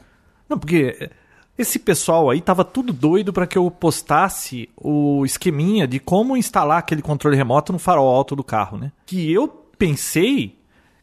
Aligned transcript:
Não, 0.48 0.56
porque 0.58 1.10
esse 1.58 1.78
pessoal 1.80 2.30
aí 2.30 2.40
tava 2.40 2.64
tudo 2.64 2.92
doido 2.92 3.32
para 3.32 3.46
que 3.46 3.58
eu 3.58 3.68
postasse 3.70 4.68
o 4.76 5.24
esqueminha 5.24 5.88
de 5.88 5.98
como 5.98 6.36
instalar 6.36 6.78
aquele 6.78 7.02
controle 7.02 7.36
remoto 7.36 7.72
no 7.72 7.78
farol 7.78 8.08
alto 8.14 8.36
do 8.36 8.44
carro, 8.44 8.78
né? 8.78 8.92
Que 9.04 9.32
eu 9.32 9.64
pensei 9.78 10.56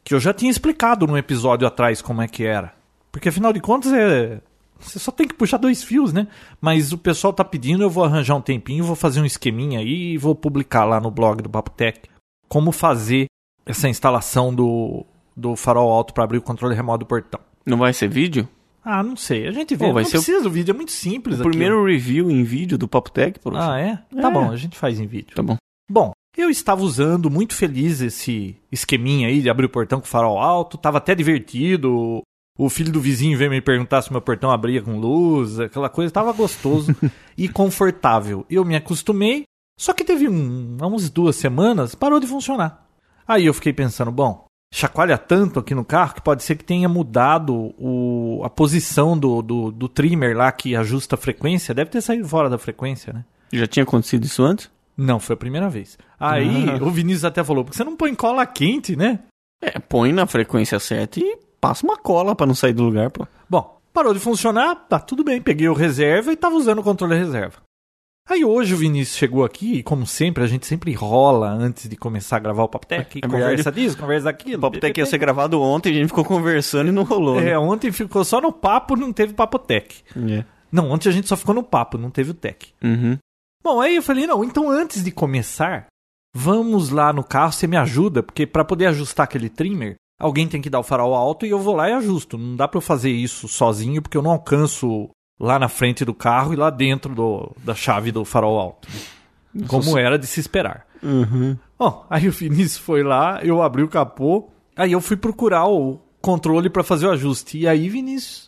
que 0.04 0.14
eu 0.14 0.20
já 0.20 0.34
tinha 0.34 0.52
explicado 0.52 1.08
num 1.08 1.18
episódio 1.18 1.68
atrás 1.68 2.02
como 2.02 2.22
é 2.22 2.28
que 2.28 2.44
era. 2.46 2.74
Porque 3.12 3.30
afinal 3.30 3.52
de 3.54 3.60
contas 3.62 3.92
é 3.94 4.42
você 4.78 5.00
só 5.00 5.10
tem 5.10 5.26
que 5.28 5.34
puxar 5.34 5.58
dois 5.58 5.84
fios, 5.84 6.12
né? 6.12 6.28
Mas 6.60 6.92
o 6.92 6.98
pessoal 6.98 7.32
tá 7.32 7.46
pedindo, 7.46 7.82
eu 7.82 7.90
vou 7.90 8.04
arranjar 8.04 8.36
um 8.36 8.42
tempinho, 8.42 8.84
vou 8.84 8.96
fazer 8.96 9.22
um 9.22 9.26
esqueminha 9.26 9.80
aí 9.80 10.14
e 10.14 10.18
vou 10.18 10.36
publicar 10.36 10.84
lá 10.84 11.00
no 11.00 11.10
blog 11.10 11.42
do 11.42 11.50
Papotec 11.50 12.10
como 12.50 12.72
fazer 12.74 13.26
essa 13.66 13.88
instalação 13.90 14.54
do, 14.54 15.06
do 15.36 15.56
farol 15.56 15.92
alto 15.92 16.14
para 16.14 16.26
abrir 16.26 16.38
o 16.38 16.42
controle 16.42 16.76
remoto 16.76 17.00
do 17.00 17.06
portão. 17.06 17.40
Não 17.66 17.78
vai 17.78 17.94
ser 17.94 18.10
vídeo? 18.10 18.48
Ah, 18.84 19.02
não 19.02 19.16
sei. 19.16 19.48
A 19.48 19.52
gente 19.52 19.76
vê. 19.76 19.88
Pô, 19.88 19.94
vai 19.94 20.04
não 20.04 20.10
ser 20.10 20.18
o- 20.18 20.20
precisa 20.22 20.44
do 20.44 20.52
vídeo, 20.52 20.72
é 20.72 20.76
muito 20.76 20.92
simples. 20.92 21.38
O 21.38 21.40
aquilo. 21.40 21.50
primeiro 21.52 21.84
review 21.86 22.30
em 22.30 22.44
vídeo 22.44 22.78
do 22.78 22.88
Papo 22.88 23.10
Tech, 23.10 23.40
por 23.40 23.56
Ah, 23.56 23.80
é? 23.80 23.96
Tá 24.22 24.28
É. 24.28 24.32
bom, 24.32 24.52
a 24.52 24.56
gente 24.58 24.78
faz 24.78 25.00
em 25.00 25.08
vídeo. 25.08 25.36
Tá 25.36 25.42
bom. 25.42 25.56
Bom, 25.90 26.12
eu 26.38 26.50
estava 26.50 26.82
usando 26.82 27.30
muito 27.30 27.54
feliz 27.54 28.02
esse 28.02 28.58
esqueminha 28.72 29.28
aí 29.28 29.42
de 29.42 29.50
abrir 29.50 29.66
o 29.66 29.70
portão 29.70 30.00
com 30.00 30.06
farol 30.06 30.40
alto. 30.40 30.78
Tava 30.78 30.98
até 30.98 31.16
divertido. 31.16 32.22
O 32.58 32.70
filho 32.70 32.92
do 32.92 33.02
vizinho 33.02 33.38
veio 33.38 33.52
me 33.52 33.62
perguntar 33.62 34.02
se 34.02 34.12
meu 34.12 34.22
portão 34.22 34.50
abria 34.52 34.82
com 34.82 34.98
luz, 34.98 35.60
aquela 35.60 35.90
coisa. 35.90 36.14
Tava 36.14 36.32
gostoso 36.32 36.96
e 37.38 37.48
confortável. 37.50 38.46
Eu 38.50 38.64
me 38.66 38.76
acostumei. 38.76 39.44
Só 39.78 39.94
que 39.94 40.06
teve 40.06 40.30
um, 40.30 40.78
há 40.80 40.88
umas 40.88 41.10
duas 41.10 41.36
semanas, 41.36 41.96
parou 41.96 42.20
de 42.20 42.28
funcionar. 42.28 42.88
Aí 43.28 43.46
eu 43.46 43.54
fiquei 43.54 43.74
pensando, 43.74 44.10
bom, 44.10 44.46
chacoalha 44.74 45.18
tanto 45.18 45.60
aqui 45.60 45.76
no 45.76 45.84
carro 45.84 46.14
que 46.16 46.22
pode 46.22 46.44
ser 46.44 46.56
que 46.56 46.64
tenha 46.64 46.88
mudado 46.88 47.74
o, 47.78 48.42
a 48.44 48.50
posição 48.50 49.18
do, 49.18 49.42
do, 49.42 49.72
do 49.72 49.90
trimmer 49.90 50.36
lá 50.36 50.52
que 50.52 50.76
ajusta 50.76 51.16
a 51.16 51.18
frequência. 51.18 51.74
Deve 51.74 51.90
ter 51.90 52.02
saído 52.02 52.28
fora 52.28 52.50
da 52.50 52.58
frequência, 52.58 53.12
né? 53.12 53.26
Já 53.52 53.68
tinha 53.68 53.84
acontecido 53.84 54.24
isso 54.24 54.44
antes? 54.44 54.70
Não, 54.98 55.20
foi 55.20 55.34
a 55.34 55.38
primeira 55.38 55.70
vez. 55.70 55.98
Aí 56.20 56.66
Ah. 56.70 56.84
o 56.84 56.90
Vinícius 56.90 57.26
até 57.26 57.44
falou, 57.44 57.64
porque 57.64 57.78
você 57.78 57.84
não 57.84 57.96
põe 57.96 58.14
cola 58.16 58.46
quente, 58.46 58.96
né? 58.96 59.20
É, 59.62 59.80
põe 59.80 60.12
na 60.14 60.26
frequência 60.26 60.80
certa 60.80 61.20
e 61.20 61.38
passa 61.60 61.86
uma 61.86 61.98
cola 61.98 62.36
pra 62.36 62.46
não 62.46 62.56
sair 62.56 62.74
do 62.74 62.84
lugar, 62.84 63.10
pô. 63.10 63.28
Bom, 63.50 63.80
parou 63.94 64.14
de 64.14 64.20
funcionar, 64.20 64.76
tá 64.88 65.00
tudo 65.00 65.24
bem. 65.24 65.42
Peguei 65.42 65.68
o 65.68 65.74
reserva 65.74 66.32
e 66.32 66.36
tava 66.38 66.56
usando 66.56 66.80
o 66.80 66.84
controle 66.84 67.16
reserva. 67.16 67.64
Aí 68.28 68.44
hoje 68.44 68.74
o 68.74 68.78
Vinícius 68.78 69.18
chegou 69.18 69.46
aqui 69.46 69.76
e, 69.76 69.84
como 69.84 70.06
sempre, 70.08 70.44
a 70.44 70.48
gente 70.48 70.66
sempre 70.66 70.92
rola 70.94 71.48
antes 71.52 71.88
de 71.88 71.96
começar 71.96 72.38
a 72.38 72.40
gravar 72.40 72.64
o 72.64 72.68
Papotec. 72.68 73.20
É 73.24 73.28
conversa 73.28 73.72
disso, 73.72 73.96
conversa 73.98 74.26
daquilo. 74.26 74.58
O 74.58 74.62
Papo 74.62 74.80
Tech 74.80 75.00
ia 75.00 75.06
ser 75.06 75.20
gravado 75.20 75.62
ontem, 75.62 75.92
a 75.92 75.94
gente 75.94 76.08
ficou 76.08 76.26
conversando 76.26 76.88
e 76.90 76.92
não 76.92 77.04
rolou, 77.04 77.40
né? 77.40 77.52
É, 77.52 77.60
ontem 77.60 77.92
ficou 77.92 78.26
só 78.26 78.42
no 78.42 78.52
papo, 78.52 78.96
não 78.96 79.14
teve 79.14 79.34
Papotec. 79.36 79.98
É. 80.28 80.44
Não, 80.72 80.90
ontem 80.90 81.08
a 81.08 81.12
gente 81.12 81.28
só 81.28 81.38
ficou 81.38 81.54
no 81.54 81.62
papo, 81.62 82.00
não 82.00 82.10
teve 82.10 82.32
o 82.32 82.34
tech. 82.34 82.74
Uhum. 82.84 83.16
Bom, 83.66 83.82
aí 83.82 83.96
eu 83.96 84.04
falei, 84.04 84.28
não, 84.28 84.44
então 84.44 84.70
antes 84.70 85.04
de 85.04 85.10
começar, 85.10 85.88
vamos 86.32 86.92
lá 86.92 87.12
no 87.12 87.24
carro, 87.24 87.52
você 87.52 87.66
me 87.66 87.76
ajuda, 87.76 88.22
porque 88.22 88.46
para 88.46 88.64
poder 88.64 88.86
ajustar 88.86 89.24
aquele 89.24 89.50
trimmer, 89.50 89.96
alguém 90.20 90.48
tem 90.48 90.62
que 90.62 90.70
dar 90.70 90.80
o 90.80 90.84
farol 90.84 91.16
alto 91.16 91.48
e 91.48 91.50
eu 91.50 91.58
vou 91.58 91.76
lá 91.76 91.90
e 91.90 91.94
ajusto. 91.94 92.38
Não 92.38 92.56
dá 92.56 92.68
para 92.68 92.78
eu 92.78 92.82
fazer 92.82 93.10
isso 93.10 93.48
sozinho, 93.48 94.04
porque 94.04 94.16
eu 94.16 94.22
não 94.22 94.30
alcanço 94.30 95.10
lá 95.40 95.58
na 95.58 95.68
frente 95.68 96.06
do 96.06 96.14
carro 96.14 96.54
e 96.54 96.56
lá 96.56 96.70
dentro 96.70 97.16
do, 97.16 97.52
da 97.64 97.74
chave 97.74 98.12
do 98.12 98.24
farol 98.24 98.60
alto. 98.60 98.88
Como 99.68 99.98
era 99.98 100.20
de 100.20 100.28
se 100.28 100.40
esperar. 100.40 100.86
Uhum. 101.02 101.58
Bom, 101.80 102.06
aí 102.08 102.28
o 102.28 102.32
Vinícius 102.32 102.78
foi 102.78 103.02
lá, 103.02 103.40
eu 103.44 103.64
abri 103.64 103.82
o 103.82 103.90
capô, 103.90 104.48
aí 104.76 104.92
eu 104.92 105.02
fui 105.02 105.18
procurar 105.18 105.66
o 105.66 106.00
controle 106.22 106.70
para 106.70 106.84
fazer 106.84 107.08
o 107.08 107.12
ajuste. 107.12 107.58
E 107.58 107.68
aí, 107.68 107.90
Vinícius, 107.90 108.46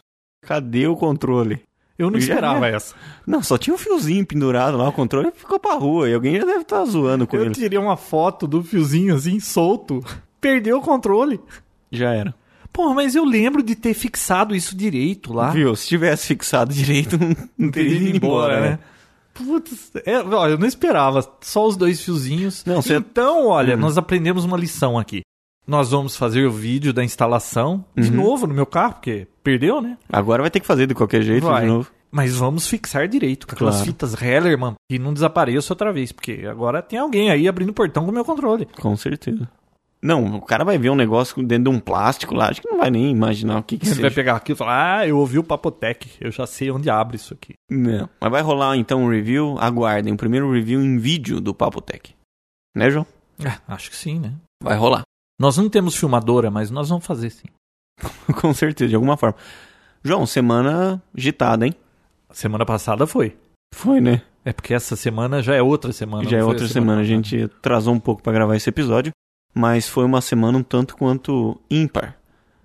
Cadê 0.47 0.88
o 0.88 0.95
controle? 0.95 1.61
Eu 1.97 2.09
não 2.12 2.18
esperava 2.19 2.68
é. 2.68 2.75
essa. 2.75 2.94
Não, 3.25 3.41
só 3.41 3.58
tinha 3.58 3.74
um 3.74 3.78
fiozinho 3.78 4.25
pendurado 4.25 4.78
lá, 4.78 4.88
o 4.90 4.94
controle 4.94 5.31
ficou 5.35 5.59
pra 5.59 5.74
rua 5.74 6.09
e 6.09 6.13
alguém 6.13 6.35
já 6.40 6.46
deve 6.46 6.62
estar 6.62 6.84
zoando 6.85 7.25
com 7.28 7.35
Eu 7.38 7.46
ele. 7.46 7.53
tirei 7.56 7.78
uma 7.80 7.97
foto 7.97 8.47
do 8.47 8.63
fiozinho 8.63 9.16
assim, 9.16 9.40
solto. 9.40 10.03
Perdeu 10.40 10.78
o 10.78 10.81
controle. 10.81 11.40
Já 11.91 12.13
era. 12.13 12.34
Pô, 12.72 12.94
mas 12.94 13.16
eu 13.16 13.25
lembro 13.25 13.63
de 13.63 13.75
ter 13.75 13.94
fixado 13.96 14.56
isso 14.56 14.75
direito 14.78 15.34
lá. 15.34 15.50
Viu? 15.50 15.75
Se 15.75 15.88
tivesse 15.88 16.28
fixado 16.28 16.72
direito, 16.74 17.18
não, 17.18 17.35
não 17.58 17.72
teria 17.72 17.97
ido 17.97 18.18
embora, 18.18 18.62
né? 18.62 18.79
Putz, 19.34 19.91
é, 20.06 20.19
ó, 20.19 20.47
eu 20.47 20.58
não 20.58 20.68
esperava. 20.68 21.28
Só 21.41 21.66
os 21.68 21.75
dois 21.78 22.02
fiozinhos. 22.02 22.64
Não, 22.66 22.81
você- 22.81 22.96
Então, 22.97 23.47
olha, 23.47 23.75
Hum. 23.75 23.79
nós 23.79 23.97
aprendemos 23.97 24.44
uma 24.46 24.58
lição 24.58 24.97
aqui. 24.97 25.22
Nós 25.67 25.91
vamos 25.91 26.16
fazer 26.16 26.45
o 26.45 26.51
vídeo 26.51 26.94
da 26.94 27.03
instalação 27.03 27.83
de 27.95 28.09
Uhum. 28.09 28.16
novo 28.16 28.47
no 28.47 28.53
meu 28.53 28.66
carro, 28.66 28.94
porque 28.94 29.28
perdeu, 29.44 29.81
né? 29.81 29.97
Agora 30.11 30.41
vai 30.41 30.50
ter 30.50 30.59
que 30.61 30.66
fazer 30.67 30.88
de 30.88 30.95
qualquer 30.95 31.22
jeito 31.22 31.45
Vai. 31.45 31.61
de 31.61 31.67
novo. 31.67 31.91
Mas 32.09 32.35
vamos 32.38 32.67
fixar 32.67 33.05
direito 33.07 33.45
com 33.45 33.53
aquelas 33.53 33.75
Claro. 33.75 33.91
fitas 33.91 34.22
Hellerman 34.22 34.75
que 34.89 34.97
não 34.97 35.13
desapareça 35.13 35.73
outra 35.73 35.91
vez, 35.91 36.13
porque 36.13 36.45
agora 36.50 36.81
tem 36.81 36.97
alguém 36.97 37.29
aí 37.29 37.47
abrindo 37.50 37.69
o 37.69 37.73
portão 37.73 38.05
com 38.05 38.11
o 38.11 38.13
meu 38.13 38.23
controle. 38.23 38.66
Com 38.79 38.95
certeza. 38.95 39.50
Não, 40.01 40.35
o 40.38 40.41
cara 40.41 40.63
vai 40.63 40.78
ver 40.78 40.89
um 40.91 40.95
negócio 40.95 41.41
dentro 41.44 41.69
de 41.72 41.78
um 41.78 41.79
plástico 41.81 42.34
lá, 42.34 42.49
acho 42.49 42.61
que 42.61 42.69
não 42.69 42.78
vai 42.78 42.89
nem 42.89 43.09
imaginar 43.11 43.59
o 43.59 43.63
que 43.63 43.78
que 43.78 43.85
Ele 43.88 43.95
vai 43.95 44.03
seja. 44.03 44.16
pegar 44.16 44.35
aqui 44.38 44.53
e 44.53 44.55
falar: 44.55 44.99
Ah, 44.99 45.07
eu 45.07 45.17
ouvi 45.17 45.38
o 45.39 45.44
Papotec, 45.44 46.07
eu 46.22 46.31
já 46.31 46.45
sei 46.47 46.72
onde 46.72 46.89
abre 46.89 47.17
isso 47.17 47.34
aqui. 47.34 47.55
Não. 47.69 48.07
Mas 48.22 48.31
vai 48.31 48.41
rolar 48.41 48.78
então 48.78 49.03
um 49.03 49.09
review, 49.09 49.57
aguardem, 49.59 50.13
o 50.13 50.17
primeiro 50.17 50.49
review 50.51 50.79
em 50.81 50.97
vídeo 50.97 51.41
do 51.41 51.53
Papo 51.53 51.81
Tech. 51.81 52.16
Né, 52.75 52.89
João? 52.91 53.05
Ah, 53.44 53.57
acho 53.69 53.89
que 53.89 53.95
sim, 53.97 54.19
né? 54.19 54.34
Vai 54.63 54.78
rolar. 54.78 55.01
Nós 55.39 55.57
não 55.57 55.69
temos 55.69 55.95
filmadora, 55.95 56.49
mas 56.49 56.71
nós 56.71 56.89
vamos 56.89 57.05
fazer 57.05 57.29
sim. 57.29 57.47
Com 58.41 58.53
certeza, 58.53 58.89
de 58.89 58.95
alguma 58.95 59.17
forma. 59.17 59.35
João, 60.03 60.25
semana 60.25 61.01
agitada, 61.15 61.65
hein? 61.65 61.73
Semana 62.31 62.65
passada 62.65 63.05
foi. 63.07 63.35
Foi, 63.73 63.99
né? 64.01 64.22
É 64.45 64.53
porque 64.53 64.73
essa 64.73 64.95
semana 64.95 65.41
já 65.41 65.55
é 65.55 65.61
outra 65.61 65.91
semana. 65.91 66.28
Já 66.28 66.37
é 66.37 66.43
outra 66.43 66.66
a 66.66 66.69
semana, 66.69 67.01
a 67.01 67.03
gente 67.03 67.43
atrasou 67.43 67.93
um 67.93 67.99
pouco 67.99 68.22
pra 68.22 68.31
gravar 68.31 68.55
esse 68.55 68.69
episódio, 68.69 69.11
mas 69.53 69.87
foi 69.89 70.05
uma 70.05 70.22
semana 70.22 70.57
um 70.57 70.63
tanto 70.63 70.95
quanto 70.95 71.59
ímpar. 71.69 72.16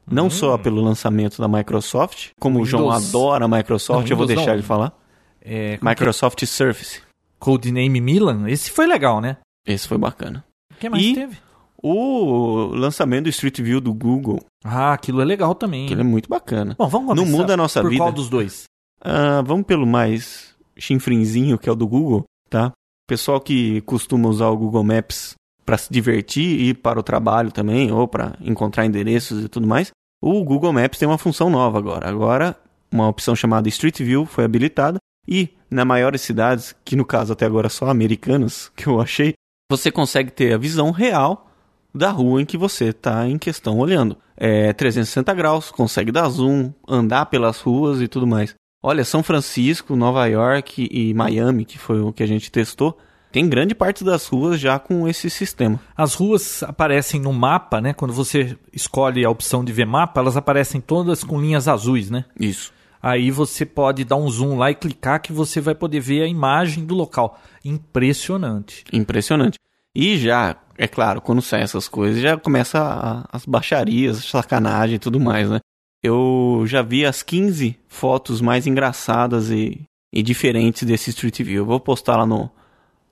Não 0.06 0.26
Hum. 0.26 0.30
só 0.30 0.56
pelo 0.58 0.80
lançamento 0.82 1.40
da 1.40 1.48
Microsoft, 1.48 2.30
como 2.38 2.60
o 2.60 2.64
João 2.66 2.84
Windows- 2.84 3.08
adora 3.08 3.44
a 3.44 3.48
Microsoft, 3.48 4.04
Não, 4.08 4.10
eu 4.12 4.16
vou 4.16 4.26
Windows 4.26 4.36
deixar 4.36 4.50
não. 4.52 4.54
ele 4.58 4.62
falar. 4.62 4.92
É, 5.40 5.76
como 5.78 5.88
Microsoft 5.90 6.44
Surface. 6.44 6.98
é? 6.98 7.02
Codename 7.38 8.00
Milan, 8.00 8.48
esse 8.48 8.70
foi 8.70 8.86
legal, 8.86 9.20
né? 9.20 9.36
Esse 9.66 9.88
foi 9.88 9.98
bacana. 9.98 10.44
O 10.72 10.76
que 10.78 10.88
mais 10.88 11.02
E- 11.02 11.14
teve? 11.14 11.36
O 11.82 12.66
lançamento 12.74 13.24
do 13.24 13.30
Street 13.30 13.60
View 13.60 13.80
do 13.80 13.92
Google, 13.92 14.38
Ah, 14.64 14.92
aquilo 14.92 15.20
é 15.20 15.24
legal 15.24 15.54
também. 15.54 15.90
ele 15.90 16.00
é 16.00 16.04
muito 16.04 16.28
bacana. 16.28 16.76
Bom, 16.78 16.86
vamos 16.88 17.08
Não 17.16 17.24
começar 17.24 17.36
muda 17.38 17.54
a 17.54 17.56
nossa 17.56 17.80
por 17.82 17.90
vida. 17.90 18.02
qual 18.04 18.12
dos 18.12 18.28
dois? 18.30 18.64
Ah, 19.00 19.42
vamos 19.44 19.66
pelo 19.66 19.86
mais 19.86 20.54
chinfrinzinho, 20.76 21.58
que 21.58 21.68
é 21.68 21.72
o 21.72 21.76
do 21.76 21.86
Google, 21.88 22.24
tá? 22.48 22.72
Pessoal 23.08 23.40
que 23.40 23.80
costuma 23.82 24.28
usar 24.28 24.48
o 24.48 24.56
Google 24.56 24.84
Maps 24.84 25.34
para 25.66 25.76
se 25.76 25.92
divertir 25.92 26.60
e 26.60 26.72
para 26.74 27.00
o 27.00 27.02
trabalho 27.02 27.50
também, 27.50 27.90
ou 27.90 28.06
para 28.06 28.36
encontrar 28.40 28.86
endereços 28.86 29.44
e 29.44 29.48
tudo 29.48 29.66
mais. 29.66 29.90
O 30.22 30.44
Google 30.44 30.72
Maps 30.72 30.98
tem 30.98 31.08
uma 31.08 31.18
função 31.18 31.50
nova 31.50 31.78
agora. 31.78 32.08
Agora 32.08 32.56
uma 32.92 33.08
opção 33.08 33.34
chamada 33.34 33.68
Street 33.68 33.98
View 34.02 34.24
foi 34.26 34.44
habilitada 34.44 34.98
e 35.26 35.48
na 35.70 35.84
maiores 35.84 36.20
cidades, 36.20 36.74
que 36.84 36.94
no 36.94 37.04
caso 37.04 37.32
até 37.32 37.44
agora 37.46 37.68
só 37.68 37.88
americanas, 37.88 38.70
que 38.76 38.86
eu 38.86 39.00
achei, 39.00 39.34
você 39.70 39.90
consegue 39.90 40.30
ter 40.30 40.52
a 40.54 40.58
visão 40.58 40.90
real 40.92 41.48
da 41.94 42.10
rua 42.10 42.42
em 42.42 42.46
que 42.46 42.56
você 42.56 42.86
está 42.86 43.28
em 43.28 43.38
questão 43.38 43.78
olhando. 43.78 44.16
É 44.36 44.72
360 44.72 45.32
graus, 45.34 45.70
consegue 45.70 46.10
dar 46.10 46.28
zoom, 46.28 46.72
andar 46.88 47.26
pelas 47.26 47.60
ruas 47.60 48.00
e 48.00 48.08
tudo 48.08 48.26
mais. 48.26 48.54
Olha, 48.82 49.04
São 49.04 49.22
Francisco, 49.22 49.94
Nova 49.94 50.26
York 50.26 50.88
e 50.90 51.14
Miami, 51.14 51.64
que 51.64 51.78
foi 51.78 52.00
o 52.00 52.12
que 52.12 52.22
a 52.22 52.26
gente 52.26 52.50
testou, 52.50 52.98
tem 53.30 53.48
grande 53.48 53.74
parte 53.74 54.04
das 54.04 54.26
ruas 54.26 54.60
já 54.60 54.78
com 54.78 55.08
esse 55.08 55.30
sistema. 55.30 55.80
As 55.96 56.14
ruas 56.14 56.62
aparecem 56.62 57.20
no 57.20 57.32
mapa, 57.32 57.80
né? 57.80 57.94
Quando 57.94 58.12
você 58.12 58.58
escolhe 58.72 59.24
a 59.24 59.30
opção 59.30 59.64
de 59.64 59.72
ver 59.72 59.86
mapa, 59.86 60.20
elas 60.20 60.36
aparecem 60.36 60.80
todas 60.80 61.24
com 61.24 61.40
linhas 61.40 61.66
azuis, 61.66 62.10
né? 62.10 62.26
Isso. 62.38 62.72
Aí 63.02 63.30
você 63.30 63.64
pode 63.64 64.04
dar 64.04 64.16
um 64.16 64.28
zoom 64.28 64.58
lá 64.58 64.70
e 64.70 64.74
clicar 64.74 65.20
que 65.20 65.32
você 65.32 65.60
vai 65.60 65.74
poder 65.74 65.98
ver 65.98 66.22
a 66.22 66.28
imagem 66.28 66.84
do 66.84 66.94
local. 66.94 67.40
Impressionante. 67.64 68.84
Impressionante. 68.92 69.58
E 69.94 70.16
já, 70.16 70.56
é 70.78 70.88
claro, 70.88 71.20
quando 71.20 71.42
saem 71.42 71.64
essas 71.64 71.88
coisas, 71.88 72.20
já 72.20 72.36
começa 72.36 72.78
a, 72.80 73.36
as 73.36 73.44
baixarias, 73.44 74.24
sacanagem 74.24 74.96
e 74.96 74.98
tudo 74.98 75.20
mais, 75.20 75.48
né? 75.50 75.58
Eu 76.02 76.64
já 76.66 76.82
vi 76.82 77.04
as 77.04 77.22
15 77.22 77.78
fotos 77.88 78.40
mais 78.40 78.66
engraçadas 78.66 79.50
e, 79.50 79.82
e 80.12 80.22
diferentes 80.22 80.82
desse 80.84 81.10
Street 81.10 81.40
View. 81.42 81.62
Eu 81.62 81.66
vou 81.66 81.78
postar 81.78 82.16
lá 82.16 82.26
no, 82.26 82.50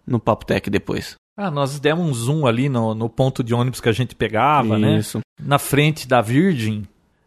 no 0.06 0.18
Papo 0.18 0.44
Tech 0.44 0.68
depois. 0.68 1.14
Ah, 1.38 1.50
nós 1.50 1.78
demos 1.78 2.04
um 2.06 2.12
zoom 2.14 2.46
ali 2.46 2.68
no, 2.68 2.94
no 2.94 3.08
ponto 3.08 3.44
de 3.44 3.54
ônibus 3.54 3.80
que 3.80 3.88
a 3.88 3.92
gente 3.92 4.14
pegava, 4.14 4.76
né? 4.78 4.98
Isso. 4.98 5.20
Na 5.40 5.58
frente 5.58 6.08
da 6.08 6.20
Virgin, 6.20 6.84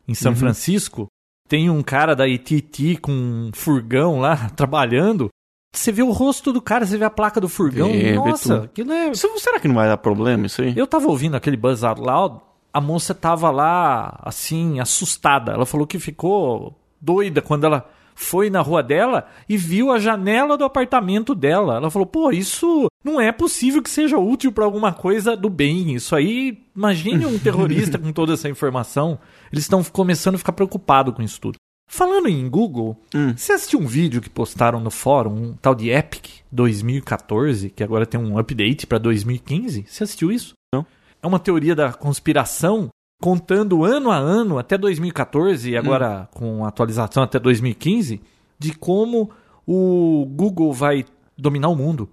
em 0.07 0.13
São 0.13 0.33
Uhum. 0.33 0.37
Francisco, 0.37 1.07
tem 1.47 1.69
um 1.69 1.81
cara 1.81 2.13
da 2.15 2.25
AT&T 2.25 2.97
com 2.97 3.11
um 3.11 3.51
furgão 3.53 4.19
lá, 4.19 4.49
trabalhando. 4.55 5.29
Você 5.73 5.91
vê 5.91 6.03
o 6.03 6.11
rosto 6.11 6.53
do 6.53 6.61
cara, 6.61 6.85
você 6.85 6.97
vê 6.97 7.05
a 7.05 7.09
placa 7.09 7.41
do 7.41 7.49
furgão. 7.49 7.91
Vê 7.91 8.13
Nossa, 8.13 8.63
aquilo 8.65 8.93
é... 8.93 9.11
Será 9.15 9.59
que 9.59 9.67
não 9.67 9.75
vai 9.75 9.87
dar 9.87 9.97
problema 9.97 10.45
isso 10.45 10.61
aí? 10.61 10.73
Eu 10.77 10.85
tava 10.85 11.07
ouvindo 11.07 11.35
aquele 11.35 11.57
Buzz 11.57 11.83
Out 11.83 11.99
Loud, 11.99 12.39
a 12.71 12.79
moça 12.79 13.13
tava 13.13 13.49
lá, 13.49 14.19
assim, 14.23 14.79
assustada. 14.79 15.51
Ela 15.51 15.65
falou 15.65 15.87
que 15.87 15.97
ficou 15.97 16.77
doida 17.01 17.41
quando 17.41 17.65
ela 17.65 17.89
foi 18.15 18.49
na 18.49 18.61
rua 18.61 18.83
dela 18.83 19.27
e 19.49 19.57
viu 19.57 19.91
a 19.91 19.99
janela 19.99 20.57
do 20.57 20.63
apartamento 20.63 21.33
dela. 21.33 21.77
Ela 21.77 21.89
falou: 21.89 22.05
pô, 22.05 22.31
isso 22.31 22.87
não 23.03 23.19
é 23.19 23.31
possível 23.31 23.81
que 23.81 23.89
seja 23.89 24.17
útil 24.17 24.51
pra 24.51 24.65
alguma 24.65 24.93
coisa 24.93 25.35
do 25.35 25.49
bem. 25.49 25.93
Isso 25.93 26.15
aí, 26.15 26.63
imagine 26.75 27.25
um 27.25 27.37
terrorista 27.39 27.97
com 27.99 28.11
toda 28.11 28.33
essa 28.33 28.49
informação. 28.49 29.19
Eles 29.51 29.65
estão 29.65 29.83
começando 29.83 30.35
a 30.35 30.37
ficar 30.37 30.53
preocupados 30.53 31.13
com 31.13 31.21
isso 31.21 31.41
tudo. 31.41 31.57
Falando 31.87 32.27
em 32.27 32.49
Google, 32.49 32.97
Hum. 33.13 33.33
você 33.35 33.53
assistiu 33.53 33.79
um 33.79 33.85
vídeo 33.85 34.21
que 34.21 34.29
postaram 34.29 34.79
no 34.79 34.89
fórum, 34.89 35.31
um 35.35 35.53
tal 35.53 35.75
de 35.75 35.89
Epic 35.89 36.25
2014, 36.51 37.69
que 37.69 37.83
agora 37.83 38.05
tem 38.05 38.19
um 38.19 38.37
update 38.37 38.87
pra 38.87 38.97
2015? 38.97 39.85
Você 39.87 40.03
assistiu 40.03 40.31
isso? 40.31 40.53
Não. 40.73 40.85
É 41.21 41.27
uma 41.27 41.39
teoria 41.39 41.75
da 41.75 41.93
conspiração 41.93 42.89
contando 43.21 43.85
ano 43.85 44.11
a 44.11 44.17
ano 44.17 44.57
até 44.57 44.77
2014 44.77 45.71
e 45.71 45.77
agora 45.77 46.27
com 46.33 46.65
atualização 46.65 47.23
até 47.23 47.39
2015 47.39 48.21
de 48.59 48.73
como 48.73 49.29
o 49.65 50.25
Google 50.29 50.73
vai 50.73 51.05
dominar 51.37 51.69
o 51.69 51.75
mundo. 51.75 52.09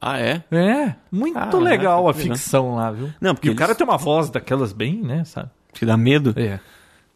Ah, 0.00 0.18
é? 0.18 0.42
É, 0.50 0.94
muito 1.10 1.34
Caraca, 1.34 1.56
legal 1.58 2.08
a 2.08 2.12
que 2.12 2.20
legal. 2.20 2.36
ficção 2.36 2.74
lá, 2.76 2.90
viu? 2.90 3.10
Não, 3.20 3.34
porque 3.34 3.48
e 3.48 3.50
o 3.50 3.56
cara 3.56 3.70
eles- 3.72 3.78
tem 3.78 3.86
uma 3.86 3.96
voz 3.98 4.30
daquelas 4.30 4.72
bem, 4.72 5.02
né, 5.02 5.24
sabe? 5.24 5.50
Te 5.72 5.84
dá 5.84 5.96
medo? 5.96 6.32
É. 6.36 6.60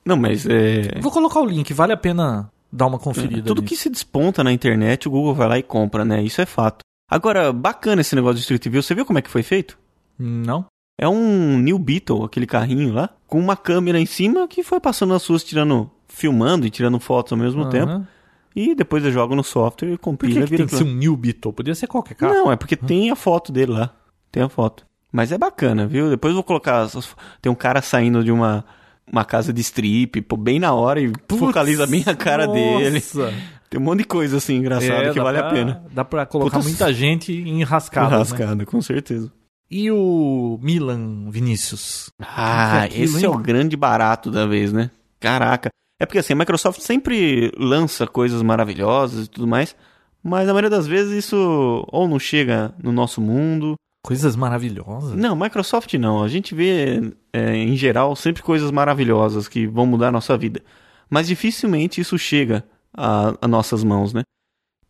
Não, 0.04 0.16
mas 0.16 0.46
é. 0.46 0.98
Vou 1.00 1.12
colocar 1.12 1.40
o 1.40 1.46
link, 1.46 1.72
vale 1.72 1.92
a 1.92 1.96
pena 1.96 2.50
dar 2.72 2.86
uma 2.86 2.98
conferida. 2.98 3.42
Tudo 3.42 3.62
nisso. 3.62 3.74
que 3.74 3.80
se 3.80 3.90
desponta 3.90 4.42
na 4.44 4.52
internet, 4.52 5.06
o 5.08 5.10
Google 5.10 5.34
vai 5.34 5.48
lá 5.48 5.58
e 5.58 5.62
compra, 5.62 6.04
né? 6.04 6.22
Isso 6.22 6.40
é 6.40 6.46
fato. 6.46 6.80
Agora, 7.10 7.52
bacana 7.52 8.00
esse 8.02 8.14
negócio 8.14 8.36
de 8.36 8.40
Street 8.42 8.66
View. 8.68 8.82
Você 8.82 8.94
viu 8.94 9.04
como 9.06 9.18
é 9.18 9.22
que 9.22 9.30
foi 9.30 9.42
feito? 9.42 9.78
Não? 10.18 10.66
É 11.00 11.08
um 11.08 11.56
New 11.58 11.78
Beetle, 11.78 12.24
aquele 12.24 12.46
carrinho 12.46 12.92
lá, 12.92 13.10
com 13.26 13.38
uma 13.38 13.56
câmera 13.56 13.98
em 14.00 14.06
cima 14.06 14.48
que 14.48 14.62
foi 14.62 14.80
passando 14.80 15.14
as 15.14 15.24
ruas, 15.26 15.44
tirando, 15.44 15.90
filmando 16.08 16.66
e 16.66 16.70
tirando 16.70 16.98
fotos 16.98 17.32
ao 17.32 17.38
mesmo 17.38 17.62
Aham. 17.62 17.70
tempo. 17.70 18.06
E 18.56 18.74
depois 18.74 19.04
eu 19.04 19.12
jogo 19.12 19.34
no 19.36 19.44
software 19.44 19.88
e 19.90 19.96
Por 19.96 19.98
compila 19.98 20.32
que, 20.32 20.38
e 20.40 20.42
que 20.44 20.50
vira 20.50 20.66
tem 20.66 20.66
que 20.66 20.74
ser 20.76 20.84
um 20.90 20.94
New 20.94 21.16
Beetle? 21.16 21.52
Podia 21.52 21.74
ser 21.74 21.86
qualquer 21.86 22.14
carro. 22.14 22.34
Não, 22.34 22.52
é 22.52 22.56
porque 22.56 22.76
tem 22.76 23.10
a 23.10 23.14
foto 23.16 23.52
dele 23.52 23.72
lá. 23.72 23.94
Tem 24.32 24.42
a 24.42 24.48
foto. 24.48 24.84
Mas 25.12 25.30
é 25.32 25.38
bacana, 25.38 25.86
viu? 25.86 26.10
Depois 26.10 26.32
eu 26.32 26.36
vou 26.36 26.42
colocar. 26.44 26.80
as- 26.82 27.14
Tem 27.40 27.50
um 27.50 27.54
cara 27.54 27.80
saindo 27.80 28.22
de 28.24 28.32
uma, 28.32 28.64
uma 29.12 29.24
casa 29.24 29.52
de 29.52 29.60
strip, 29.60 30.20
pô, 30.22 30.36
bem 30.36 30.58
na 30.58 30.72
hora 30.74 31.00
e 31.00 31.10
Putz, 31.10 31.38
focaliza 31.40 31.86
bem 31.86 32.02
a 32.06 32.14
cara 32.14 32.46
dele. 32.46 32.90
nossa. 32.96 33.32
Tem 33.70 33.78
um 33.78 33.84
monte 33.84 33.98
de 33.98 34.04
coisa 34.04 34.38
assim 34.38 34.56
engraçada 34.56 35.08
É, 35.08 35.12
que 35.12 35.20
vale 35.20 35.38
pra- 35.38 35.48
a 35.48 35.52
pena. 35.52 35.84
Dá 35.92 36.04
pra 36.04 36.24
colocar 36.24 36.56
Puta, 36.58 36.68
muita 36.68 36.92
gente 36.92 37.32
em 37.32 37.62
rascada. 37.62 38.10
Né? 38.10 38.16
Rascada, 38.16 38.64
com 38.66 38.80
certeza. 38.80 39.30
E 39.70 39.90
o 39.90 40.58
Milan 40.62 41.28
Vinícius? 41.30 42.10
Ah, 42.18 42.84
aquilo, 42.84 43.04
esse 43.04 43.18
hein? 43.18 43.24
é 43.26 43.28
o 43.28 43.36
grande 43.36 43.76
barato 43.76 44.30
da 44.30 44.46
vez, 44.46 44.72
né? 44.72 44.90
Caraca. 45.20 45.68
É 46.00 46.06
porque 46.06 46.18
assim, 46.18 46.32
a 46.32 46.36
Microsoft 46.36 46.80
sempre 46.80 47.52
lança 47.58 48.06
coisas 48.06 48.42
maravilhosas 48.42 49.26
e 49.26 49.28
tudo 49.28 49.46
mais, 49.46 49.76
mas 50.22 50.48
a 50.48 50.52
maioria 50.52 50.70
das 50.70 50.86
vezes 50.86 51.24
isso 51.24 51.84
ou 51.92 52.08
não 52.08 52.18
chega 52.18 52.72
no 52.82 52.90
nosso 52.92 53.20
mundo. 53.20 53.74
Coisas 54.02 54.36
maravilhosas. 54.36 55.14
Não, 55.16 55.34
Microsoft 55.36 55.92
não. 55.94 56.22
A 56.22 56.28
gente 56.28 56.54
vê, 56.54 57.12
é, 57.32 57.56
em 57.56 57.76
geral, 57.76 58.14
sempre 58.16 58.42
coisas 58.42 58.70
maravilhosas 58.70 59.48
que 59.48 59.66
vão 59.66 59.84
mudar 59.86 60.08
a 60.08 60.12
nossa 60.12 60.36
vida. 60.38 60.62
Mas 61.10 61.26
dificilmente 61.26 62.00
isso 62.00 62.16
chega 62.18 62.64
a, 62.96 63.46
nossas 63.48 63.82
mãos, 63.84 64.12
né? 64.12 64.22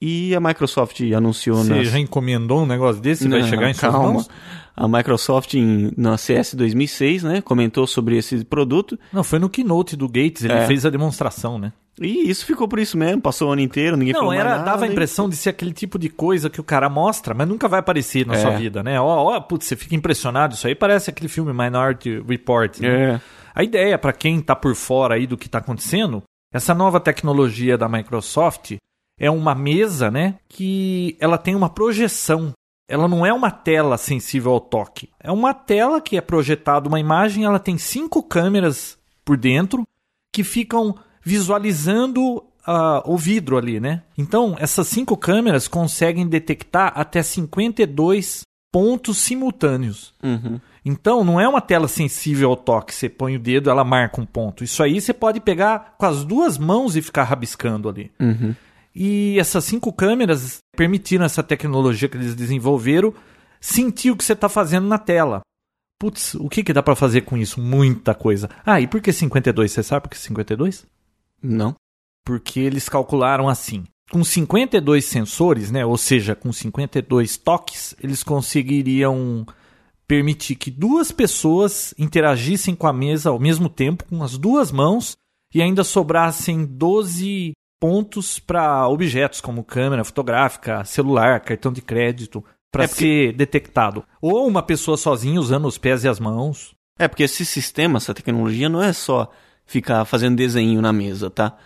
E 0.01 0.33
a 0.35 0.41
Microsoft 0.41 1.01
anunciou 1.17 1.57
Você 1.57 1.75
nas... 1.75 1.89
já 1.89 1.99
encomendou 1.99 2.63
um 2.63 2.67
negócio 2.67 3.03
desse? 3.03 3.27
Vai 3.29 3.41
Não, 3.41 3.49
chegar 3.49 3.69
em 3.69 3.75
suas 3.75 3.91
calma. 3.93 4.13
mãos? 4.13 4.31
A 4.77 4.87
Microsoft, 4.87 5.55
em, 5.55 5.91
na 5.97 6.17
CS 6.17 6.55
2006, 6.55 7.25
né, 7.25 7.41
comentou 7.41 7.85
sobre 7.85 8.17
esse 8.17 8.45
produto. 8.45 8.97
Não, 9.13 9.25
foi 9.25 9.41
no 9.41 9.51
keynote 9.51 9.97
do 9.97 10.07
Gates, 10.07 10.45
ele 10.45 10.53
É. 10.53 10.67
fez 10.69 10.87
a 10.87 10.91
demonstração, 10.91 11.59
né? 11.59 11.73
E 12.00 12.29
isso 12.31 12.45
ficou 12.47 12.67
por 12.69 12.79
isso 12.79 12.97
mesmo, 12.97 13.21
passou 13.23 13.49
o 13.49 13.53
ano 13.53 13.61
inteiro, 13.61 13.97
ninguém 13.97 14.15
Não, 14.15 14.33
era, 14.33 14.50
nada, 14.50 14.65
dava 14.65 14.85
a 14.85 14.89
e- 14.89 14.91
impressão 14.93 15.29
de 15.29 15.37
ser 15.37 15.50
aquele 15.50 15.73
tipo 15.73 15.99
de 15.99 16.09
coisa 16.09 16.49
que 16.50 16.61
o 16.61 16.65
cara 16.65 16.89
mostra, 16.89 17.35
mas 17.35 17.49
nunca 17.49 17.67
vai 17.69 17.81
aparecer 17.81 18.27
na 18.27 18.35
É. 18.35 18.39
sua 18.39 18.50
vida, 18.53 18.83
né? 18.83 19.00
Ó, 19.00 19.06
ó, 19.35 19.41
putz, 19.41 19.67
você 19.67 19.77
fica 19.77 19.95
impressionado, 19.95 20.55
isso 20.55 20.67
aí 20.67 20.75
parece 20.75 21.11
aquele 21.11 21.29
filme 21.29 21.53
Minority 21.53 22.21
Report. 22.27 22.79
né? 22.81 22.89
É. 23.15 23.21
A 23.55 23.65
ideia, 23.65 23.99
para 23.99 24.12
quem 24.12 24.41
tá 24.41 24.55
por 24.55 24.75
fora 24.75 25.15
aí 25.17 25.27
do 25.27 25.37
que 25.37 25.49
tá 25.49 25.59
acontecendo, 25.59 26.23
essa 26.53 26.73
nova 26.75 27.00
tecnologia 27.00 27.77
da 27.77 27.89
Microsoft 27.89 28.77
é 29.21 29.29
uma 29.31 29.55
mesa, 29.55 30.11
né, 30.11 30.37
que 30.49 31.17
ela 31.19 31.37
tem 31.37 31.55
uma 31.57 31.69
projeção. 31.69 32.52
Ela 32.88 33.07
não 33.09 33.26
é 33.26 33.33
uma 33.33 33.50
tela 33.50 33.99
sensível 33.99 34.52
ao 34.52 34.61
toque. 34.61 35.11
É 35.21 35.31
uma 35.31 35.52
tela 35.52 36.00
que 36.00 36.17
é 36.17 36.21
projetada 36.21 36.88
uma 36.88 37.00
imagem, 37.00 37.45
ela 37.45 37.59
tem 37.59 37.76
cinco 37.76 38.23
câmeras 38.23 38.97
por 39.25 39.37
dentro 39.37 39.85
que 40.33 40.43
ficam 40.45 40.95
visualizando 41.28 42.42
ah, 42.66 43.02
o 43.04 43.18
vidro 43.18 43.58
ali, 43.58 43.78
né? 43.78 44.02
Então, 44.16 44.56
essas 44.58 44.88
cinco 44.88 45.14
câmeras 45.14 45.68
conseguem 45.68 46.26
detectar 46.26 46.90
até 46.94 47.23
52 47.23 48.42
pontos 48.73 49.18
simultâneos. 49.18 50.14
Uhum. 50.23 50.58
Então, 50.82 51.23
não 51.23 51.38
é 51.38 51.47
uma 51.47 51.61
tela 51.61 51.87
sensível 51.87 52.49
ao 52.49 52.56
toque. 52.56 52.94
Você 52.94 53.11
põe 53.11 53.37
o 53.37 53.38
dedo, 53.38 53.68
ela 53.68 53.85
marca 53.85 54.23
um 54.23 54.25
ponto. 54.25 54.64
Isso 54.64 54.82
aí 54.82 54.99
você 54.99 55.12
pode 55.12 55.38
pegar 55.38 55.97
com 55.99 56.06
as 56.06 56.25
duas 56.25 56.56
mãos 56.56 56.97
e 56.97 57.02
ficar 57.02 57.25
rabiscando 57.25 57.90
ali. 57.90 58.11
Uhum. 58.18 58.54
E 58.94 59.38
essas 59.38 59.64
cinco 59.64 59.92
câmeras 59.92 60.58
permitiram 60.75 61.26
essa 61.26 61.42
tecnologia 61.42 62.08
que 62.08 62.16
eles 62.16 62.35
desenvolveram 62.35 63.12
sentir 63.61 64.11
o 64.11 64.16
que 64.16 64.25
você 64.25 64.32
está 64.32 64.49
fazendo 64.49 64.88
na 64.88 64.99
tela. 64.99 65.42
Putz, 66.00 66.35
o 66.37 66.49
que, 66.49 66.64
que 66.64 66.73
dá 66.73 66.82
para 66.82 66.97
fazer 66.97 67.23
com 67.23 67.37
isso? 67.37 67.61
Muita 67.61 68.14
coisa. 68.14 68.49
Ah, 68.64 68.80
e 68.80 68.87
por 68.87 69.00
que 69.02 69.12
52? 69.12 69.70
Você 69.70 69.82
sabe 69.82 70.02
por 70.02 70.11
que 70.11 70.18
52? 70.18 70.87
Não. 71.42 71.75
Porque 72.25 72.61
eles 72.61 72.88
calcularam 72.88 73.49
assim. 73.49 73.85
Com 74.11 74.25
52 74.25 75.04
sensores, 75.04 75.71
né, 75.71 75.85
ou 75.85 75.99
seja, 75.99 76.35
com 76.35 76.52
52 76.52 77.37
toques, 77.37 77.95
eles 78.02 78.23
conseguiriam 78.23 79.47
permitir 80.07 80.54
que 80.57 80.71
duas 80.71 81.12
pessoas 81.12 81.95
interagissem 81.99 82.75
com 82.75 82.87
a 82.87 82.92
mesa 82.92 83.28
ao 83.28 83.38
mesmo 83.38 83.68
tempo, 83.68 84.04
com 84.07 84.23
as 84.23 84.38
duas 84.38 84.73
mãos, 84.73 85.16
e 85.54 85.61
ainda 85.61 85.85
sobrassem 85.85 86.64
12 86.64 87.52
pontos 87.78 88.38
para 88.38 88.88
objetos 88.88 89.40
como 89.40 89.62
câmera 89.62 90.02
fotográfica, 90.04 90.85
celular, 90.85 91.40
cartão 91.40 91.71
de 91.73 91.83
crédito, 91.83 92.42
para 92.73 92.85
É 92.85 92.88
porque- 92.88 93.28
ser 93.28 93.33
detectado. 93.35 94.04
Ou 94.21 94.47
uma 94.47 94.62
pessoa 94.62 94.97
sozinha 94.97 95.38
usando 95.40 95.66
os 95.68 95.78
pés 95.78 96.04
e 96.04 96.09
as 96.09 96.18
mãos. 96.18 96.75
É, 96.99 97.07
porque 97.07 97.23
esse 97.23 97.45
sistema, 97.45 97.99
essa 97.99 98.12
tecnologia, 98.14 98.68
não 98.68 98.83
é 98.83 98.92
só 98.92 99.30
ficar 99.69 100.05
fazendo 100.05 100.37
desenho 100.37 100.83
na 100.83 100.93
mesa, 100.93 101.31
tá? 101.31 101.57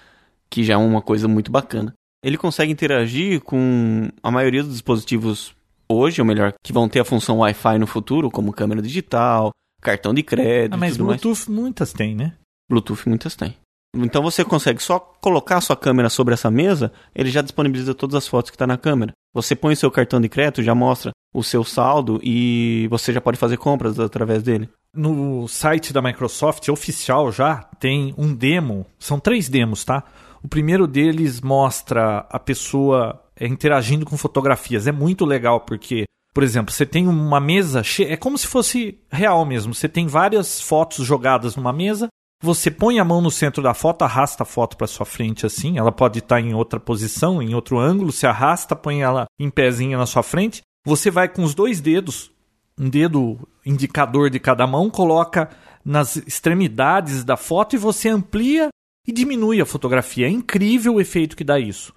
Que 0.51 0.63
já 0.63 0.75
é 0.75 0.77
uma 0.77 1.01
coisa 1.01 1.27
muito 1.27 1.51
bacana. 1.51 1.95
Ele 2.23 2.37
consegue 2.37 2.71
interagir 2.71 3.41
com 3.41 4.11
a 4.23 4.31
maioria 4.31 4.63
dos 4.63 4.73
dispositivos 4.73 5.55
hoje, 5.89 6.21
ou 6.21 6.27
melhor, 6.27 6.53
que 6.63 6.73
vão 6.73 6.89
ter 6.89 7.01
a 7.01 7.05
função 7.05 7.39
Wi-Fi 7.39 7.79
no 7.79 7.87
futuro, 7.87 8.31
como 8.31 8.53
câmera 8.53 8.83
digital, 8.83 9.51
cartão 9.81 10.13
de 10.13 10.23
crédito 10.23 10.75
Ah, 10.75 10.77
mas 10.77 10.93
tudo 10.93 11.07
mais. 11.07 11.21
Bluetooth 11.21 11.51
muitas 11.51 11.93
têm, 11.93 12.15
né? 12.15 12.35
Bluetooth 12.69 13.09
muitas 13.09 13.35
têm. 13.35 13.57
Então 13.95 14.23
você 14.23 14.45
consegue 14.45 14.83
só 14.83 14.99
colocar 14.99 15.59
a 15.59 15.61
sua 15.61 15.77
câmera 15.77 16.09
sobre 16.09 16.33
essa 16.33 16.51
mesa, 16.51 16.93
ele 17.15 17.31
já 17.31 17.43
disponibiliza 17.43 17.95
todas 17.95 18.15
as 18.15 18.27
fotos 18.27 18.51
que 18.51 18.55
está 18.55 18.67
na 18.67 18.79
câmera. 18.79 19.13
Você 19.35 19.55
põe 19.55 19.75
o 19.75 19.77
seu 19.77 19.91
cartão 19.91 20.21
de 20.21 20.29
crédito, 20.29 20.63
já 20.63 20.75
mostra 20.75 21.13
o 21.35 21.43
seu 21.43 21.63
saldo 21.63 22.19
e 22.23 22.87
você 22.89 23.13
já 23.13 23.21
pode 23.21 23.39
fazer 23.39 23.59
compras 23.59 23.99
através 23.99 24.43
dele. 24.43 24.69
No 24.95 25.49
site 25.49 25.93
da 25.93 26.03
Microsoft 26.03 26.69
oficial 26.69 27.33
já 27.33 27.57
tem 27.79 28.15
um 28.19 28.35
demo, 28.35 28.87
são 28.99 29.19
três 29.19 29.49
demos, 29.49 29.85
tá? 29.85 30.05
O 30.43 30.49
primeiro 30.49 30.87
deles 30.87 31.41
mostra 31.41 32.27
a 32.29 32.39
pessoa 32.39 33.23
é, 33.37 33.47
interagindo 33.47 34.05
com 34.05 34.17
fotografias. 34.17 34.87
É 34.87 34.93
muito 34.93 35.25
legal 35.25 35.61
porque, 35.61 36.05
por 36.35 36.43
exemplo, 36.43 36.75
você 36.75 36.85
tem 36.85 37.07
uma 37.09 37.41
mesa, 37.41 37.83
é 38.07 38.17
como 38.17 38.37
se 38.37 38.47
fosse 38.47 38.99
real 39.11 39.45
mesmo. 39.47 39.73
Você 39.73 39.89
tem 39.89 40.07
várias 40.07 40.61
fotos 40.61 41.07
jogadas 41.07 41.57
numa 41.57 41.73
mesa 41.73 42.09
você 42.43 42.73
põe 42.73 42.99
a 42.99 43.05
mão 43.05 43.23
no 43.23 43.31
centro 43.31 43.63
da 43.63 43.73
foto, 43.73 44.03
arrasta 44.03 44.43
a 44.43 44.47
foto 44.47 44.77
para 44.77 44.89
sua 44.89 45.07
frente 45.07 45.47
assim. 45.47 45.79
Ela 45.79 45.93
pode 45.93 46.19
estar 46.19 46.41
em 46.41 46.53
outra 46.53 46.81
posição, 46.81 47.41
em 47.41 47.55
outro 47.55 47.79
ângulo. 47.79 48.11
Se 48.11 48.27
arrasta, 48.27 48.75
põe 48.75 49.01
ela 49.01 49.27
em 49.39 49.49
pezinha 49.49 49.97
na 49.97 50.07
sua 50.07 50.25
frente. 50.25 50.61
Você 50.85 51.09
vai 51.09 51.29
com 51.29 51.45
os 51.45 51.55
dois 51.55 51.81
dedos, 51.81 52.33
um 52.79 52.89
dedo 52.89 53.39
indicador 53.65 54.31
de 54.31 54.41
cada 54.41 54.67
mão, 54.67 54.91
coloca 54.91 55.51
nas 55.85 56.17
extremidades 56.17 57.25
da 57.25 57.37
foto 57.37 57.75
e 57.75 57.79
você 57.79 58.09
amplia 58.09 58.69
e 59.07 59.13
diminui 59.13 59.61
a 59.61 59.67
fotografia. 59.67 60.27
É 60.27 60.31
incrível 60.31 60.95
o 60.95 61.01
efeito 61.01 61.37
que 61.37 61.45
dá 61.45 61.59
isso. 61.59 61.93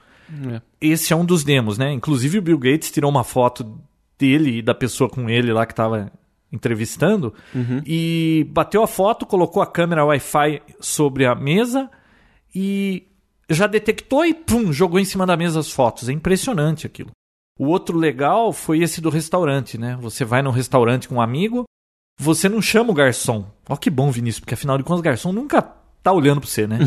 É. 0.52 0.62
Esse 0.82 1.14
é 1.14 1.16
um 1.16 1.26
dos 1.26 1.44
demos, 1.44 1.78
né? 1.78 1.92
Inclusive 1.92 2.40
o 2.40 2.42
Bill 2.42 2.58
Gates 2.58 2.92
tirou 2.92 3.12
uma 3.12 3.24
foto 3.24 3.80
dele 4.18 4.58
e 4.58 4.62
da 4.62 4.74
pessoa 4.74 5.10
com 5.10 5.30
ele 5.30 5.54
lá 5.54 5.66
que 5.66 5.74
estava 5.74 6.12
entrevistando 6.52 7.34
uhum. 7.54 7.82
e 7.86 8.48
bateu 8.50 8.82
a 8.82 8.88
foto, 8.88 9.26
colocou 9.26 9.62
a 9.62 9.68
câmera 9.68 10.06
Wi-Fi 10.06 10.62
sobre 10.80 11.26
a 11.26 11.36
mesa 11.36 11.90
e 12.54 13.08
já 13.50 13.68
detectou 13.68 14.26
e 14.26 14.34
pum, 14.34 14.72
jogou 14.72 15.00
em 15.00 15.06
cima 15.06 15.26
da 15.26 15.36
mesa 15.36 15.60
as 15.60 15.72
fotos. 15.72 16.10
É 16.10 16.14
impressionante 16.14 16.88
aquilo. 16.88 17.12
O 17.58 17.68
outro 17.68 17.98
legal 17.98 18.52
foi 18.52 18.80
esse 18.82 19.00
do 19.00 19.10
restaurante, 19.10 19.78
né? 19.78 19.98
Você 20.02 20.26
vai 20.26 20.42
num 20.42 20.52
restaurante 20.52 21.08
com 21.08 21.16
um 21.16 21.22
amigo, 21.22 21.64
você 22.20 22.50
não 22.50 22.62
chama 22.62 22.92
o 22.92 22.96
garçom. 22.96 23.46
Ó 23.70 23.76
que 23.76 23.90
bom, 23.90 24.12
Vinícius, 24.12 24.42
porque 24.42 24.54
afinal 24.54 24.78
de 24.78 24.84
contas 24.84 25.00
o 25.00 25.04
garçom 25.04 25.32
nunca 25.32 25.62
tá 26.04 26.12
olhando 26.12 26.42
para 26.42 26.50
você, 26.50 26.68
né? 26.68 26.80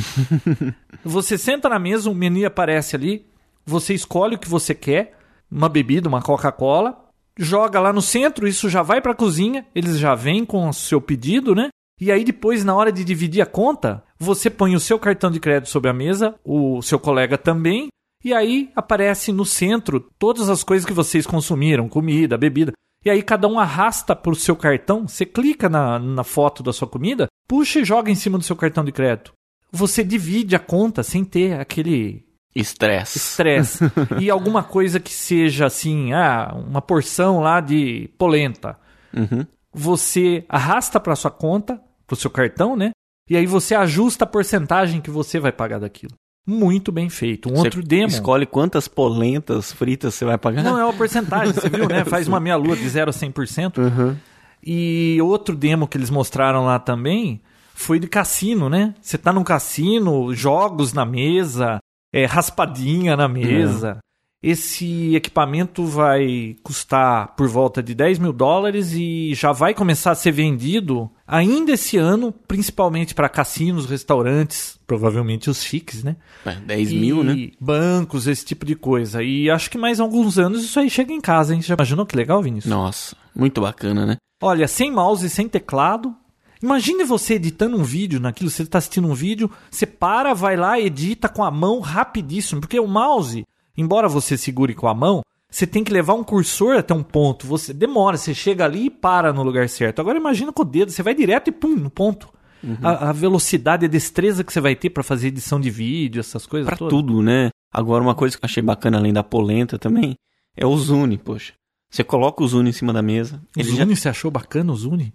você 1.03 1.39
senta 1.39 1.69
na 1.69 1.79
mesa, 1.79 2.11
um 2.11 2.15
menu 2.15 2.47
aparece 2.47 2.95
ali, 2.95 3.27
você 3.65 3.95
escolhe 3.95 4.37
o 4.37 4.39
que 4.39 4.49
você 4.49 4.75
quer, 4.75 5.19
uma 5.51 5.69
bebida, 5.69 6.09
uma 6.09 6.23
Coca-Cola, 6.23 6.99
joga 7.39 7.81
lá 7.81 7.93
no 7.93 8.03
centro, 8.03 8.47
isso 8.47 8.69
já 8.69 8.83
vai 8.83 9.01
para 9.01 9.13
a 9.13 9.17
cozinha, 9.17 9.67
eles 9.75 9.99
já 9.99 10.15
vêm 10.15 10.45
com 10.45 10.69
o 10.69 10.73
seu 10.73 11.01
pedido, 11.01 11.55
né? 11.55 11.69
E 12.01 12.13
aí 12.13 12.25
depois, 12.25 12.65
na 12.65 12.75
hora 12.75 12.93
de 12.93 13.03
dividir 13.03 13.43
a 13.43 13.47
conta, 13.47 14.05
você 14.19 14.49
põe 14.49 14.77
o 14.77 14.81
seu 14.81 14.99
cartão 14.99 15.31
de 15.31 15.41
crédito 15.41 15.69
sobre 15.69 15.91
a 15.91 15.95
mesa, 15.95 16.35
o 16.45 16.81
seu 16.83 16.99
colega 16.99 17.37
também, 17.37 17.89
e 18.25 18.35
aí 18.35 18.71
aparece 18.75 19.33
no 19.33 19.45
centro 19.45 20.01
todas 20.19 20.49
as 20.49 20.65
coisas 20.65 20.87
que 20.87 20.93
vocês 20.93 21.27
consumiram, 21.27 21.89
comida, 21.89 22.37
bebida. 22.37 22.73
E 23.05 23.11
aí 23.11 23.23
cada 23.23 23.47
um 23.47 23.59
arrasta 23.59 24.15
para 24.17 24.33
o 24.33 24.37
seu 24.37 24.57
cartão, 24.57 25.07
você 25.07 25.25
clica 25.25 25.69
na, 25.69 25.99
na 25.99 26.25
foto 26.25 26.63
da 26.63 26.73
sua 26.73 26.89
comida, 26.89 27.29
puxa 27.47 27.81
e 27.81 27.85
joga 27.85 28.11
em 28.11 28.17
cima 28.17 28.39
do 28.39 28.45
seu 28.45 28.57
cartão 28.57 28.85
de 28.85 28.93
crédito. 28.93 29.33
Você 29.71 30.03
divide 30.03 30.57
a 30.57 30.59
conta 30.59 31.03
sem 31.03 31.25
ter 31.25 31.61
aquele 31.61 32.27
Estresse. 32.55 33.19
Estresse. 33.19 33.85
e 34.21 34.29
alguma 34.29 34.65
coisa 34.65 34.99
que 34.99 35.13
seja 35.13 35.67
assim, 35.67 36.13
ah, 36.13 36.53
uma 36.55 36.83
porção 36.83 37.41
lá 37.41 37.61
de 37.61 38.11
polenta. 38.19 38.77
Uhum. 39.15 39.47
Você 39.73 40.45
arrasta 40.49 40.99
para 40.99 41.15
sua 41.15 41.31
conta, 41.31 41.81
para 42.07 42.15
o 42.15 42.17
seu 42.17 42.31
cartão, 42.31 42.77
né? 42.77 42.91
E 43.31 43.37
aí 43.37 43.47
você 43.47 43.75
ajusta 43.75 44.25
a 44.25 44.27
porcentagem 44.27 45.01
que 45.01 45.11
você 45.11 45.39
vai 45.39 45.53
pagar 45.53 45.79
daquilo. 45.79 46.15
Muito 46.51 46.91
bem 46.91 47.11
feito. 47.11 47.51
Um 47.51 47.57
você 47.57 47.67
outro 47.67 47.83
demo. 47.83 48.07
Escolhe 48.07 48.47
quantas 48.47 48.89
polentas 48.89 49.71
fritas 49.71 50.15
você 50.15 50.25
vai 50.25 50.39
pagar. 50.39 50.63
Não, 50.63 50.79
é 50.79 50.85
uma 50.85 50.95
porcentagem, 50.95 51.53
você 51.53 51.69
viu, 51.69 51.87
né? 51.87 52.07
Faz 52.07 52.27
uma 52.27 52.41
meia-lua 52.41 52.75
de 52.75 52.89
0 52.89 53.11
a 53.11 53.13
100%. 53.13 53.77
Uhum. 53.77 54.17
E 54.65 55.19
outro 55.21 55.55
demo 55.55 55.87
que 55.87 55.99
eles 55.99 56.09
mostraram 56.09 56.65
lá 56.65 56.79
também 56.79 57.43
foi 57.75 58.01
de 58.01 58.09
cassino, 58.09 58.71
né? 58.71 58.95
Você 58.99 59.19
tá 59.19 59.31
num 59.31 59.45
cassino, 59.45 60.33
jogos 60.33 60.95
na 60.95 61.05
mesa, 61.05 61.81
é, 62.15 62.25
raspadinha 62.25 63.15
na 63.15 63.29
mesa. 63.29 63.99
É. 64.03 64.08
Esse 64.41 65.17
equipamento 65.17 65.85
vai 65.85 66.55
custar 66.63 67.35
por 67.35 67.49
volta 67.49 67.83
de 67.83 67.93
10 67.93 68.21
mil 68.21 68.33
dólares 68.33 68.93
e 68.93 69.35
já 69.35 69.51
vai 69.51 69.75
começar 69.75 70.13
a 70.13 70.15
ser 70.15 70.31
vendido 70.31 71.11
ainda 71.27 71.73
esse 71.73 71.97
ano, 71.97 72.33
principalmente 72.47 73.17
para 73.17 73.29
cassinos, 73.29 73.87
restaurantes, 73.87 74.79
provavelmente 74.87 75.51
os 75.51 75.65
chiques, 75.65 76.05
né? 76.05 76.17
É, 76.47 76.55
10 76.55 76.93
e 76.93 76.97
mil, 76.97 77.25
né? 77.25 77.51
Bancos, 77.61 78.29
esse 78.29 78.45
tipo 78.45 78.65
de 78.65 78.77
coisa. 78.77 79.25
E 79.25 79.51
acho 79.51 79.69
que 79.69 79.77
mais 79.77 79.99
alguns 79.99 80.39
anos 80.39 80.63
isso 80.63 80.79
aí 80.79 80.89
chega 80.89 81.13
em 81.13 81.21
casa, 81.21 81.53
hein? 81.53 81.61
Já 81.61 81.75
imaginou 81.75 82.07
que 82.07 82.17
legal, 82.17 82.41
Vinícius? 82.41 82.73
Nossa, 82.73 83.17
muito 83.35 83.61
bacana, 83.61 84.07
né? 84.07 84.17
Olha, 84.41 84.69
sem 84.69 84.93
mouse 84.93 85.27
e 85.27 85.31
sem 85.31 85.49
teclado, 85.49 86.15
Imagine 86.61 87.05
você 87.05 87.35
editando 87.35 87.77
um 87.77 87.85
vídeo 87.85 88.19
naquilo, 88.19 88.51
você 88.51 88.63
está 88.63 88.79
assistindo 88.79 89.07
um 89.07 89.15
vídeo, 89.15 89.49
você 89.71 89.87
para, 89.87 90.35
vai 90.35 90.57
lá, 90.57 90.79
edita 90.79 91.29
com 91.29 91.45
a 91.45 91.53
mão 91.53 91.79
rapidíssimo, 91.79 92.61
porque 92.61 92.81
o 92.81 92.87
mouse, 92.89 93.47
embora 93.79 94.09
você 94.09 94.37
segure 94.37 94.75
com 94.75 94.89
a 94.89 94.95
mão, 94.95 95.23
você 95.51 95.67
tem 95.67 95.83
que 95.83 95.93
levar 95.93 96.15
um 96.15 96.25
cursor 96.25 96.77
até 96.77 96.93
um 96.93 97.03
ponto. 97.03 97.47
Você 97.47 97.73
demora, 97.73 98.17
você 98.17 98.35
chega 98.35 98.65
ali 98.65 98.87
e 98.87 98.91
para 98.91 99.33
no 99.33 99.43
lugar 99.43 99.69
certo. 99.69 100.01
Agora 100.01 100.19
imagina 100.19 100.53
com 100.53 100.63
o 100.63 100.65
dedo, 100.65 100.91
você 100.91 101.03
vai 101.03 101.15
direto 101.15 101.49
e 101.49 101.53
pum, 101.53 101.75
no 101.75 101.89
ponto. 101.89 102.29
Uhum. 102.63 102.77
A, 102.83 103.11
a, 103.11 103.13
velocidade 103.13 103.87
a 103.87 103.89
destreza 103.89 104.43
que 104.43 104.53
você 104.53 104.61
vai 104.61 104.75
ter 104.75 104.91
para 104.91 105.03
fazer 105.03 105.29
edição 105.29 105.61
de 105.61 105.71
vídeo, 105.71 106.21
essas 106.21 106.45
coisas. 106.45 106.69
Para 106.69 106.89
tudo, 106.89 107.23
né? 107.23 107.51
Agora, 107.73 108.03
uma 108.03 108.15
coisa 108.15 108.37
que 108.37 108.45
eu 108.45 108.49
achei 108.49 108.63
bacana 108.63 108.99
além 108.99 109.13
da 109.13 109.23
polenta 109.23 109.79
também 109.79 110.17
é 110.57 110.67
o 110.67 110.77
Zune, 110.77 111.17
poxa. 111.17 111.53
Você 111.91 112.03
coloca 112.03 112.43
o 112.43 112.49
Zune 112.49 112.71
em 112.71 112.73
cima 112.73 112.93
da 112.93 113.01
mesa. 113.01 113.41
O 113.57 113.63
Zune, 113.63 113.77
já... 113.77 113.85
você 113.87 114.09
achou 114.09 114.31
bacana 114.31 114.73
o 114.73 114.77
Zune? 114.77 115.15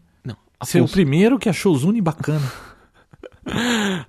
Você 0.62 0.79
é 0.79 0.82
o 0.82 0.88
primeiro 0.88 1.38
que 1.38 1.50
achou 1.50 1.74
o 1.74 1.77
Zune 1.77 2.01
bacana. 2.01 2.41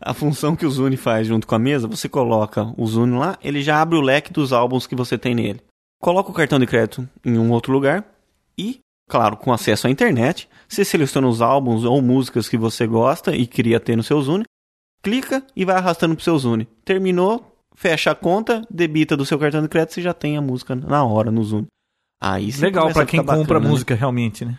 a 0.00 0.14
função 0.14 0.54
que 0.54 0.66
o 0.66 0.70
Zune 0.70 0.96
faz 0.96 1.26
junto 1.26 1.46
com 1.46 1.54
a 1.54 1.58
mesa, 1.58 1.88
você 1.88 2.08
coloca 2.08 2.72
o 2.76 2.86
Zune 2.86 3.16
lá, 3.18 3.38
ele 3.42 3.62
já 3.62 3.80
abre 3.80 3.96
o 3.98 4.00
leque 4.00 4.32
dos 4.32 4.52
álbuns 4.52 4.86
que 4.86 4.94
você 4.94 5.18
tem 5.18 5.34
nele. 5.34 5.60
Coloca 6.00 6.30
o 6.30 6.34
cartão 6.34 6.58
de 6.58 6.66
crédito 6.66 7.08
em 7.24 7.38
um 7.38 7.50
outro 7.50 7.72
lugar 7.72 8.04
e, 8.56 8.80
claro, 9.08 9.36
com 9.36 9.52
acesso 9.52 9.86
à 9.86 9.90
internet, 9.90 10.48
você 10.68 10.84
seleciona 10.84 11.26
os 11.26 11.40
álbuns 11.40 11.84
ou 11.84 12.00
músicas 12.00 12.48
que 12.48 12.56
você 12.56 12.86
gosta 12.86 13.34
e 13.34 13.46
queria 13.46 13.80
ter 13.80 13.96
no 13.96 14.02
seu 14.02 14.20
Zune, 14.20 14.44
clica 15.02 15.42
e 15.54 15.64
vai 15.64 15.76
arrastando 15.76 16.14
pro 16.14 16.24
seu 16.24 16.38
Zune. 16.38 16.68
Terminou, 16.84 17.56
fecha 17.74 18.10
a 18.10 18.14
conta, 18.14 18.62
debita 18.70 19.16
do 19.16 19.26
seu 19.26 19.38
cartão 19.38 19.62
de 19.62 19.68
crédito 19.68 19.98
e 19.98 20.02
já 20.02 20.14
tem 20.14 20.36
a 20.36 20.42
música 20.42 20.74
na 20.74 21.04
hora 21.04 21.30
no 21.30 21.42
Zune. 21.42 21.66
Aí 22.20 22.50
Legal 22.52 22.92
para 22.92 23.04
quem 23.04 23.20
compra 23.20 23.38
bacana, 23.38 23.60
né? 23.60 23.68
música 23.68 23.94
realmente, 23.94 24.44
né? 24.44 24.58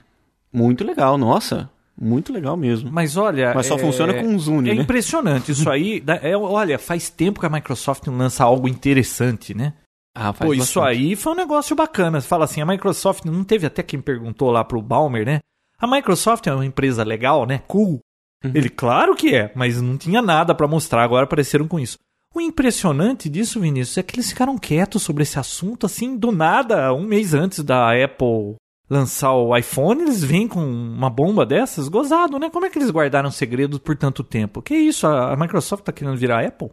Muito 0.53 0.83
legal, 0.83 1.17
nossa. 1.17 1.69
Muito 1.99 2.33
legal 2.33 2.57
mesmo. 2.57 2.91
Mas 2.91 3.15
olha. 3.15 3.53
Mas 3.53 3.67
só 3.67 3.75
é... 3.75 3.79
funciona 3.79 4.13
com 4.13 4.27
um 4.27 4.37
Zune, 4.37 4.69
é 4.69 4.75
né? 4.75 4.81
impressionante. 4.81 5.51
Isso 5.51 5.69
aí. 5.69 6.03
É, 6.21 6.35
olha, 6.35 6.77
faz 6.77 7.09
tempo 7.09 7.39
que 7.39 7.45
a 7.45 7.49
Microsoft 7.49 8.05
não 8.07 8.17
lança 8.17 8.43
algo 8.43 8.67
interessante, 8.67 9.53
né? 9.53 9.73
Ah, 10.13 10.33
faz 10.33 10.49
Pô, 10.49 10.57
bastante. 10.57 10.69
isso 10.69 10.81
aí 10.81 11.15
foi 11.15 11.33
um 11.33 11.35
negócio 11.35 11.75
bacana. 11.75 12.19
Você 12.19 12.27
fala 12.27 12.45
assim, 12.45 12.61
a 12.61 12.65
Microsoft 12.65 13.25
não 13.25 13.43
teve 13.43 13.65
até 13.65 13.81
quem 13.81 14.01
perguntou 14.01 14.51
lá 14.51 14.63
pro 14.63 14.81
Balmer, 14.81 15.25
né? 15.25 15.39
A 15.77 15.87
Microsoft 15.87 16.47
é 16.47 16.53
uma 16.53 16.65
empresa 16.65 17.03
legal, 17.03 17.45
né? 17.45 17.61
Cool. 17.67 17.99
Uhum. 18.43 18.51
Ele, 18.53 18.69
claro 18.69 19.15
que 19.15 19.35
é, 19.35 19.51
mas 19.55 19.81
não 19.81 19.97
tinha 19.97 20.21
nada 20.21 20.55
para 20.55 20.67
mostrar, 20.67 21.03
agora 21.03 21.25
apareceram 21.25 21.67
com 21.67 21.79
isso. 21.79 21.97
O 22.33 22.41
impressionante 22.41 23.29
disso, 23.29 23.59
Vinícius, 23.59 23.97
é 23.97 24.03
que 24.03 24.15
eles 24.15 24.29
ficaram 24.29 24.57
quietos 24.57 25.03
sobre 25.03 25.23
esse 25.23 25.39
assunto, 25.39 25.85
assim, 25.85 26.17
do 26.17 26.31
nada, 26.31 26.93
um 26.93 27.05
mês 27.05 27.33
antes 27.33 27.63
da 27.63 27.91
Apple 27.91 28.55
lançar 28.89 29.33
o 29.33 29.55
iPhone, 29.55 30.03
eles 30.03 30.23
vêm 30.23 30.47
com 30.47 30.63
uma 30.63 31.09
bomba 31.09 31.45
dessas, 31.45 31.87
gozado, 31.87 32.37
né? 32.39 32.49
Como 32.49 32.65
é 32.65 32.69
que 32.69 32.77
eles 32.77 32.91
guardaram 32.91 33.31
segredo 33.31 33.79
por 33.79 33.95
tanto 33.95 34.23
tempo? 34.23 34.61
Que 34.61 34.75
isso? 34.75 35.07
A 35.07 35.35
Microsoft 35.35 35.83
tá 35.83 35.91
querendo 35.91 36.17
virar 36.17 36.45
Apple? 36.45 36.69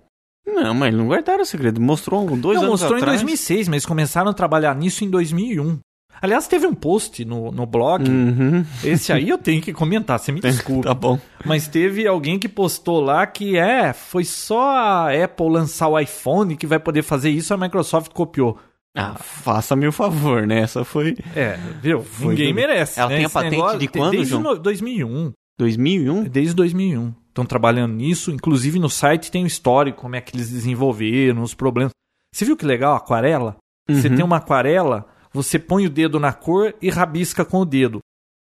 Não, 0.46 0.74
mas 0.74 0.92
não 0.94 1.08
guardaram 1.08 1.44
segredo. 1.44 1.80
Mostrou 1.80 2.24
dois 2.36 2.56
não, 2.56 2.68
anos 2.68 2.80
mostrou 2.80 2.96
atrás. 2.98 3.22
em 3.22 3.24
2006, 3.24 3.68
mas 3.68 3.86
começaram 3.86 4.30
a 4.30 4.34
trabalhar 4.34 4.74
nisso 4.74 5.04
em 5.04 5.10
2001. 5.10 5.78
Aliás, 6.20 6.46
teve 6.46 6.66
um 6.66 6.74
post 6.74 7.24
no, 7.24 7.50
no 7.50 7.66
blog. 7.66 8.08
Uhum. 8.08 8.64
Esse 8.84 9.12
aí 9.12 9.28
eu 9.28 9.38
tenho 9.38 9.60
que 9.60 9.72
comentar, 9.72 10.18
você 10.18 10.30
me 10.30 10.38
desculpa. 10.40 10.88
tá 10.88 10.94
bom. 10.94 11.18
Mas 11.44 11.66
teve 11.66 12.06
alguém 12.06 12.38
que 12.38 12.48
postou 12.48 13.00
lá 13.00 13.26
que 13.26 13.56
é, 13.56 13.92
foi 13.92 14.24
só 14.24 14.70
a 14.70 15.24
Apple 15.24 15.48
lançar 15.48 15.88
o 15.88 15.98
iPhone 15.98 16.56
que 16.56 16.66
vai 16.66 16.78
poder 16.78 17.02
fazer 17.02 17.30
isso, 17.30 17.52
a 17.52 17.56
Microsoft 17.56 18.12
copiou. 18.12 18.56
Ah, 18.94 19.14
faça-me 19.14 19.86
o 19.86 19.92
favor, 19.92 20.46
né? 20.46 20.60
Essa 20.60 20.84
foi. 20.84 21.16
É, 21.34 21.56
viu? 21.80 22.02
Foi 22.02 22.28
Ninguém 22.28 22.52
merece. 22.52 23.00
Ela 23.00 23.08
né? 23.08 23.16
tem 23.16 23.24
a 23.24 23.30
patente 23.30 23.50
negócio, 23.52 23.78
de 23.78 23.88
quando, 23.88 24.10
desde 24.10 24.30
João? 24.30 24.58
2001. 24.58 25.32
2001? 25.58 26.24
Desde 26.24 26.54
2001. 26.54 27.14
Estão 27.28 27.46
trabalhando 27.46 27.94
nisso. 27.94 28.30
Inclusive 28.30 28.78
no 28.78 28.90
site 28.90 29.30
tem 29.30 29.42
o 29.42 29.44
um 29.44 29.46
histórico, 29.46 30.02
como 30.02 30.16
é 30.16 30.20
que 30.20 30.36
eles 30.36 30.50
desenvolveram, 30.50 31.42
os 31.42 31.54
problemas. 31.54 31.92
Você 32.34 32.44
viu 32.44 32.56
que 32.56 32.66
legal? 32.66 32.94
Aquarela? 32.94 33.56
Uhum. 33.88 33.96
Você 33.96 34.10
tem 34.10 34.24
uma 34.24 34.36
aquarela, 34.36 35.06
você 35.32 35.58
põe 35.58 35.86
o 35.86 35.90
dedo 35.90 36.20
na 36.20 36.32
cor 36.32 36.74
e 36.80 36.90
rabisca 36.90 37.44
com 37.44 37.60
o 37.60 37.64
dedo. 37.64 38.00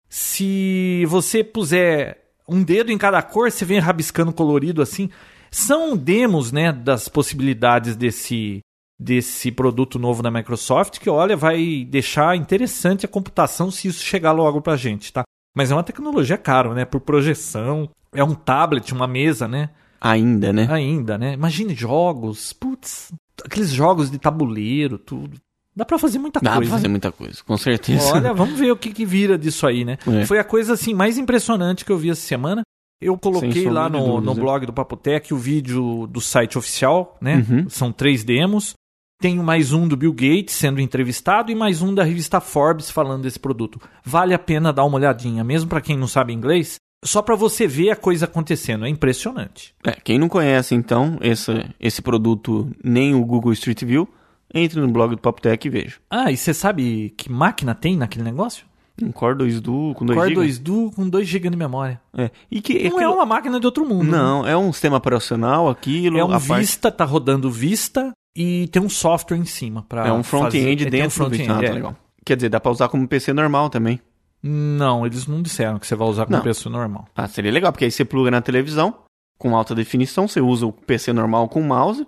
Se 0.08 1.04
você 1.06 1.44
puser 1.44 2.18
um 2.48 2.62
dedo 2.62 2.90
em 2.90 2.98
cada 2.98 3.22
cor, 3.22 3.50
você 3.50 3.64
vem 3.64 3.78
rabiscando 3.78 4.32
colorido 4.32 4.82
assim. 4.82 5.08
São 5.50 5.96
demos, 5.96 6.50
né, 6.50 6.72
das 6.72 7.08
possibilidades 7.08 7.96
desse 7.96 8.60
desse 9.00 9.50
produto 9.50 9.98
novo 9.98 10.22
da 10.22 10.30
Microsoft 10.30 10.98
que, 10.98 11.08
olha, 11.08 11.34
vai 11.34 11.86
deixar 11.88 12.36
interessante 12.36 13.06
a 13.06 13.08
computação 13.08 13.70
se 13.70 13.88
isso 13.88 14.04
chegar 14.04 14.32
logo 14.32 14.60
pra 14.60 14.76
gente, 14.76 15.10
tá? 15.10 15.22
Mas 15.56 15.70
é 15.70 15.74
uma 15.74 15.82
tecnologia 15.82 16.36
cara, 16.36 16.74
né? 16.74 16.84
Por 16.84 17.00
projeção, 17.00 17.88
é 18.12 18.22
um 18.22 18.34
tablet, 18.34 18.92
uma 18.92 19.06
mesa, 19.06 19.48
né? 19.48 19.70
Ainda, 19.98 20.52
né? 20.52 20.68
Ainda, 20.70 21.16
né? 21.16 21.32
Imagine 21.32 21.74
jogos, 21.74 22.52
putz, 22.52 23.10
aqueles 23.42 23.70
jogos 23.70 24.10
de 24.10 24.18
tabuleiro, 24.18 24.98
tudo. 24.98 25.38
Dá 25.74 25.84
pra 25.84 25.98
fazer 25.98 26.18
muita 26.18 26.40
Dá 26.40 26.56
coisa. 26.56 26.68
pra 26.68 26.76
fazer 26.76 26.88
né? 26.88 26.92
muita 26.92 27.10
coisa, 27.10 27.42
com 27.42 27.56
certeza. 27.56 28.12
Olha, 28.12 28.32
vamos 28.34 28.58
ver 28.58 28.70
o 28.70 28.76
que, 28.76 28.92
que 28.92 29.06
vira 29.06 29.38
disso 29.38 29.66
aí, 29.66 29.82
né? 29.82 29.96
É. 30.06 30.26
Foi 30.26 30.38
a 30.38 30.44
coisa 30.44 30.74
assim 30.74 30.92
mais 30.92 31.16
impressionante 31.16 31.86
que 31.86 31.92
eu 31.92 31.98
vi 31.98 32.10
essa 32.10 32.20
semana. 32.20 32.62
Eu 33.00 33.16
coloquei 33.16 33.70
lá 33.70 33.88
no, 33.88 33.98
dúvidas, 33.98 34.24
no 34.24 34.34
né? 34.34 34.40
blog 34.40 34.66
do 34.66 34.74
Papotec 34.74 35.32
o 35.32 35.38
vídeo 35.38 36.06
do 36.06 36.20
site 36.20 36.58
oficial, 36.58 37.16
né? 37.18 37.46
Uhum. 37.48 37.70
São 37.70 37.90
três 37.90 38.22
demos. 38.22 38.74
Tenho 39.20 39.42
mais 39.44 39.70
um 39.72 39.86
do 39.86 39.98
Bill 39.98 40.12
Gates 40.14 40.54
sendo 40.54 40.80
entrevistado 40.80 41.52
e 41.52 41.54
mais 41.54 41.82
um 41.82 41.94
da 41.94 42.02
revista 42.02 42.40
Forbes 42.40 42.90
falando 42.90 43.22
desse 43.22 43.38
produto. 43.38 43.78
Vale 44.02 44.32
a 44.32 44.38
pena 44.38 44.72
dar 44.72 44.84
uma 44.84 44.96
olhadinha, 44.96 45.44
mesmo 45.44 45.68
para 45.68 45.82
quem 45.82 45.94
não 45.96 46.06
sabe 46.06 46.32
inglês, 46.32 46.76
só 47.04 47.20
para 47.20 47.36
você 47.36 47.66
ver 47.66 47.90
a 47.90 47.96
coisa 47.96 48.24
acontecendo. 48.24 48.86
É 48.86 48.88
impressionante. 48.88 49.74
É, 49.84 49.92
quem 49.92 50.18
não 50.18 50.26
conhece, 50.28 50.74
então, 50.74 51.18
esse, 51.20 51.52
esse 51.78 52.00
produto, 52.00 52.70
nem 52.82 53.14
o 53.14 53.22
Google 53.26 53.52
Street 53.52 53.84
View, 53.84 54.08
entre 54.54 54.80
no 54.80 54.88
blog 54.88 55.10
do 55.14 55.20
Poptech 55.20 55.68
e 55.68 55.70
veja. 55.70 55.96
Ah, 56.08 56.32
e 56.32 56.36
você 56.38 56.54
sabe 56.54 57.12
que 57.14 57.30
máquina 57.30 57.74
tem 57.74 57.98
naquele 57.98 58.24
negócio? 58.24 58.64
Um 59.02 59.12
Core 59.12 59.36
2 59.36 59.60
Duo 59.60 59.94
com 59.94 60.04
2 60.06 60.18
Core 60.18 60.28
GB. 60.30 60.40
2 60.40 60.58
Duo 60.58 60.90
com 60.92 61.08
2 61.08 61.26
GB 61.28 61.50
de 61.50 61.56
memória. 61.56 62.00
É. 62.16 62.30
E 62.50 62.60
que, 62.60 62.74
Não 62.88 62.98
é 62.98 63.04
aquilo- 63.04 63.14
uma 63.14 63.26
máquina 63.26 63.60
de 63.60 63.66
outro 63.66 63.84
mundo. 63.86 64.04
né? 64.04 64.10
Não, 64.16 64.46
é 64.46 64.56
um 64.56 64.72
sistema 64.72 64.96
operacional, 64.96 65.68
aquilo. 65.68 66.18
É 66.18 66.24
um 66.24 66.32
a 66.32 66.40
parte- 66.40 66.60
Vista, 66.60 66.90
tá 66.90 67.04
rodando 67.04 67.50
Vista 67.50 68.12
e 68.36 68.68
tem 68.68 68.80
um 68.82 68.88
software 68.88 69.36
em 69.36 69.44
cima 69.44 69.84
para 69.88 70.06
É 70.08 70.12
um 70.12 70.22
front-end 70.22 70.84
fazer- 70.84 70.90
dentro 70.90 71.24
um 71.24 71.28
do 71.28 71.34
front-end, 71.36 71.38
Vista. 71.38 71.52
Ah, 71.54 71.60
tá 71.60 71.66
é. 71.66 71.72
legal. 71.72 71.96
Quer 72.24 72.36
dizer, 72.36 72.48
dá 72.48 72.60
pra 72.60 72.70
usar 72.72 72.88
como 72.88 73.06
PC 73.08 73.32
normal 73.32 73.70
também. 73.70 74.00
Não, 74.42 75.04
eles 75.04 75.26
não 75.26 75.42
disseram 75.42 75.78
que 75.78 75.86
você 75.86 75.94
vai 75.94 76.08
usar 76.08 76.26
com 76.26 76.32
Não. 76.32 76.40
pessoa 76.42 76.72
normal. 76.72 77.06
Ah, 77.14 77.28
seria 77.28 77.52
legal, 77.52 77.72
porque 77.72 77.84
aí 77.84 77.90
você 77.90 78.04
pluga 78.04 78.30
na 78.30 78.40
televisão, 78.40 78.94
com 79.38 79.54
alta 79.56 79.74
definição, 79.74 80.26
você 80.26 80.40
usa 80.40 80.66
o 80.66 80.72
PC 80.72 81.12
normal 81.12 81.48
com 81.48 81.60
mouse, 81.62 82.06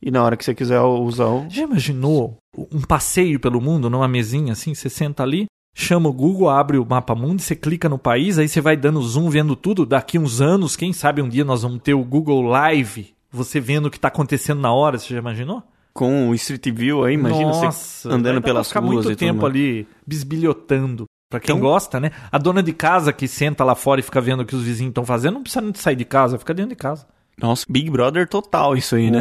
e 0.00 0.10
na 0.10 0.22
hora 0.22 0.36
que 0.36 0.44
você 0.44 0.54
quiser 0.54 0.80
usar 0.80 1.26
o... 1.26 1.46
Já 1.50 1.64
imaginou 1.64 2.36
um 2.72 2.80
passeio 2.80 3.38
pelo 3.40 3.60
mundo 3.60 3.90
numa 3.90 4.08
mesinha 4.08 4.52
assim? 4.52 4.74
Você 4.74 4.88
senta 4.88 5.22
ali, 5.22 5.46
chama 5.76 6.08
o 6.08 6.12
Google, 6.12 6.48
abre 6.48 6.78
o 6.78 6.86
mapa 6.86 7.14
mundo, 7.14 7.40
você 7.42 7.54
clica 7.56 7.88
no 7.88 7.98
país, 7.98 8.38
aí 8.38 8.48
você 8.48 8.60
vai 8.60 8.76
dando 8.76 9.00
zoom, 9.02 9.28
vendo 9.28 9.54
tudo. 9.56 9.84
Daqui 9.84 10.18
uns 10.18 10.40
anos, 10.40 10.76
quem 10.76 10.92
sabe 10.94 11.20
um 11.20 11.28
dia 11.28 11.44
nós 11.44 11.62
vamos 11.62 11.80
ter 11.82 11.92
o 11.94 12.04
Google 12.04 12.42
Live, 12.42 13.14
você 13.36 13.60
vendo 13.60 13.86
o 13.86 13.90
que 13.90 13.98
está 13.98 14.08
acontecendo 14.08 14.60
na 14.60 14.72
hora. 14.72 14.98
Você 14.98 15.12
já 15.14 15.18
imaginou? 15.20 15.62
Com 15.92 16.28
o 16.28 16.34
Street 16.34 16.68
View 16.74 17.04
aí, 17.04 17.14
imagina 17.14 17.46
Nossa, 17.46 17.70
você 17.70 18.08
andando 18.14 18.42
pelas 18.42 18.68
ficar 18.68 18.80
ruas 18.80 18.94
muito 19.06 19.12
e 19.12 19.16
tempo 19.16 19.46
ali 19.46 19.86
bisbilhotando. 20.06 21.04
Pra 21.30 21.40
quem 21.40 21.56
Então- 21.56 21.68
gosta, 21.68 21.98
né? 21.98 22.10
A 22.30 22.38
dona 22.38 22.62
de 22.62 22.72
casa 22.72 23.12
que 23.12 23.26
senta 23.26 23.64
lá 23.64 23.74
fora 23.74 24.00
e 24.00 24.02
fica 24.02 24.20
vendo 24.20 24.40
o 24.40 24.46
que 24.46 24.54
os 24.54 24.62
vizinhos 24.62 24.90
estão 24.90 25.04
fazendo, 25.04 25.34
não 25.34 25.42
precisa 25.42 25.60
nem 25.60 25.74
sair 25.74 25.96
de 25.96 26.04
casa, 26.04 26.38
fica 26.38 26.54
dentro 26.54 26.70
de 26.70 26.76
casa. 26.76 27.06
Nossa, 27.40 27.64
Big 27.68 27.90
Brother 27.90 28.28
total 28.28 28.76
isso 28.76 28.94
aí, 28.94 29.10
né? 29.10 29.20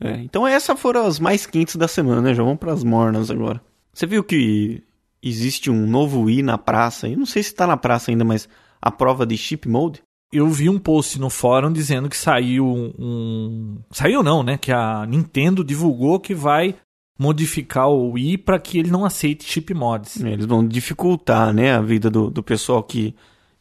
É, 0.00 0.12
então 0.22 0.46
essas 0.46 0.78
foram 0.80 1.06
as 1.06 1.18
mais 1.20 1.44
quentes 1.46 1.76
da 1.76 1.88
semana, 1.88 2.20
né? 2.22 2.34
Já 2.34 2.42
vamos 2.42 2.58
pras 2.58 2.82
mornas 2.84 3.30
agora. 3.30 3.60
Você 3.92 4.06
viu 4.06 4.22
que 4.24 4.82
existe 5.22 5.70
um 5.70 5.86
novo 5.86 6.22
Wii 6.22 6.42
na 6.42 6.56
praça? 6.58 7.08
Eu 7.08 7.16
não 7.18 7.26
sei 7.26 7.42
se 7.42 7.54
tá 7.54 7.66
na 7.66 7.76
praça 7.76 8.10
ainda, 8.10 8.24
mas 8.24 8.48
a 8.80 8.90
prova 8.90 9.26
de 9.26 9.36
chip 9.36 9.68
mode? 9.68 10.00
Eu 10.32 10.48
vi 10.48 10.68
um 10.68 10.78
post 10.78 11.18
no 11.18 11.30
fórum 11.30 11.72
dizendo 11.72 12.08
que 12.08 12.16
saiu 12.16 12.66
um. 12.66 13.78
Saiu 13.90 14.22
não, 14.22 14.42
né? 14.42 14.58
Que 14.58 14.70
a 14.70 15.06
Nintendo 15.06 15.64
divulgou 15.64 16.20
que 16.20 16.34
vai 16.34 16.74
modificar 17.18 17.88
o 17.88 18.12
Wii 18.12 18.38
para 18.38 18.58
que 18.58 18.78
ele 18.78 18.90
não 18.90 19.04
aceite 19.04 19.44
chip 19.44 19.72
mods. 19.74 20.20
Eles 20.22 20.46
vão 20.46 20.66
dificultar, 20.66 21.52
né, 21.52 21.74
a 21.74 21.80
vida 21.80 22.08
do, 22.08 22.30
do 22.30 22.42
pessoal 22.44 22.82
que 22.82 23.14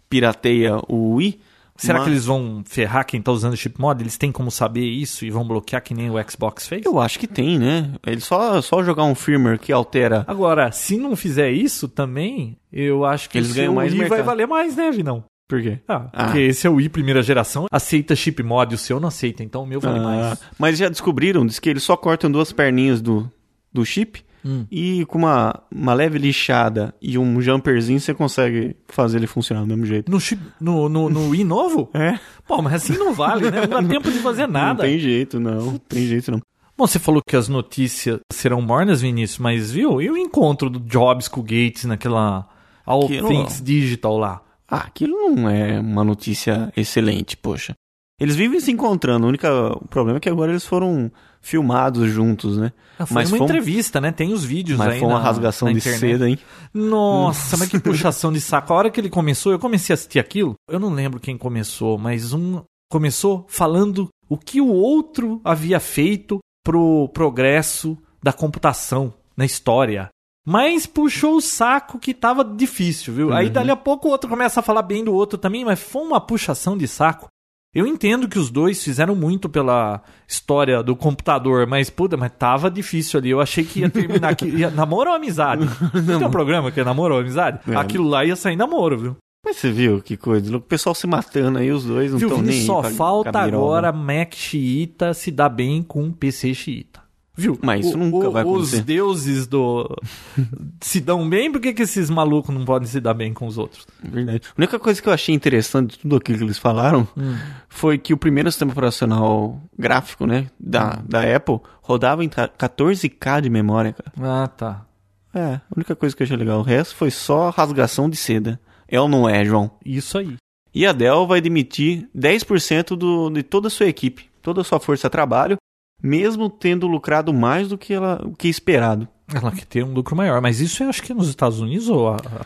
pirateia 0.10 0.80
o 0.88 1.16
Wii. 1.16 1.40
Será 1.76 2.00
mas 2.00 2.06
que 2.06 2.14
eles 2.14 2.26
vão 2.26 2.64
ferrar 2.66 3.06
quem 3.06 3.22
tá 3.22 3.32
usando 3.32 3.56
chip 3.56 3.80
mod? 3.80 4.02
Eles 4.02 4.18
têm 4.18 4.32
como 4.32 4.50
saber 4.50 4.86
isso 4.86 5.24
e 5.26 5.30
vão 5.30 5.48
bloquear 5.48 5.82
que 5.84 5.94
nem 5.94 6.10
o 6.10 6.16
Xbox 6.30 6.68
fez? 6.68 6.84
Eu 6.86 7.00
acho 7.00 7.20
que 7.20 7.28
tem, 7.28 7.60
né? 7.60 7.94
Eles 8.06 8.26
só, 8.26 8.60
só 8.62 8.84
jogar 8.84 9.04
um 9.04 9.14
firmware 9.14 9.60
que 9.60 9.72
altera. 9.72 10.26
Agora, 10.28 10.72
se 10.72 10.98
não 10.98 11.16
fizer 11.16 11.52
isso 11.52 11.88
também, 11.88 12.58
eu 12.74 13.06
acho 13.06 13.30
que 13.30 13.38
Eles 13.38 13.52
o 13.52 13.56
ganham 13.56 13.76
mais 13.76 13.92
Wii 13.92 14.02
vai 14.02 14.10
mercado. 14.10 14.26
valer 14.26 14.48
mais, 14.48 14.76
né, 14.76 14.90
Vinão? 14.92 15.24
Por 15.48 15.62
quê? 15.62 15.80
Ah, 15.88 16.08
Ah. 16.14 16.26
porque 16.26 16.40
esse 16.40 16.68
é 16.68 16.70
o 16.70 16.76
Wii 16.76 16.90
primeira 16.90 17.22
geração, 17.24 17.68
aceita 17.72 18.16
chip 18.16 18.44
mod, 18.44 18.76
o 18.76 18.78
seu 18.78 19.00
não 19.00 19.08
aceita, 19.08 19.44
então 19.44 19.64
o 19.64 19.66
meu 19.68 19.80
vale 19.80 20.00
Ah, 20.00 20.02
mais. 20.04 20.40
mas 20.60 20.78
já 20.78 20.90
descobriram, 20.90 21.46
diz 21.46 21.58
que 21.60 21.70
eles 21.70 21.84
só 21.84 21.96
cortam 21.96 22.30
duas 22.30 22.52
perninhas 22.52 23.02
do, 23.02 23.32
do 23.72 23.86
chip 23.86 24.26
Hum. 24.46 24.66
e 24.72 25.04
com 25.06 25.18
uma, 25.18 25.62
uma 25.72 25.94
leve 25.94 26.18
lixada 26.20 26.94
e 27.02 27.18
um 27.18 27.42
jumperzinho 27.42 28.00
você 28.00 28.14
consegue 28.14 28.76
fazer 28.88 29.18
ele 29.18 29.28
funcionar 29.28 29.62
do 29.62 29.68
mesmo 29.68 29.86
jeito. 29.86 30.10
No, 30.12 30.20
chip, 30.22 30.42
no, 30.62 30.88
no, 30.88 31.10
no 31.10 31.30
Wii 31.30 31.44
novo? 31.44 31.90
É? 31.96 32.20
Pô, 32.48 32.62
mas 32.62 32.76
assim 32.76 32.98
não 32.98 33.14
vale, 33.14 33.50
né? 33.50 33.62
Não 33.68 33.82
dá 33.82 33.84
tempo 33.90 34.10
de 34.12 34.20
fazer 34.20 34.48
nada. 34.48 34.84
Não 34.84 34.90
tem 34.90 35.00
jeito, 35.00 35.40
não. 35.40 35.66
Não 35.72 35.78
tem 35.80 36.06
jeito, 36.06 36.32
não. 36.32 36.40
Bom, 36.78 36.86
você 36.86 37.00
falou 37.00 37.22
que 37.28 37.36
as 37.36 37.50
notícias 37.50 38.20
serão 38.32 38.62
mornas, 38.62 39.02
Vinícius, 39.02 39.40
mas 39.40 39.72
viu? 39.72 40.02
E 40.02 40.10
o 40.10 40.16
encontro 40.18 40.70
do 40.70 40.80
Jobs 40.80 41.28
com 41.28 41.40
o 41.42 41.44
Gates 41.44 41.86
naquela 41.86 42.48
All 42.86 43.08
Things 43.08 43.62
Digital 43.62 44.18
lá? 44.18 44.42
Ah, 44.70 44.78
aquilo 44.86 45.30
não 45.32 45.50
é 45.50 45.80
uma 45.80 46.04
notícia 46.04 46.72
excelente, 46.76 47.38
poxa. 47.38 47.74
Eles 48.20 48.36
vivem 48.36 48.60
se 48.60 48.72
encontrando, 48.72 49.26
o 49.26 49.30
único 49.30 49.46
problema 49.90 50.18
é 50.18 50.20
que 50.20 50.28
agora 50.30 50.52
eles 50.52 50.66
foram 50.66 51.12
filmados 51.40 52.10
juntos, 52.10 52.58
né? 52.58 52.74
Ah, 52.98 53.06
foi 53.06 53.14
Mas 53.16 53.30
uma 53.32 53.38
foi 53.38 53.46
entrevista, 53.46 54.02
né? 54.02 54.12
Tem 54.12 54.34
os 54.34 54.44
vídeos 54.44 54.80
Mas 54.80 54.94
aí 54.94 55.00
foi 55.00 55.08
uma 55.08 55.20
na- 55.20 55.24
rasgação 55.24 55.68
na 55.68 55.72
de 55.74 55.78
internet. 55.78 56.00
seda, 56.00 56.28
hein? 56.28 56.40
Nossa, 56.74 57.56
mas 57.58 57.70
que 57.70 57.80
puxação 57.80 58.34
de 58.34 58.42
saco. 58.42 58.74
A 58.74 58.76
hora 58.76 58.90
que 58.90 59.00
ele 59.00 59.10
começou, 59.10 59.52
eu 59.52 59.60
comecei 59.60 59.94
a 59.94 59.96
assistir 59.96 60.20
aquilo. 60.20 60.56
Eu 60.70 60.80
não 60.80 60.90
lembro 60.90 61.20
quem 61.20 61.38
começou, 61.38 61.98
mas 61.98 62.34
um 62.34 62.62
começou 62.92 63.46
falando 63.48 64.10
o 64.28 64.36
que 64.38 64.60
o 64.60 64.68
outro 64.68 65.40
havia 65.44 65.80
feito 65.80 66.40
pro 66.66 67.08
progresso 67.14 67.96
da 68.24 68.34
computação 68.34 69.14
na 69.38 69.46
história. 69.46 70.10
Mas 70.50 70.86
puxou 70.86 71.36
o 71.36 71.42
saco 71.42 72.00
que 72.00 72.14
tava 72.14 72.42
difícil, 72.42 73.14
viu? 73.14 73.34
Aí 73.34 73.50
dali 73.50 73.70
a 73.70 73.76
pouco 73.76 74.08
o 74.08 74.12
outro 74.12 74.30
começa 74.30 74.62
a 74.62 74.64
falar 74.64 74.82
bem 74.82 75.04
do 75.04 75.14
outro 75.14 75.38
também, 75.38 75.66
mas 75.66 75.78
foi 75.78 76.02
uma 76.02 76.22
puxação 76.22 76.78
de 76.78 76.88
saco. 76.88 77.28
Eu 77.76 77.86
entendo 77.86 78.30
que 78.30 78.40
os 78.40 78.50
dois 78.50 78.82
fizeram 78.82 79.14
muito 79.14 79.50
pela 79.50 80.02
história 80.26 80.82
do 80.82 80.96
computador, 80.96 81.68
mas 81.68 81.90
puta, 81.90 82.16
mas 82.16 82.32
tava 82.40 82.72
difícil 82.72 83.20
ali. 83.20 83.30
Eu 83.30 83.42
achei 83.42 83.66
que 83.66 83.82
ia 83.82 83.90
terminar 83.90 84.30
aqui. 84.30 84.48
Ia, 84.48 84.72
namoro 84.72 85.10
ou 85.10 85.18
amizade? 85.18 85.68
Não 85.94 86.18
tem 86.18 86.28
um 86.28 86.32
programa 86.32 86.72
que 86.72 86.80
é 86.80 86.84
namoro 86.86 87.16
ou 87.16 87.20
amizade? 87.20 87.60
É. 87.68 87.76
Aquilo 87.76 88.08
lá 88.08 88.24
ia 88.24 88.38
sair 88.38 88.56
namoro, 88.56 88.98
viu? 88.98 89.18
Mas 89.46 89.58
você 89.58 89.70
viu 89.70 90.02
que 90.02 90.16
coisa? 90.16 90.56
O 90.56 90.62
pessoal 90.62 90.96
se 90.96 91.06
matando 91.06 91.60
aí, 91.60 91.70
os 91.72 91.84
dois 91.84 92.12
não 92.12 92.20
estão 92.20 92.42
nem 92.42 92.66
Só 92.66 92.84
falta 92.84 93.34
cabiroba. 93.34 93.66
agora 93.66 93.92
Mac 93.92 94.34
xiita 94.34 95.14
se 95.14 95.30
dar 95.30 95.50
bem 95.50 95.84
com 95.84 96.10
PC 96.10 96.54
xiita. 96.54 97.07
Viu? 97.38 97.60
Mas 97.62 97.86
isso 97.86 97.98
nunca 97.98 98.30
vai 98.32 98.42
acontecer. 98.42 98.78
Os 98.78 98.82
deuses 98.84 99.46
do. 99.48 99.88
se 100.82 101.00
dão 101.00 101.30
bem, 101.30 101.52
por 101.52 101.62
que, 101.62 101.72
que 101.74 101.84
esses 101.84 102.10
malucos 102.10 102.54
não 102.54 102.66
podem 102.66 102.88
se 102.88 103.00
dar 103.00 103.14
bem 103.14 103.34
com 103.34 103.46
os 103.46 103.58
outros? 103.58 103.86
Verdade. 104.04 104.42
A 104.50 104.54
única 104.58 104.80
coisa 104.80 105.02
que 105.02 105.08
eu 105.08 105.14
achei 105.14 105.36
interessante 105.36 105.92
de 105.92 106.00
tudo 106.00 106.16
aquilo 106.16 106.40
que 106.40 106.44
eles 106.44 106.58
falaram 106.58 107.08
Hum. 107.16 107.36
foi 107.70 107.98
que 107.98 108.14
o 108.14 108.18
primeiro 108.18 108.52
sistema 108.52 108.72
operacional 108.72 109.62
gráfico, 109.78 110.26
né, 110.26 110.48
da, 110.60 110.98
Hum. 111.00 111.04
da 111.08 111.36
Apple, 111.36 111.60
rodava 111.82 112.24
em 112.24 112.30
14K 112.30 113.42
de 113.42 113.50
memória, 113.50 113.94
cara. 113.94 114.44
Ah, 114.44 114.48
tá. 114.48 114.86
É, 115.34 115.56
a 115.56 115.62
única 115.76 115.96
coisa 115.96 116.16
que 116.16 116.24
eu 116.24 116.26
achei 116.26 116.38
legal. 116.38 116.60
O 116.60 116.64
resto 116.64 116.96
foi 116.96 117.12
só 117.12 117.52
rasgação 117.52 118.10
de 118.10 118.16
seda. 118.18 118.60
É 118.88 119.00
ou 119.00 119.08
não 119.08 119.30
é, 119.30 119.46
João? 119.46 119.70
Isso 119.86 120.18
aí. 120.18 120.36
E 120.74 120.86
a 120.86 120.92
Dell 120.92 121.28
vai 121.28 121.40
demitir 121.42 122.08
10% 122.18 122.96
do, 122.96 123.30
de 123.30 123.44
toda 123.44 123.68
a 123.68 123.72
sua 123.72 123.86
equipe, 123.88 124.26
toda 124.42 124.62
a 124.62 124.64
sua 124.64 124.80
força 124.80 125.08
de 125.08 125.12
trabalho, 125.12 125.58
mesmo 126.02 126.50
tendo 126.50 126.88
lucrado 126.88 127.34
mais 127.34 127.68
do 127.70 127.78
que 127.78 127.94
ela 127.94 128.22
o 128.24 128.32
que 128.36 128.48
esperado. 128.48 129.08
Ela 129.34 129.52
quer 129.52 129.66
ter 129.66 129.84
um 129.84 129.94
lucro 129.94 130.16
maior, 130.16 130.42
mas 130.42 130.60
isso 130.62 130.84
eu 130.84 130.90
acho 130.90 131.04
que 131.04 131.12
é 131.12 131.16
nos 131.16 131.28
Estados 131.28 131.60
Unidos 131.60 131.90
ou 131.90 132.10
a- 132.10 132.16
a- 132.18 132.46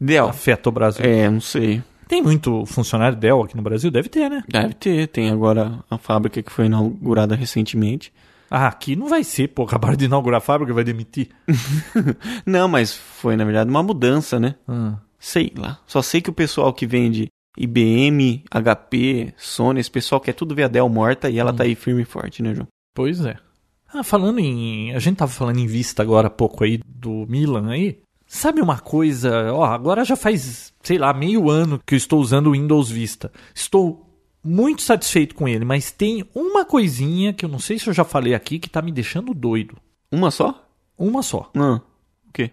Dell. 0.00 0.28
afeta 0.28 0.68
o 0.68 0.72
Brasil? 0.72 1.04
É, 1.04 1.28
não 1.30 1.40
sei. 1.40 1.82
Tem 2.08 2.20
muito 2.22 2.64
funcionário 2.66 3.16
Dell 3.16 3.42
aqui 3.42 3.56
no 3.56 3.62
Brasil? 3.62 3.90
Deve 3.90 4.08
ter, 4.08 4.28
né? 4.28 4.42
Deve 4.48 4.74
ter. 4.74 5.06
Tem 5.08 5.30
agora 5.30 5.78
a 5.88 5.96
fábrica 5.96 6.42
que 6.42 6.50
foi 6.50 6.66
inaugurada 6.66 7.36
recentemente. 7.36 8.12
Ah, 8.50 8.66
aqui 8.66 8.96
não 8.96 9.06
vai 9.06 9.22
ser, 9.22 9.46
pô. 9.48 9.62
Acabaram 9.62 9.94
de 9.96 10.06
inaugurar 10.06 10.38
a 10.38 10.40
fábrica, 10.40 10.74
vai 10.74 10.82
demitir. 10.82 11.28
Não, 12.44 12.66
mas 12.66 12.92
foi 12.92 13.36
na 13.36 13.44
verdade 13.44 13.70
uma 13.70 13.80
mudança, 13.82 14.40
né? 14.40 14.56
Ah. 14.66 14.94
Sei 15.20 15.52
lá. 15.56 15.78
Só 15.86 16.02
sei 16.02 16.20
que 16.20 16.30
o 16.30 16.32
pessoal 16.32 16.72
que 16.72 16.84
vende 16.86 17.28
IBM, 17.56 18.44
HP, 18.50 19.34
Sony, 19.36 19.80
esse 19.80 19.90
pessoal 19.90 20.20
quer 20.20 20.32
tudo 20.32 20.54
ver 20.54 20.64
a 20.64 20.68
Dell 20.68 20.88
morta 20.88 21.28
e 21.28 21.38
ela 21.38 21.52
tá 21.52 21.64
aí 21.64 21.74
firme 21.74 22.02
e 22.02 22.06
forte, 22.06 22.42
né, 22.42 22.54
João? 22.54 22.68
Pois 22.94 23.24
é. 23.24 23.36
Ah, 23.92 24.04
falando 24.04 24.38
em. 24.38 24.94
A 24.94 24.98
gente 24.98 25.16
tava 25.16 25.30
falando 25.30 25.58
em 25.58 25.66
vista 25.66 26.02
agora 26.02 26.28
há 26.28 26.30
pouco 26.30 26.62
aí 26.62 26.80
do 26.86 27.26
Milan 27.28 27.70
aí. 27.70 28.00
Sabe 28.26 28.60
uma 28.60 28.78
coisa? 28.78 29.52
Ó, 29.52 29.64
agora 29.64 30.04
já 30.04 30.14
faz, 30.14 30.72
sei 30.82 30.96
lá, 30.96 31.12
meio 31.12 31.50
ano 31.50 31.80
que 31.84 31.94
eu 31.94 31.96
estou 31.96 32.20
usando 32.20 32.46
o 32.46 32.52
Windows 32.52 32.88
Vista. 32.88 33.32
Estou 33.52 34.06
muito 34.42 34.82
satisfeito 34.82 35.34
com 35.34 35.48
ele, 35.48 35.64
mas 35.64 35.90
tem 35.90 36.24
uma 36.32 36.64
coisinha 36.64 37.32
que 37.32 37.44
eu 37.44 37.48
não 37.48 37.58
sei 37.58 37.78
se 37.78 37.88
eu 37.88 37.92
já 37.92 38.04
falei 38.04 38.32
aqui 38.32 38.60
que 38.60 38.70
tá 38.70 38.80
me 38.80 38.92
deixando 38.92 39.34
doido. 39.34 39.76
Uma 40.12 40.30
só? 40.30 40.64
Uma 40.96 41.22
só. 41.22 41.50
Não. 41.52 41.78
O 42.28 42.32
quê? 42.32 42.52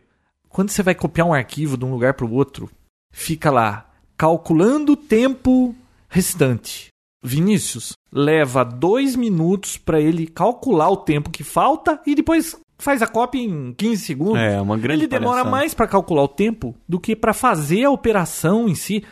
Quando 0.50 0.72
você 0.72 0.82
vai 0.82 0.96
copiar 0.96 1.28
um 1.28 1.34
arquivo 1.34 1.78
de 1.78 1.86
um 1.86 1.92
lugar 1.92 2.16
para 2.16 2.26
o 2.26 2.34
outro, 2.34 2.70
fica 3.12 3.52
lá 3.52 3.87
calculando 4.18 4.94
o 4.94 4.98
tempo 4.98 5.76
restante. 6.10 6.90
Vinícius 7.24 7.94
leva 8.12 8.64
dois 8.64 9.16
minutos 9.16 9.78
para 9.78 10.00
ele 10.00 10.28
calcular 10.28 10.90
o 10.90 10.98
tempo 10.98 11.30
que 11.30 11.44
falta 11.44 12.00
e 12.06 12.16
depois 12.16 12.56
faz 12.78 13.02
a 13.02 13.08
cópia 13.08 13.40
em 13.40 13.74
15 13.74 14.04
segundos. 14.06 14.38
É, 14.40 14.62
uma 14.62 14.78
grande 14.78 15.02
Ele 15.02 15.08
demora 15.08 15.32
palhaçada. 15.38 15.50
mais 15.52 15.74
para 15.74 15.88
calcular 15.88 16.24
o 16.24 16.28
tempo 16.28 16.76
do 16.88 17.00
que 17.00 17.16
para 17.16 17.34
fazer 17.34 17.84
a 17.84 17.92
operação 17.92 18.68
em 18.70 18.76
si. 18.76 19.04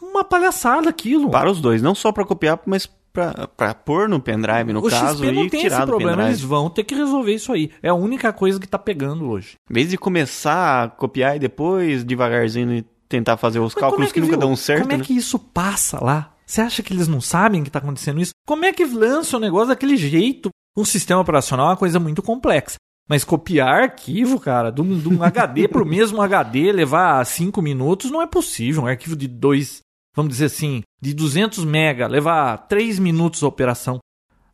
Uma 0.00 0.24
palhaçada 0.24 0.88
aquilo. 0.88 1.30
Para 1.30 1.50
os 1.50 1.60
dois, 1.60 1.82
não 1.82 1.94
só 1.94 2.10
pra 2.10 2.24
copiar, 2.24 2.58
mas 2.64 2.88
pra, 3.12 3.46
pra 3.48 3.74
pôr 3.74 4.08
no 4.08 4.18
pendrive, 4.18 4.72
no 4.72 4.80
o 4.80 4.88
caso, 4.88 5.22
XP 5.22 5.32
não 5.32 5.44
e 5.44 5.50
tem 5.50 5.60
tirar 5.60 5.78
esse 5.78 5.86
problema, 5.86 6.12
pendrive. 6.12 6.30
eles 6.30 6.40
vão 6.42 6.70
ter 6.70 6.84
que 6.84 6.94
resolver 6.94 7.34
isso 7.34 7.52
aí. 7.52 7.70
É 7.82 7.90
a 7.90 7.94
única 7.94 8.32
coisa 8.32 8.58
que 8.58 8.66
tá 8.66 8.78
pegando 8.78 9.28
hoje. 9.28 9.56
Em 9.70 9.74
vez 9.74 9.90
de 9.90 9.98
começar 9.98 10.84
a 10.84 10.88
copiar 10.88 11.36
e 11.36 11.38
depois, 11.38 12.02
devagarzinho, 12.02 12.82
tentar 13.08 13.36
fazer 13.36 13.58
os 13.58 13.74
Mas 13.74 13.80
cálculos 13.80 14.10
é 14.10 14.12
que, 14.12 14.20
nunca 14.20 14.32
viu? 14.32 14.40
dão 14.40 14.56
certo, 14.56 14.82
Como 14.82 14.92
é 14.92 14.98
né? 14.98 15.04
que 15.04 15.14
isso 15.16 15.38
passa 15.38 16.02
lá? 16.02 16.32
Você 16.46 16.60
acha 16.60 16.82
que 16.82 16.92
eles 16.92 17.08
não 17.08 17.20
sabem 17.20 17.62
que 17.62 17.68
está 17.68 17.78
acontecendo 17.80 18.20
isso? 18.20 18.32
Como 18.46 18.64
é 18.64 18.72
que 18.72 18.84
lança 18.84 19.36
o 19.36 19.40
negócio 19.40 19.68
daquele 19.68 19.96
jeito? 19.96 20.50
Um 20.76 20.84
sistema 20.84 21.20
operacional 21.20 21.66
é 21.66 21.70
uma 21.70 21.76
coisa 21.76 21.98
muito 21.98 22.22
complexa. 22.22 22.76
Mas 23.08 23.24
copiar 23.24 23.82
arquivo, 23.82 24.38
cara, 24.38 24.70
de 24.70 24.80
um, 24.80 24.98
de 24.98 25.08
um 25.08 25.22
HD 25.24 25.68
para 25.68 25.82
o 25.82 25.86
mesmo 25.86 26.20
HD, 26.20 26.72
levar 26.72 27.24
5 27.24 27.60
minutos, 27.62 28.10
não 28.10 28.20
é 28.22 28.26
possível. 28.26 28.82
Um 28.82 28.86
arquivo 28.86 29.16
de 29.16 29.26
2, 29.28 29.80
vamos 30.14 30.32
dizer 30.32 30.46
assim, 30.46 30.82
de 31.00 31.14
200 31.14 31.64
mega, 31.64 32.06
levar 32.06 32.56
3 32.68 32.98
minutos 32.98 33.42
a 33.42 33.48
operação. 33.48 33.98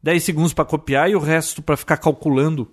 10 0.03 0.23
segundos 0.23 0.53
para 0.53 0.65
copiar 0.65 1.11
e 1.11 1.15
o 1.17 1.21
resto 1.21 1.63
para 1.63 1.77
ficar 1.77 1.97
calculando. 1.97 2.71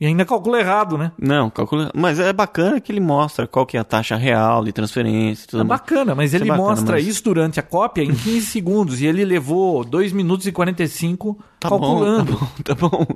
E 0.00 0.06
ainda 0.06 0.24
calcula 0.24 0.58
errado, 0.58 0.96
né? 0.96 1.12
Não, 1.18 1.50
calcula. 1.50 1.90
Mas 1.94 2.18
é 2.18 2.32
bacana 2.32 2.80
que 2.80 2.90
ele 2.90 3.00
mostra 3.00 3.46
qual 3.46 3.66
que 3.66 3.76
é 3.76 3.80
a 3.80 3.84
taxa 3.84 4.16
real 4.16 4.64
de 4.64 4.72
transferência 4.72 5.44
e 5.44 5.46
tudo 5.46 5.60
É 5.60 5.64
mais. 5.64 5.80
bacana, 5.80 6.14
mas 6.14 6.30
Isso 6.32 6.36
é 6.36 6.38
ele 6.38 6.48
bacana, 6.48 6.68
mostra 6.68 6.92
mas- 6.96 7.06
isso 7.06 7.22
durante 7.22 7.60
a 7.60 7.62
cópia 7.62 8.02
em 8.02 8.14
15 8.14 8.40
segundos 8.46 9.02
e 9.02 9.06
ele 9.06 9.24
levou 9.26 9.84
2 9.84 10.10
minutos 10.12 10.46
e 10.46 10.52
45 10.52 11.38
Tá 11.60 11.68
calculando. 11.68 12.32
bom, 12.32 12.46
tá 12.64 12.74
bom, 12.74 12.88
tá 12.88 12.98
bom. 12.98 13.06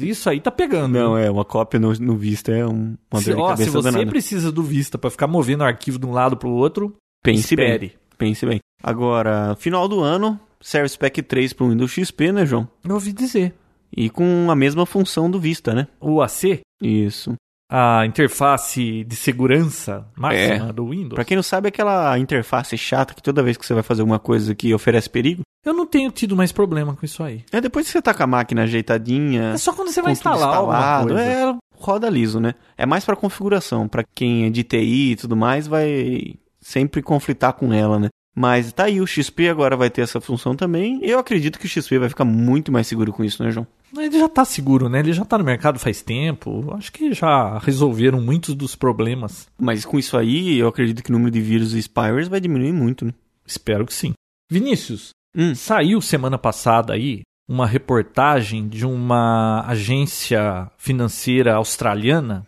Isso 0.00 0.28
aí 0.28 0.40
tá 0.40 0.50
pegando. 0.50 0.92
Não, 0.92 1.16
é, 1.16 1.30
uma 1.30 1.44
cópia 1.44 1.78
no, 1.78 1.92
no 1.92 2.16
Vista 2.16 2.50
é 2.52 2.66
um, 2.66 2.96
uma 3.12 3.20
se, 3.22 3.32
ó, 3.32 3.54
se 3.54 3.70
você 3.70 3.90
danada. 3.92 4.10
precisa 4.10 4.50
do 4.50 4.62
Vista 4.62 4.98
para 4.98 5.08
ficar 5.10 5.28
movendo 5.28 5.60
o 5.60 5.64
arquivo 5.64 5.98
de 6.00 6.06
um 6.06 6.10
lado 6.12 6.36
pro 6.36 6.50
outro, 6.50 6.94
Pense 7.22 7.40
espere. 7.42 7.78
bem, 7.78 7.92
pense 8.18 8.44
bem. 8.44 8.58
Agora, 8.82 9.54
final 9.58 9.86
do 9.86 10.00
ano, 10.00 10.38
Service 10.60 10.98
Pack 10.98 11.22
3 11.22 11.52
pro 11.52 11.68
Windows 11.68 11.92
XP, 11.92 12.32
né, 12.32 12.44
João? 12.44 12.68
Eu 12.84 12.94
ouvi 12.94 13.12
dizer. 13.12 13.54
E 13.96 14.08
com 14.08 14.50
a 14.50 14.54
mesma 14.56 14.86
função 14.86 15.30
do 15.30 15.38
Vista, 15.40 15.74
né? 15.74 15.86
O 16.00 16.22
AC, 16.22 16.60
Isso. 16.82 17.34
a 17.70 18.04
interface 18.06 19.04
de 19.04 19.16
segurança 19.16 20.06
máxima 20.16 20.68
É. 20.68 20.72
do 20.72 20.88
Windows. 20.88 21.14
Pra 21.14 21.24
quem 21.24 21.36
não 21.36 21.42
sabe, 21.42 21.66
é 21.66 21.70
aquela 21.70 22.18
interface 22.18 22.76
chata 22.78 23.14
que 23.14 23.22
toda 23.22 23.42
vez 23.42 23.56
que 23.56 23.66
você 23.66 23.74
vai 23.74 23.82
fazer 23.82 24.02
alguma 24.02 24.18
coisa 24.18 24.54
que 24.54 24.72
oferece 24.74 25.08
perigo, 25.10 25.42
Eu 25.64 25.72
não 25.74 25.86
tenho 25.86 26.10
tido 26.10 26.34
mais 26.34 26.50
problema 26.50 26.96
com 26.96 27.04
isso 27.06 27.22
aí. 27.22 27.44
é 27.52 27.60
depois 27.60 27.86
que 27.86 27.92
você 27.92 28.02
tá 28.02 28.12
com 28.12 28.22
a 28.24 28.26
máquina 28.26 28.62
ajeitadinha, 28.64 29.52
É 29.54 29.56
só 29.58 29.72
quando 29.72 29.90
você 29.92 30.02
vai 30.02 30.10
instalar 30.12 30.56
alguma 30.56 30.76
instalado, 30.76 31.08
coisa. 31.14 31.22
é, 31.22 31.54
roda 31.76 32.10
liso, 32.10 32.40
né? 32.40 32.54
É 32.76 32.84
mais 32.84 33.04
pra 33.04 33.14
configuração, 33.14 33.86
Pra 33.86 34.02
quem 34.14 34.46
é 34.46 34.50
de 34.50 34.64
TI 34.64 35.12
e 35.12 35.16
tudo 35.16 35.36
mais, 35.36 35.66
vai 35.68 36.34
sempre 36.60 37.00
conflitar 37.02 37.52
com 37.52 37.72
ela, 37.72 37.98
né? 38.00 38.08
Mas 38.34 38.72
tá 38.72 38.84
aí, 38.84 39.00
o 39.00 39.06
XP 39.06 39.48
agora 39.50 39.76
vai 39.76 39.90
ter 39.90 40.00
essa 40.00 40.20
função 40.20 40.56
também. 40.56 40.98
Eu 41.02 41.18
acredito 41.18 41.58
que 41.58 41.66
o 41.66 41.68
XP 41.68 41.98
vai 41.98 42.08
ficar 42.08 42.24
muito 42.24 42.72
mais 42.72 42.86
seguro 42.86 43.12
com 43.12 43.22
isso, 43.22 43.42
né, 43.42 43.50
João? 43.50 43.66
Ele 43.96 44.18
já 44.18 44.28
tá 44.28 44.44
seguro, 44.44 44.88
né? 44.88 45.00
Ele 45.00 45.12
já 45.12 45.24
tá 45.24 45.36
no 45.36 45.44
mercado 45.44 45.78
faz 45.78 46.00
tempo. 46.02 46.74
Acho 46.74 46.90
que 46.92 47.12
já 47.12 47.58
resolveram 47.58 48.20
muitos 48.20 48.54
dos 48.54 48.74
problemas. 48.74 49.48
Mas 49.58 49.84
com 49.84 49.98
isso 49.98 50.16
aí, 50.16 50.58
eu 50.58 50.68
acredito 50.68 51.02
que 51.02 51.10
o 51.10 51.12
número 51.12 51.30
de 51.30 51.40
vírus 51.40 51.74
e 51.74 51.78
spywares 51.82 52.28
vai 52.28 52.40
diminuir 52.40 52.72
muito, 52.72 53.04
né? 53.04 53.12
Espero 53.46 53.84
que 53.86 53.92
sim. 53.94 54.12
Vinícius, 54.50 55.10
Hum. 55.36 55.54
saiu 55.54 56.00
semana 56.00 56.36
passada 56.38 56.92
aí 56.94 57.22
uma 57.48 57.66
reportagem 57.66 58.68
de 58.68 58.86
uma 58.86 59.64
agência 59.66 60.70
financeira 60.78 61.54
australiana. 61.54 62.46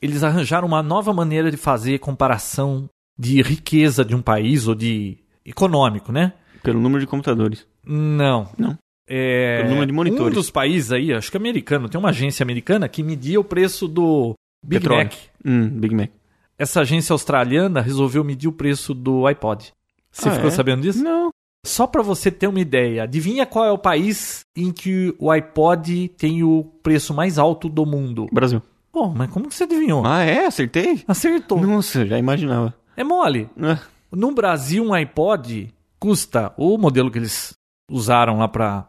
Eles 0.00 0.22
arranjaram 0.22 0.66
uma 0.68 0.82
nova 0.82 1.12
maneira 1.12 1.50
de 1.50 1.56
fazer 1.56 1.98
comparação 1.98 2.88
de 3.18 3.40
riqueza 3.42 4.04
de 4.04 4.14
um 4.14 4.22
país 4.22 4.68
ou 4.68 4.74
de 4.74 5.16
econômico, 5.44 6.12
né? 6.12 6.32
Pelo 6.62 6.80
número 6.80 7.00
de 7.00 7.06
computadores. 7.06 7.66
Não. 7.84 8.48
Não. 8.58 8.76
É, 9.06 9.58
Pelo 9.58 9.68
número 9.70 9.86
de 9.86 9.92
monitores. 9.92 10.32
Um 10.32 10.34
dos 10.34 10.50
países 10.50 10.90
aí, 10.92 11.12
acho 11.12 11.30
que 11.30 11.36
é 11.36 11.40
americano, 11.40 11.88
tem 11.88 11.98
uma 11.98 12.08
agência 12.10 12.42
americana 12.42 12.88
que 12.88 13.02
media 13.02 13.38
o 13.38 13.44
preço 13.44 13.86
do 13.86 14.34
Big 14.64 14.80
Petróleo. 14.80 15.04
Mac. 15.04 15.14
Hum, 15.44 15.68
Big 15.68 15.94
Mac. 15.94 16.10
Essa 16.58 16.80
agência 16.80 17.12
australiana 17.12 17.80
resolveu 17.80 18.22
medir 18.24 18.48
o 18.48 18.52
preço 18.52 18.94
do 18.94 19.26
iPod. 19.26 19.72
Você 20.10 20.28
Ah, 20.28 20.32
ficou 20.32 20.48
é? 20.48 20.50
sabendo 20.50 20.82
disso? 20.82 21.02
Não. 21.02 21.30
Só 21.66 21.86
para 21.86 22.02
você 22.02 22.30
ter 22.30 22.46
uma 22.46 22.60
ideia, 22.60 23.02
adivinha 23.04 23.44
qual 23.46 23.64
é 23.64 23.72
o 23.72 23.78
país 23.78 24.44
em 24.54 24.70
que 24.70 25.14
o 25.18 25.30
iPod 25.30 26.08
tem 26.16 26.42
o 26.42 26.62
preço 26.82 27.12
mais 27.14 27.38
alto 27.38 27.68
do 27.68 27.84
mundo? 27.86 28.26
Brasil. 28.32 28.62
Pô, 28.92 29.08
mas 29.08 29.28
como 29.30 29.48
que 29.48 29.54
você 29.54 29.64
adivinhou? 29.64 30.06
Ah, 30.06 30.22
é? 30.22 30.46
Acertei? 30.46 31.02
Acertou. 31.08 31.60
Nossa, 31.60 32.06
já 32.06 32.18
imaginava. 32.18 32.72
É 32.96 33.02
mole. 33.02 33.48
Ah, 33.60 33.78
No 34.12 34.30
Brasil, 34.32 34.84
um 34.84 34.94
iPod 34.94 35.74
custa, 35.98 36.52
o 36.56 36.78
modelo 36.78 37.10
que 37.10 37.18
eles 37.18 37.54
usaram 37.90 38.38
lá 38.38 38.46
para 38.46 38.86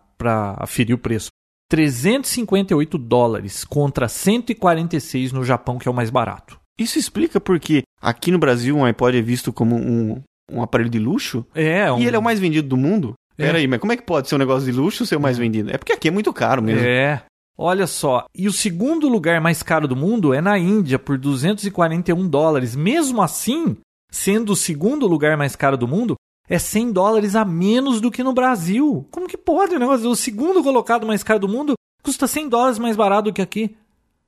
aferir 0.60 0.94
o 0.94 0.98
preço, 0.98 1.30
358 1.70 2.98
dólares 2.98 3.64
contra 3.64 4.08
146 4.08 5.32
no 5.32 5.44
Japão, 5.44 5.78
que 5.78 5.88
é 5.88 5.92
o 5.92 5.96
mais 5.96 6.10
barato. 6.10 6.60
Isso 6.78 7.00
explica 7.00 7.40
porque 7.40 7.84
aqui 8.02 8.32
no 8.32 8.38
Brasil 8.38 8.76
um 8.76 8.86
iPod 8.86 9.18
é 9.18 9.22
visto 9.22 9.52
como 9.54 9.76
um, 9.76 10.22
um 10.52 10.62
aparelho 10.62 10.90
de 10.90 11.00
luxo 11.00 11.46
É, 11.56 11.92
um... 11.92 12.00
e 12.00 12.06
ele 12.06 12.16
é 12.16 12.20
o 12.20 12.24
mais 12.24 12.40
vendido 12.40 12.68
do 12.68 12.78
mundo? 12.78 13.14
É. 13.38 13.46
Peraí, 13.48 13.68
mas 13.68 13.80
como 13.80 13.92
é 13.92 13.98
que 13.98 14.04
pode 14.04 14.28
ser 14.28 14.36
um 14.36 14.40
negócio 14.40 14.66
de 14.66 14.78
luxo 14.78 15.06
ser 15.06 15.16
o 15.16 15.22
mais 15.22 15.38
vendido? 15.38 15.72
É 15.72 15.78
porque 15.78 15.94
aqui 15.94 16.08
é 16.08 16.12
muito 16.12 16.32
caro 16.32 16.62
mesmo. 16.62 16.86
É. 16.86 17.24
Olha 17.58 17.88
só, 17.88 18.26
e 18.36 18.48
o 18.48 18.52
segundo 18.52 19.08
lugar 19.08 19.40
mais 19.40 19.64
caro 19.64 19.88
do 19.88 19.96
mundo 19.96 20.34
é 20.34 20.42
na 20.42 20.58
Índia, 20.58 21.00
por 21.00 21.18
241 21.18 22.28
dólares. 22.28 22.76
Mesmo 22.76 23.22
assim, 23.22 23.78
sendo 24.12 24.52
o 24.52 24.56
segundo 24.56 25.08
lugar 25.08 25.38
mais 25.38 25.56
caro 25.56 25.78
do 25.78 25.88
mundo, 25.88 26.16
é 26.50 26.60
100 26.60 26.92
dólares 26.92 27.36
a 27.36 27.44
menos 27.46 28.00
do 28.02 28.12
que 28.12 28.24
no 28.24 28.34
Brasil. 28.34 29.08
Como 29.12 29.28
que 29.28 29.38
pode 29.38 29.76
o 29.76 29.80
negócio? 29.80 30.10
O 30.10 30.16
segundo 30.16 30.64
colocado 30.64 31.06
mais 31.08 31.24
caro 31.24 31.40
do 31.40 31.48
mundo 31.48 31.74
custa 32.04 32.28
100 32.28 32.50
dólares 32.50 32.80
mais 32.80 32.96
barato 32.96 33.24
do 33.30 33.34
que 33.34 33.42
aqui. 33.42 33.76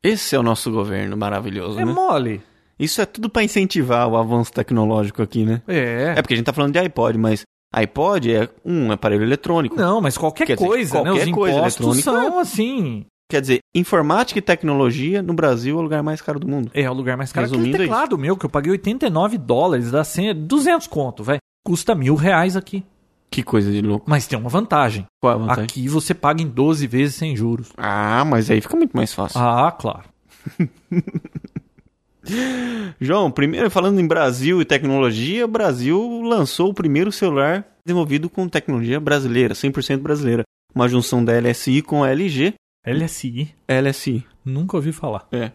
Esse 0.01 0.35
é 0.35 0.39
o 0.39 0.43
nosso 0.43 0.71
governo 0.71 1.17
maravilhoso, 1.17 1.79
É 1.79 1.85
né? 1.85 1.91
mole. 1.91 2.41
Isso 2.79 3.01
é 3.01 3.05
tudo 3.05 3.29
pra 3.29 3.43
incentivar 3.43 4.07
o 4.07 4.15
avanço 4.15 4.51
tecnológico 4.53 5.21
aqui, 5.21 5.43
né? 5.43 5.61
É. 5.67 6.13
É 6.15 6.21
porque 6.21 6.33
a 6.35 6.37
gente 6.37 6.45
tá 6.45 6.53
falando 6.53 6.73
de 6.73 6.79
iPod, 6.79 7.17
mas 7.17 7.41
iPod 7.73 8.31
é 8.31 8.49
um 8.63 8.91
aparelho 8.91 9.23
eletrônico. 9.23 9.75
Não, 9.75 9.99
mas 9.99 10.17
qualquer 10.17 10.45
Quer 10.45 10.55
dizer, 10.55 10.67
coisa, 10.67 11.01
né? 11.03 11.11
Os 11.11 11.17
qualquer 11.17 11.31
coisa 11.33 11.57
impostos 11.57 11.85
eletrônica 11.85 12.11
são 12.29 12.39
assim. 12.39 13.05
Quer 13.29 13.41
dizer, 13.41 13.59
informática 13.75 14.39
e 14.39 14.41
tecnologia 14.41 15.21
no 15.21 15.33
Brasil 15.33 15.75
é 15.75 15.79
o 15.79 15.81
lugar 15.81 16.01
mais 16.01 16.21
caro 16.21 16.39
do 16.39 16.47
mundo. 16.47 16.71
É 16.73 16.89
o 16.89 16.93
lugar 16.93 17.17
mais 17.17 17.33
caro. 17.33 17.45
Aquele 17.47 17.57
Resumindo, 17.57 17.83
é 17.83 17.85
teclado 17.85 18.17
meu 18.17 18.37
que 18.37 18.45
eu 18.45 18.49
paguei 18.49 18.71
89 18.71 19.37
dólares, 19.37 19.91
dá 19.91 20.03
100, 20.03 20.45
200 20.45 20.87
conto, 20.87 21.23
vai. 21.23 21.37
Custa 21.67 21.93
mil 21.93 22.15
reais 22.15 22.55
aqui. 22.55 22.85
Que 23.29 23.43
coisa 23.43 23.69
de 23.69 23.81
louco. 23.81 24.09
Mas 24.09 24.25
tem 24.25 24.39
uma 24.39 24.49
vantagem. 24.49 25.05
Qual 25.21 25.33
é 25.33 25.35
a 25.35 25.39
vantagem? 25.39 25.63
Aqui 25.65 25.87
você 25.89 26.13
paga 26.13 26.41
em 26.41 26.47
12 26.47 26.87
vezes 26.87 27.15
sem 27.15 27.35
juros. 27.35 27.69
Ah, 27.75 28.23
mas 28.25 28.49
aí 28.49 28.61
fica 28.61 28.77
muito 28.77 28.95
mais 28.95 29.13
fácil. 29.13 29.37
Ah, 29.39 29.69
claro. 29.71 30.05
João, 32.99 33.31
primeiro 33.31 33.69
falando 33.69 33.99
em 33.99 34.07
Brasil 34.07 34.61
e 34.61 34.65
tecnologia, 34.65 35.45
o 35.45 35.49
Brasil 35.49 36.21
lançou 36.23 36.69
o 36.69 36.73
primeiro 36.73 37.11
celular 37.11 37.65
desenvolvido 37.85 38.29
com 38.29 38.47
tecnologia 38.49 38.99
brasileira, 38.99 39.53
100% 39.53 39.97
brasileira. 39.99 40.43
Uma 40.75 40.89
junção 40.89 41.23
da 41.23 41.33
LSI 41.39 41.81
com 41.81 42.03
a 42.03 42.09
LG. 42.09 42.53
LSI. 42.85 43.53
LSI, 43.67 44.25
Nunca 44.45 44.77
ouvi 44.77 44.91
falar. 44.91 45.27
é. 45.31 45.51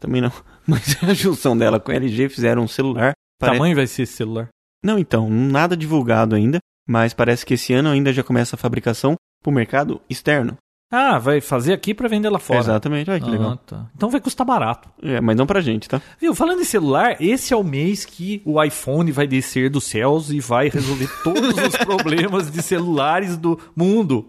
Também 0.00 0.22
não. 0.22 0.32
Mas 0.66 0.96
a 1.02 1.12
junção 1.12 1.56
dela 1.56 1.78
com 1.78 1.90
a 1.90 1.94
LG 1.94 2.30
fizeram 2.30 2.62
um 2.62 2.68
celular. 2.68 3.12
Pare- 3.38 3.52
Tamanho 3.52 3.76
vai 3.76 3.86
ser 3.86 4.02
esse 4.02 4.14
celular? 4.14 4.48
Não, 4.82 4.98
então, 4.98 5.28
nada 5.28 5.76
divulgado 5.76 6.34
ainda, 6.34 6.58
mas 6.88 7.12
parece 7.14 7.44
que 7.44 7.54
esse 7.54 7.72
ano 7.72 7.88
ainda 7.90 8.12
já 8.12 8.22
começa 8.22 8.56
a 8.56 8.58
fabricação 8.58 9.14
para 9.42 9.50
o 9.50 9.54
mercado 9.54 10.00
externo. 10.08 10.56
Ah, 10.92 11.18
vai 11.20 11.40
fazer 11.40 11.72
aqui 11.72 11.94
pra 11.94 12.08
vender 12.08 12.28
lá 12.30 12.40
fora. 12.40 12.58
Exatamente, 12.58 13.08
olha 13.08 13.20
que 13.20 13.28
Ah, 13.28 13.30
legal. 13.30 13.56
tá. 13.58 13.86
Então 13.94 14.10
vai 14.10 14.20
custar 14.20 14.44
barato. 14.44 14.88
É, 15.00 15.20
mas 15.20 15.36
não 15.36 15.46
pra 15.46 15.60
gente, 15.60 15.88
tá? 15.88 16.02
Viu, 16.20 16.34
falando 16.34 16.60
em 16.62 16.64
celular, 16.64 17.16
esse 17.20 17.54
é 17.54 17.56
o 17.56 17.62
mês 17.62 18.04
que 18.04 18.42
o 18.44 18.60
iPhone 18.60 19.12
vai 19.12 19.28
descer 19.28 19.70
dos 19.70 19.84
céus 19.84 20.30
e 20.32 20.40
vai 20.40 20.68
resolver 20.68 21.08
todos 21.22 21.56
os 21.56 21.76
problemas 21.76 22.50
de 22.50 22.60
celulares 22.60 23.36
do 23.36 23.56
mundo. 23.76 24.26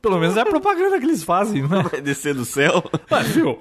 Pelo 0.00 0.18
menos 0.20 0.36
é 0.36 0.42
a 0.42 0.46
propaganda 0.46 0.96
que 1.00 1.06
eles 1.06 1.24
fazem, 1.24 1.62
né? 1.62 1.82
Vai 1.90 2.00
descer 2.00 2.34
do 2.34 2.44
céu. 2.44 2.84
Mas, 3.10 3.28
viu? 3.28 3.58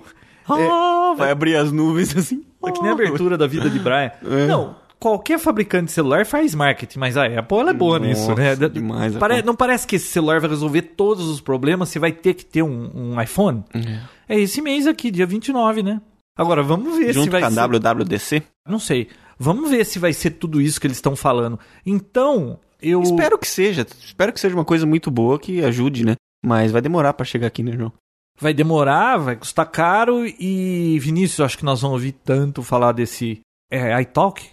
Ah, 0.47 1.15
vai 1.17 1.31
abrir 1.31 1.55
as 1.55 1.71
nuvens 1.71 2.15
assim. 2.15 2.43
É 2.63 2.71
que 2.71 2.79
nem 2.81 2.91
a 2.91 2.93
abertura 2.93 3.37
da 3.37 3.47
vida 3.47 3.69
de 3.69 3.79
Brian. 3.79 4.11
É. 4.23 4.45
Não, 4.47 4.75
qualquer 5.03 5.37
fabricante 5.37 5.87
de 5.87 5.91
celular 5.91 6.25
faz 6.25 6.55
marketing, 6.55 6.97
mas 6.97 7.17
a 7.17 7.25
Apple 7.25 7.57
ela 7.57 7.71
é 7.71 7.73
boa 7.73 7.99
Nossa, 7.99 8.09
nisso, 8.09 8.35
né? 8.35 8.55
demais, 8.69 9.17
Pare- 9.17 9.41
não 9.41 9.53
parece 9.53 9.85
que 9.85 9.97
esse 9.97 10.07
celular 10.07 10.39
vai 10.39 10.49
resolver 10.49 10.81
todos 10.81 11.27
os 11.27 11.41
problemas, 11.41 11.89
você 11.89 11.99
vai 11.99 12.13
ter 12.13 12.33
que 12.33 12.45
ter 12.45 12.61
um, 12.63 12.89
um 12.95 13.21
iPhone? 13.21 13.65
É 14.29 14.39
esse 14.39 14.61
mês 14.61 14.87
aqui, 14.87 15.11
dia 15.11 15.25
29, 15.25 15.83
né? 15.83 16.01
Agora, 16.37 16.63
vamos 16.63 16.97
ver 16.97 17.07
se 17.07 17.13
Junto 17.15 17.31
vai 17.31 17.41
com 17.41 17.47
a 17.47 17.51
ser... 17.51 17.67
WWDC. 17.67 18.43
Não 18.65 18.79
sei. 18.79 19.09
Vamos 19.37 19.69
ver 19.69 19.85
se 19.85 19.99
vai 19.99 20.13
ser 20.13 20.31
tudo 20.31 20.61
isso 20.61 20.79
que 20.79 20.87
eles 20.87 20.97
estão 20.97 21.17
falando. 21.17 21.59
Então, 21.85 22.57
eu... 22.81 23.01
Espero 23.01 23.37
que 23.37 23.47
seja. 23.47 23.85
Espero 23.99 24.31
que 24.31 24.39
seja 24.39 24.55
uma 24.55 24.63
coisa 24.63 24.85
muito 24.85 25.11
boa 25.11 25.37
que 25.37 25.63
ajude, 25.65 26.05
né? 26.05 26.15
Mas 26.45 26.71
vai 26.71 26.81
demorar 26.81 27.11
pra 27.13 27.25
chegar 27.25 27.47
aqui, 27.47 27.61
né, 27.61 27.73
João? 27.73 27.91
Vai 28.39 28.53
demorar, 28.53 29.17
vai 29.17 29.35
custar 29.35 29.69
caro 29.69 30.25
e... 30.25 30.97
Vinícius, 30.99 31.41
acho 31.41 31.57
que 31.57 31.65
nós 31.65 31.81
vamos 31.81 31.95
ouvir 31.95 32.13
tanto 32.23 32.63
falar 32.63 32.93
desse... 32.93 33.41
É, 33.69 34.01
iTalk? 34.01 34.52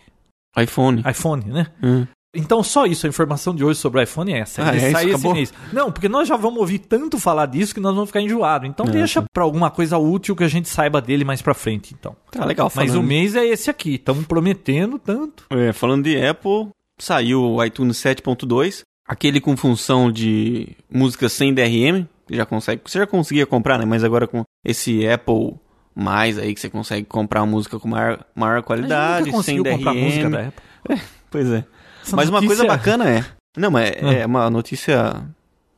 iPhone. 0.58 1.02
iPhone, 1.08 1.44
né? 1.46 1.66
Hum. 1.82 2.06
Então, 2.32 2.62
só 2.62 2.86
isso, 2.86 3.06
a 3.06 3.08
informação 3.08 3.52
de 3.52 3.64
hoje 3.64 3.80
sobre 3.80 4.00
o 4.00 4.02
iPhone 4.04 4.32
é 4.32 4.38
essa. 4.38 4.62
Ah, 4.64 4.76
Ele 4.76 4.84
é 4.84 5.04
esse 5.14 5.28
mês. 5.32 5.52
Não, 5.72 5.90
porque 5.90 6.08
nós 6.08 6.28
já 6.28 6.36
vamos 6.36 6.60
ouvir 6.60 6.78
tanto 6.78 7.18
falar 7.18 7.46
disso 7.46 7.74
que 7.74 7.80
nós 7.80 7.92
vamos 7.92 8.08
ficar 8.08 8.20
enjoados. 8.20 8.68
Então, 8.68 8.86
É, 8.86 8.90
deixa 8.90 9.20
tá. 9.20 9.26
pra 9.32 9.42
alguma 9.42 9.68
coisa 9.68 9.98
útil 9.98 10.36
que 10.36 10.44
a 10.44 10.48
gente 10.48 10.68
saiba 10.68 11.00
dele 11.00 11.24
mais 11.24 11.42
pra 11.42 11.54
frente, 11.54 11.92
então. 11.98 12.14
Tá 12.30 12.44
legal. 12.44 12.70
Mas 12.72 12.90
falando- 12.92 13.04
o 13.04 13.06
mês 13.06 13.34
é 13.34 13.44
esse 13.44 13.68
aqui. 13.68 13.94
Estamos 13.96 14.26
prometendo 14.26 14.96
tanto. 14.96 15.44
É, 15.50 15.72
falando 15.72 16.04
de 16.04 16.24
Apple, 16.24 16.68
saiu 16.98 17.42
o 17.42 17.64
iTunes 17.64 17.96
7.2, 17.96 18.82
aquele 19.08 19.40
com 19.40 19.56
função 19.56 20.12
de 20.12 20.68
música 20.88 21.28
sem 21.28 21.52
DRM, 21.52 22.06
que 22.28 22.36
já 22.36 22.46
consegue, 22.46 22.80
você 22.84 23.00
já 23.00 23.08
conseguia 23.08 23.44
comprar, 23.44 23.76
né? 23.76 23.84
Mas 23.84 24.04
agora 24.04 24.28
com 24.28 24.44
esse 24.64 25.04
Apple 25.04 25.54
mais 25.94 26.38
aí 26.38 26.54
que 26.54 26.60
você 26.60 26.70
consegue 26.70 27.04
comprar 27.06 27.44
música 27.46 27.78
com 27.78 27.88
maior, 27.88 28.24
maior 28.34 28.58
A 28.58 28.62
qualidade, 28.62 29.30
sem 29.42 29.62
DRM. 29.62 29.76
comprar 29.76 29.94
música 29.94 30.30
da 30.30 30.40
Apple. 30.48 31.00
Pois 31.30 31.50
é. 31.50 31.64
Essa 32.02 32.16
mas 32.16 32.28
uma 32.28 32.44
coisa 32.44 32.64
bacana 32.64 33.08
é, 33.08 33.24
não, 33.56 33.70
mas 33.70 33.90
Ah. 34.02 34.12
é 34.12 34.26
uma 34.26 34.48
notícia, 34.50 35.22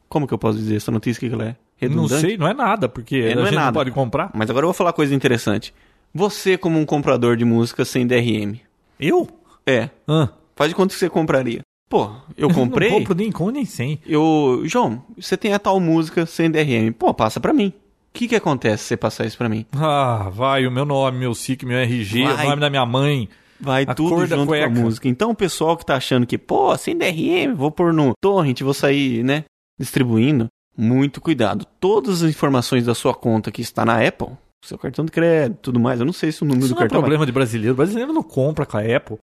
como 0.09 0.27
que 0.27 0.33
eu 0.35 0.39
posso 0.39 0.59
dizer 0.59 0.77
essa 0.77 0.91
notícia 0.93 1.27
que 1.29 1.35
ela 1.35 1.45
é? 1.45 1.57
Não 1.89 1.89
Redundante? 2.05 2.21
sei, 2.21 2.37
não 2.37 2.47
é 2.47 2.55
nada, 2.55 2.89
porque 2.89 3.17
É, 3.17 3.33
a 3.33 3.35
não 3.35 3.43
é 3.43 3.45
gente 3.47 3.55
não 3.57 3.63
nada. 3.65 3.75
pode 3.75 3.91
comprar. 3.91 4.31
Mas 4.33 4.49
agora 4.49 4.63
eu 4.65 4.69
vou 4.69 4.75
falar 4.75 4.93
coisa 4.93 5.13
interessante. 5.15 5.75
Você 6.15 6.57
como 6.57 6.79
um 6.79 6.85
comprador 6.85 7.37
de 7.37 7.45
música 7.45 7.85
sem 7.85 8.07
DRM, 8.07 8.61
Eu? 9.01 9.29
é, 9.67 9.91
Ah, 10.07 10.29
faz 10.55 10.69
de 10.71 10.77
quanto 10.77 10.93
que 10.93 10.99
você 10.99 11.09
compraria? 11.11 11.61
Pô, 11.91 12.09
eu 12.37 12.49
comprei. 12.55 12.89
Não 12.91 12.99
compro 13.01 13.15
nem 13.17 13.33
com 13.33 13.51
nem 13.51 13.65
sem. 13.65 14.01
Eu, 14.07 14.63
João, 14.65 15.03
você 15.19 15.37
tem 15.37 15.53
a 15.53 15.59
tal 15.59 15.81
música 15.81 16.25
sem 16.25 16.49
DRM. 16.51 16.93
Pô, 16.93 17.13
passa 17.13 17.41
pra 17.41 17.53
mim. 17.53 17.73
O 18.15 18.19
que 18.19 18.29
que 18.29 18.37
acontece 18.37 18.83
se 18.83 18.89
você 18.89 18.97
passar 18.97 19.25
isso 19.25 19.39
pra 19.39 19.49
mim? 19.49 19.65
Ah, 19.73 20.29
vai, 20.33 20.67
o 20.67 20.71
meu 20.71 20.85
nome, 20.85 21.19
meu 21.19 21.35
SIC, 21.35 21.65
meu 21.65 21.79
RG, 21.79 22.25
Vai. 22.25 22.47
o 22.47 22.49
nome 22.51 22.61
da 22.61 22.69
minha 22.71 22.85
mãe. 22.85 23.29
Vai 23.59 23.85
A 23.87 23.95
tudo 23.95 24.27
junto 24.27 24.35
com 24.37 24.43
a 24.43 24.47
cueca. 24.47 24.69
música. 24.69 25.09
Então 25.09 25.31
o 25.31 25.35
pessoal 25.35 25.77
que 25.77 25.87
tá 25.87 25.97
achando 25.97 26.27
que, 26.27 26.37
pô, 26.37 26.77
sem 26.77 26.97
DRM, 26.97 27.55
vou 27.55 27.71
pôr 27.71 27.93
no 27.93 28.13
torrent, 28.21 28.61
vou 28.61 28.75
sair, 28.75 29.23
né, 29.25 29.45
distribuindo, 29.81 30.47
muito 30.77 31.21
cuidado. 31.21 31.65
Todas 31.81 32.23
as 32.23 32.31
informações 32.31 32.85
da 32.85 32.95
sua 32.95 33.15
conta 33.15 33.51
que 33.53 33.63
está 33.63 33.85
na 33.85 34.05
Apple, 34.07 34.29
seu 34.65 34.77
cartão 34.77 35.05
de 35.05 35.13
crédito, 35.13 35.59
tudo 35.63 35.81
mais, 35.81 36.01
eu 36.01 36.07
não 36.07 36.13
sei 36.13 36.33
se 36.33 36.43
o 36.43 36.45
número 36.45 36.67
Isso 36.67 36.75
do 36.75 36.77
não 36.77 36.83
é 36.83 36.85
cartão 36.85 37.01
vai- 37.01 37.03
problema 37.09 37.25
de 37.27 37.33
brasileiro. 37.33 37.73
O 37.73 37.77
brasileiro 37.77 38.13
não 38.13 38.23
compra 38.23 38.67
com 38.67 38.77
a 38.77 38.81
Apple. 38.81 39.17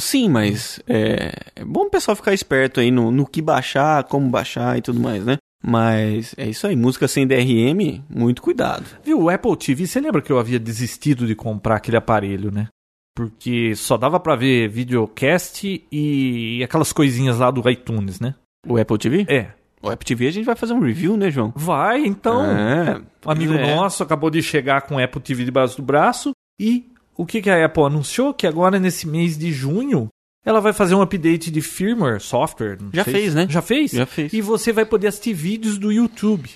Sim, 0.00 0.28
mas 0.30 0.80
é, 0.86 1.32
é 1.56 1.64
bom 1.64 1.82
o 1.82 1.90
pessoal 1.90 2.16
ficar 2.16 2.32
esperto 2.32 2.80
aí 2.80 2.90
no, 2.90 3.10
no 3.10 3.26
que 3.26 3.42
baixar, 3.42 4.04
como 4.04 4.28
baixar 4.28 4.78
e 4.78 4.82
tudo 4.82 5.00
mais, 5.00 5.24
né? 5.24 5.36
Mas 5.62 6.34
é 6.36 6.48
isso 6.48 6.66
aí, 6.66 6.76
música 6.76 7.08
sem 7.08 7.26
DRM, 7.26 8.02
muito 8.08 8.42
cuidado. 8.42 8.84
Viu, 9.04 9.22
o 9.22 9.30
Apple 9.30 9.56
TV, 9.56 9.86
você 9.86 10.00
lembra 10.00 10.22
que 10.22 10.30
eu 10.30 10.38
havia 10.38 10.58
desistido 10.58 11.26
de 11.26 11.34
comprar 11.34 11.76
aquele 11.76 11.96
aparelho, 11.96 12.50
né? 12.50 12.68
Porque 13.14 13.74
só 13.74 13.96
dava 13.96 14.20
pra 14.20 14.36
ver 14.36 14.68
videocast 14.68 15.64
e 15.90 16.62
aquelas 16.62 16.92
coisinhas 16.92 17.38
lá 17.38 17.50
do 17.50 17.68
iTunes, 17.68 18.20
né? 18.20 18.34
O 18.66 18.76
Apple 18.78 18.98
TV? 18.98 19.26
É. 19.28 19.52
O 19.82 19.88
Apple 19.88 20.06
TV 20.06 20.26
a 20.28 20.30
gente 20.30 20.44
vai 20.44 20.56
fazer 20.56 20.72
um 20.74 20.80
review, 20.80 21.16
né, 21.16 21.30
João? 21.30 21.52
Vai, 21.56 22.04
então. 22.04 22.44
é, 22.44 23.00
Um 23.24 23.30
amigo 23.30 23.54
é. 23.54 23.74
nosso 23.74 24.02
acabou 24.02 24.30
de 24.30 24.42
chegar 24.42 24.82
com 24.82 24.96
o 24.96 25.02
Apple 25.02 25.20
TV 25.20 25.44
debaixo 25.44 25.76
do 25.76 25.82
braço 25.82 26.32
e 26.60 26.90
o 27.16 27.24
que, 27.24 27.40
que 27.40 27.48
a 27.48 27.64
Apple 27.64 27.84
anunciou? 27.84 28.34
Que 28.34 28.46
agora 28.46 28.78
nesse 28.78 29.08
mês 29.08 29.38
de 29.38 29.50
junho 29.52 30.08
ela 30.46 30.60
vai 30.60 30.72
fazer 30.72 30.94
um 30.94 31.02
update 31.02 31.50
de 31.50 31.60
firmware, 31.60 32.20
software. 32.20 32.78
Já 32.92 33.04
fez, 33.04 33.30
se- 33.32 33.36
né? 33.36 33.46
Já 33.50 33.60
fez? 33.60 33.90
Já 33.90 34.06
fez. 34.06 34.32
E 34.32 34.40
você 34.40 34.72
vai 34.72 34.86
poder 34.86 35.08
assistir 35.08 35.34
vídeos 35.34 35.76
do 35.76 35.90
YouTube. 35.92 36.48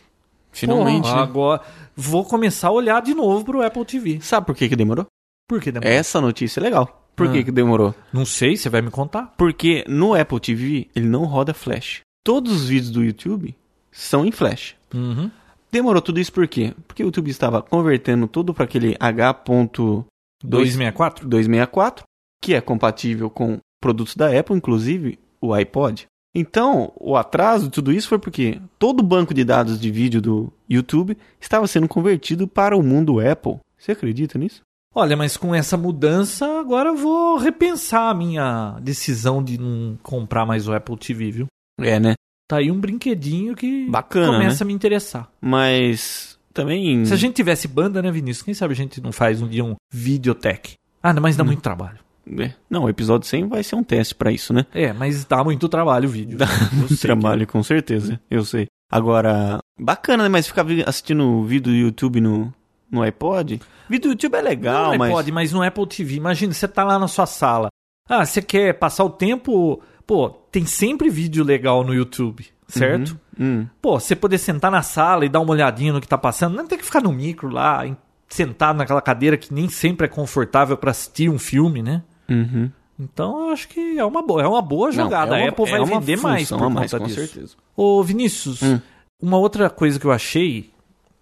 Finalmente. 0.53 1.09
Pô, 1.09 1.15
né? 1.17 1.23
Agora 1.23 1.61
vou 1.97 2.25
começar 2.25 2.69
a 2.69 2.73
olhar 2.73 3.03
de 3.03 3.13
novo 3.15 3.45
pro 3.45 3.63
Apple 3.63 3.85
TV. 3.85 4.21
Sabe 4.23 4.47
por 4.47 4.55
que 4.55 4.69
que 4.69 4.77
demorou? 4.77 5.07
Por 5.49 5.61
que 5.61 5.73
demorou? 5.73 5.93
Essa 5.93 6.21
notícia 6.21 6.61
é 6.61 6.63
legal. 6.63 6.97
Por 7.17 7.27
Ah. 7.29 7.33
que 7.33 7.45
que 7.45 7.51
demorou? 7.53 7.95
Não 8.13 8.25
sei, 8.25 8.57
você 8.57 8.69
vai 8.69 8.81
me 8.81 8.91
contar. 8.91 9.35
Porque 9.37 9.85
no 9.89 10.15
Apple 10.15 10.41
TV 10.41 10.89
ele 10.95 11.07
não 11.09 11.25
roda 11.25 11.53
Flash. 11.53 12.01
Todos 12.25 12.53
os 12.53 12.69
vídeos 12.69 12.91
do 12.91 13.03
YouTube 13.05 13.55
são 13.91 14.25
em 14.25 14.31
Flash. 14.33 14.75
Uhum. 14.95 15.31
Demorou 15.73 16.01
tudo 16.01 16.19
isso 16.21 16.33
por 16.33 16.47
quê? 16.49 16.73
Porque 16.87 17.03
o 17.03 17.07
YouTube 17.07 17.31
estava 17.31 17.63
convertendo 17.63 18.27
tudo 18.27 18.55
para 18.55 18.65
aquele 18.65 18.97
H.264, 18.99 21.25
264? 21.25 22.05
que 22.43 22.55
é 22.55 22.61
compatível 22.61 23.29
com 23.29 23.59
produtos 23.81 24.15
da 24.15 24.39
Apple, 24.39 24.57
inclusive 24.57 25.19
o 25.41 25.53
iPod. 25.55 26.07
Então, 26.35 26.93
o 26.97 27.17
atraso 27.17 27.65
de 27.65 27.71
tudo 27.71 27.93
isso 27.93 28.09
foi 28.09 28.19
porque 28.19 28.61
todo 28.79 29.01
o 29.01 29.05
banco 29.05 29.35
de 29.35 29.43
dados 29.43 29.81
de 29.81 29.91
vídeo 29.91 30.21
do 30.21 30.53
YouTube 30.69 31.17
estava 31.41 31.67
sendo 31.67 31.89
convertido 31.89 32.47
para 32.47 32.77
o 32.77 32.83
mundo 32.83 33.19
Apple. 33.19 33.59
Você 33.77 33.93
acredita 33.93 34.39
nisso? 34.39 34.63
Olha, 34.95 35.17
mas 35.17 35.37
com 35.37 35.55
essa 35.55 35.77
mudança, 35.77 36.61
agora 36.61 36.91
eu 36.91 36.97
vou 36.97 37.37
repensar 37.37 38.11
a 38.11 38.15
minha 38.15 38.79
decisão 38.81 39.43
de 39.43 39.59
não 39.59 39.99
comprar 40.03 40.45
mais 40.45 40.69
o 40.69 40.73
Apple 40.73 40.97
TV, 40.97 41.31
viu? 41.31 41.47
É, 41.81 41.99
né? 41.99 42.15
Tá 42.49 42.59
aí 42.59 42.71
um 42.71 42.81
brinquedinho 42.81 43.55
que 43.55 43.89
Bacana, 43.89 44.33
começa 44.33 44.65
a 44.65 44.67
me 44.67 44.73
interessar. 44.73 45.31
Mas 45.41 46.39
também. 46.53 47.05
Se 47.05 47.15
a 47.15 47.17
gente 47.17 47.35
tivesse 47.35 47.69
banda, 47.69 48.03
né, 48.03 48.11
Vinícius? 48.11 48.43
Quem 48.43 48.55
sabe 48.55 48.73
a 48.73 48.77
gente 48.77 49.01
não 49.01 49.13
faz 49.13 49.41
um 49.41 49.49
dia 49.49 49.65
um 49.65 49.77
videotech. 49.93 50.75
Ah, 51.03 51.15
mas 51.15 51.37
dá 51.37 51.45
muito 51.45 51.63
trabalho. 51.63 51.99
É. 52.39 52.53
Não, 52.69 52.85
o 52.85 52.89
episódio 52.89 53.27
100 53.29 53.49
vai 53.49 53.63
ser 53.63 53.77
um 53.77 53.83
teste 53.83 54.15
para 54.15 54.31
isso, 54.31 54.53
né? 54.53 54.67
É, 54.73 54.93
mas 54.93 55.25
dá 55.25 55.43
muito 55.43 55.69
trabalho 55.69 56.09
o 56.09 56.13
vídeo. 56.13 56.37
Dá 56.39 56.47
muito 56.73 56.97
trabalho, 56.99 57.47
com 57.47 57.63
certeza. 57.63 58.21
Eu 58.31 58.45
sei. 58.45 58.67
Agora, 58.91 59.59
bacana, 59.79 60.25
né? 60.25 60.29
Mas 60.29 60.47
ficar 60.47 60.67
assistindo 60.87 61.43
vídeo 61.45 61.73
do 61.73 61.77
YouTube 61.77 62.21
no, 62.21 62.53
no 62.91 63.03
iPod? 63.03 63.61
Vídeo 63.89 64.11
do 64.11 64.13
YouTube 64.13 64.35
é 64.35 64.39
que- 64.43 64.49
legal, 64.49 64.91
não, 64.93 64.99
mas. 64.99 65.13
pode, 65.13 65.33
mas 65.33 65.53
no 65.53 65.63
Apple 65.63 65.87
TV. 65.87 66.17
Imagina, 66.17 66.53
você 66.53 66.69
tá 66.69 66.85
lá 66.85 66.99
na 66.99 67.09
sua 67.09 67.27
sala. 67.27 67.69
Ah, 68.09 68.25
você 68.27 68.43
quer 68.43 68.75
passar 68.75 69.05
o 69.05 69.11
tempo... 69.11 69.81
Pô, 70.07 70.29
tem 70.29 70.67
sempre 70.67 71.09
vídeo 71.09 71.45
legal 71.45 71.85
no 71.85 71.95
YouTube, 71.95 72.45
certo? 72.67 73.17
Hum. 73.39 73.67
Pô, 73.81 74.01
você 74.01 74.17
poder 74.17 74.39
sentar 74.39 74.69
na 74.71 74.83
sala 74.83 75.25
e 75.25 75.29
dar 75.29 75.39
uma 75.39 75.53
olhadinha 75.53 75.93
no 75.93 76.01
que 76.01 76.09
tá 76.09 76.19
passando, 76.19 76.57
não 76.57 76.67
tem 76.67 76.77
que 76.77 76.85
ficar 76.85 77.01
no 77.01 77.13
micro 77.13 77.49
lá, 77.49 77.85
sentado 78.29 78.77
naquela 78.77 79.01
cadeira 79.01 79.37
que 79.37 79.55
nem 79.55 79.69
sempre 79.69 80.07
é 80.07 80.09
confortável 80.09 80.77
pra 80.77 80.91
assistir 80.91 81.31
um 81.31 81.39
filme, 81.39 81.81
né? 81.81 82.03
Uhum. 82.31 82.71
Então 82.99 83.47
eu 83.47 83.53
acho 83.53 83.69
que 83.69 83.99
é 83.99 84.05
uma 84.05 84.23
boa, 84.23 84.43
é 84.43 84.47
uma 84.47 84.63
boa 84.63 84.93
jogada. 84.93 85.31
Não, 85.33 85.37
é 85.37 85.41
uma- 85.41 85.47
a 85.47 85.49
Apple 85.51 85.65
é 85.67 85.71
vai 85.71 85.81
uma 85.81 86.01
vender 86.01 86.17
mais 86.19 86.49
por 86.49 86.59
conta 86.59 86.71
mais, 86.71 86.91
com 86.93 87.05
disso. 87.05 87.15
certeza. 87.17 87.55
Ô 87.77 88.03
Vinícius, 88.03 88.63
Hum. 88.63 88.79
uma 89.23 89.39
outra 89.39 89.69
coisa 89.71 89.99
que 89.99 90.05
eu 90.07 90.13
achei 90.13 90.71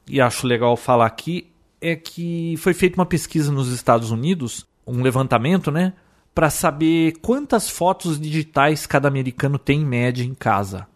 e 0.09 0.21
acho 0.21 0.47
legal 0.47 0.77
falar 0.77 1.07
aqui 1.07 1.47
é 1.81 1.95
que 1.95 2.57
foi 2.59 2.75
feita 2.75 2.99
uma 2.99 3.07
pesquisa 3.07 3.53
nos 3.53 3.69
Estados 3.73 4.11
Unidos, 4.11 4.67
um 4.87 5.03
levantamento, 5.03 5.71
né, 5.71 5.93
Pra 6.35 6.51
saber 6.51 7.15
quantas 7.21 7.69
fotos 7.69 8.21
digitais 8.21 8.87
cada 8.87 9.09
americano 9.09 9.59
tem 9.59 9.81
em 9.81 9.85
média 9.85 10.23
em 10.23 10.35
casa. 10.35 10.87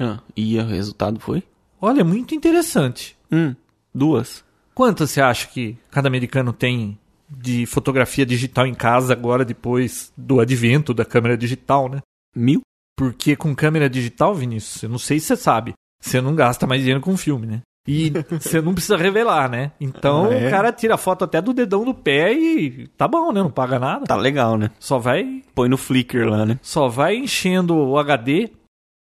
Ah, 0.00 0.20
e 0.34 0.58
o 0.58 0.66
resultado 0.66 1.20
foi? 1.20 1.42
Olha, 1.78 2.02
muito 2.02 2.34
interessante. 2.34 3.14
Hum, 3.30 3.54
duas. 3.94 4.42
Quantas 4.74 5.10
você 5.10 5.20
acha 5.20 5.48
que 5.48 5.76
cada 5.90 6.08
americano 6.08 6.50
tem 6.50 6.98
de 7.28 7.66
fotografia 7.66 8.24
digital 8.26 8.66
em 8.66 8.74
casa 8.74 9.12
agora, 9.12 9.44
depois 9.44 10.12
do 10.16 10.40
advento 10.40 10.94
da 10.94 11.04
câmera 11.04 11.36
digital, 11.36 11.88
né? 11.88 12.00
Mil? 12.34 12.60
Porque 12.96 13.36
com 13.36 13.54
câmera 13.54 13.90
digital, 13.90 14.34
Vinícius, 14.34 14.82
eu 14.82 14.88
não 14.88 14.98
sei 14.98 15.20
se 15.20 15.26
você 15.26 15.36
sabe, 15.36 15.74
você 16.00 16.20
não 16.20 16.34
gasta 16.34 16.66
mais 16.66 16.80
dinheiro 16.80 17.00
com 17.00 17.16
filme, 17.16 17.46
né? 17.46 17.60
E 17.88 18.10
você 18.40 18.60
não 18.60 18.72
precisa 18.74 18.96
revelar, 18.96 19.48
né? 19.50 19.70
Então 19.80 20.26
Ah, 20.26 20.34
é? 20.34 20.46
o 20.46 20.50
cara 20.50 20.72
tira 20.72 20.96
foto 20.96 21.24
até 21.24 21.40
do 21.40 21.52
dedão 21.54 21.84
do 21.84 21.94
pé 21.94 22.32
e 22.32 22.88
tá 22.96 23.06
bom, 23.06 23.30
né? 23.32 23.40
Não 23.42 23.50
paga 23.50 23.78
nada. 23.78 24.06
Tá 24.06 24.16
legal, 24.16 24.56
né? 24.56 24.70
Só 24.80 24.98
vai, 24.98 25.42
Põe 25.54 25.68
no 25.68 25.76
Flickr 25.76 26.26
lá, 26.28 26.44
né? 26.46 26.58
só 26.62 26.88
vai 26.88 27.16
enchendo 27.16 27.76
o 27.76 27.98
HD. 27.98 28.50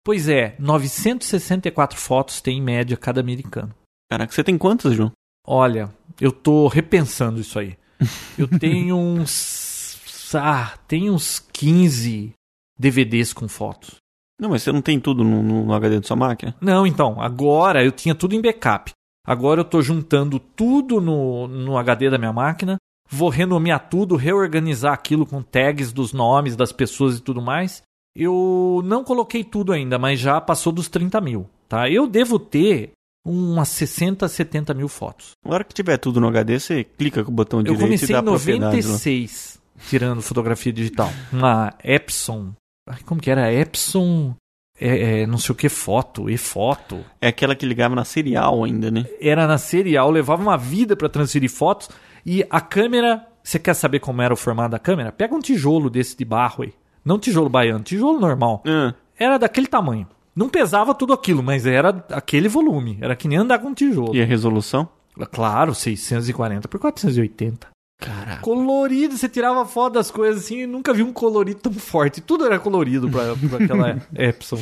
Pois 0.04 0.28
é, 0.28 0.54
964 0.58 1.98
fotos 1.98 2.40
tem 2.40 2.58
em 2.58 2.62
média 2.62 2.96
cada 2.96 3.20
americano. 3.20 3.74
Caraca, 4.10 4.32
você 4.32 4.44
tem 4.44 4.56
quantas, 4.58 4.94
João? 4.94 5.10
Olha, 5.46 5.90
eu 6.20 6.30
tô 6.30 6.68
repensando 6.68 7.40
isso 7.40 7.58
aí. 7.58 7.76
Eu 8.38 8.46
tenho 8.58 8.96
uns. 8.96 9.98
Ah, 10.34 10.74
tem 10.86 11.08
uns 11.08 11.38
15 11.38 12.32
DVDs 12.78 13.32
com 13.32 13.48
fotos. 13.48 13.96
Não, 14.38 14.50
mas 14.50 14.62
você 14.62 14.72
não 14.72 14.82
tem 14.82 15.00
tudo 15.00 15.24
no, 15.24 15.42
no 15.42 15.72
HD 15.72 16.00
da 16.00 16.06
sua 16.06 16.16
máquina? 16.16 16.54
Não, 16.60 16.86
então, 16.86 17.20
agora 17.20 17.82
eu 17.84 17.90
tinha 17.90 18.14
tudo 18.14 18.34
em 18.34 18.40
backup. 18.40 18.92
Agora 19.26 19.60
eu 19.60 19.64
tô 19.64 19.80
juntando 19.80 20.38
tudo 20.38 21.00
no, 21.00 21.48
no 21.48 21.76
HD 21.78 22.10
da 22.10 22.18
minha 22.18 22.32
máquina. 22.32 22.76
vou 23.10 23.28
renomear 23.28 23.88
tudo, 23.88 24.14
reorganizar 24.14 24.92
aquilo 24.92 25.26
com 25.26 25.42
tags 25.42 25.92
dos 25.92 26.12
nomes 26.12 26.54
das 26.54 26.70
pessoas 26.70 27.18
e 27.18 27.22
tudo 27.22 27.40
mais. 27.40 27.82
Eu 28.14 28.82
não 28.84 29.02
coloquei 29.02 29.42
tudo 29.42 29.72
ainda, 29.72 29.98
mas 29.98 30.20
já 30.20 30.40
passou 30.40 30.72
dos 30.72 30.88
30 30.88 31.20
mil, 31.20 31.46
tá? 31.68 31.90
Eu 31.90 32.06
devo 32.06 32.38
ter 32.38 32.92
umas 33.26 33.68
60, 33.68 34.28
70 34.28 34.72
mil 34.74 34.88
fotos. 34.88 35.32
Na 35.44 35.54
hora 35.54 35.64
que 35.64 35.74
tiver 35.74 35.96
tudo 35.98 36.20
no 36.20 36.28
HD, 36.28 36.60
você 36.60 36.84
clica 36.84 37.24
com 37.24 37.30
o 37.30 37.34
botão 37.34 37.60
Eu 37.60 37.64
direito 37.64 37.80
e 37.80 37.84
comecei 37.84 38.14
dá 38.14 38.20
em 38.20 38.24
propriedade 38.24 38.76
lá. 38.76 38.82
96 38.82 39.56
tirando 39.88 40.22
fotografia 40.22 40.72
digital. 40.72 41.10
Uma 41.32 41.74
Epson. 41.82 42.52
Ai, 42.88 42.98
como 43.04 43.20
que 43.20 43.30
era? 43.30 43.52
Epson. 43.52 44.34
É, 44.78 45.22
é, 45.22 45.26
não 45.26 45.38
sei 45.38 45.52
o 45.52 45.56
que, 45.56 45.68
foto, 45.68 46.28
e 46.28 46.36
foto. 46.36 47.02
É 47.20 47.28
aquela 47.28 47.54
que 47.54 47.64
ligava 47.64 47.94
na 47.94 48.04
serial 48.04 48.62
ainda, 48.62 48.90
né? 48.90 49.06
Era 49.20 49.46
na 49.46 49.56
serial, 49.56 50.10
levava 50.10 50.42
uma 50.42 50.58
vida 50.58 50.94
para 50.94 51.08
transferir 51.08 51.50
fotos. 51.50 51.88
E 52.24 52.44
a 52.50 52.60
câmera. 52.60 53.26
Você 53.42 53.60
quer 53.60 53.74
saber 53.74 54.00
como 54.00 54.20
era 54.20 54.34
o 54.34 54.36
formato 54.36 54.70
da 54.70 54.78
câmera? 54.78 55.12
Pega 55.12 55.32
um 55.32 55.38
tijolo 55.38 55.88
desse 55.88 56.16
de 56.16 56.24
barro 56.24 56.64
aí. 56.64 56.74
Não 57.04 57.16
tijolo 57.16 57.48
baiano, 57.48 57.84
tijolo 57.84 58.18
normal. 58.18 58.64
Ah, 58.66 58.92
Era 59.16 59.38
daquele 59.38 59.68
tamanho. 59.68 60.08
Não 60.36 60.50
pesava 60.50 60.94
tudo 60.94 61.14
aquilo, 61.14 61.42
mas 61.42 61.64
era 61.64 62.04
aquele 62.10 62.46
volume. 62.46 62.98
Era 63.00 63.16
que 63.16 63.26
nem 63.26 63.38
andar 63.38 63.58
com 63.58 63.72
tijolo. 63.72 64.14
e 64.14 64.20
a 64.20 64.26
resolução? 64.26 64.86
Claro, 65.32 65.74
640 65.74 66.68
por 66.68 66.78
480. 66.78 67.68
Caraca. 67.98 68.42
Colorido, 68.42 69.16
você 69.16 69.28
tirava 69.28 69.64
foto 69.64 69.94
das 69.94 70.10
coisas 70.10 70.44
assim 70.44 70.58
e 70.60 70.66
nunca 70.66 70.92
vi 70.92 71.02
um 71.02 71.12
colorido 71.12 71.60
tão 71.60 71.72
forte. 71.72 72.20
Tudo 72.20 72.44
era 72.44 72.58
colorido 72.58 73.08
pra, 73.08 73.34
pra 73.34 73.64
aquela 73.64 74.02
Epson. 74.14 74.58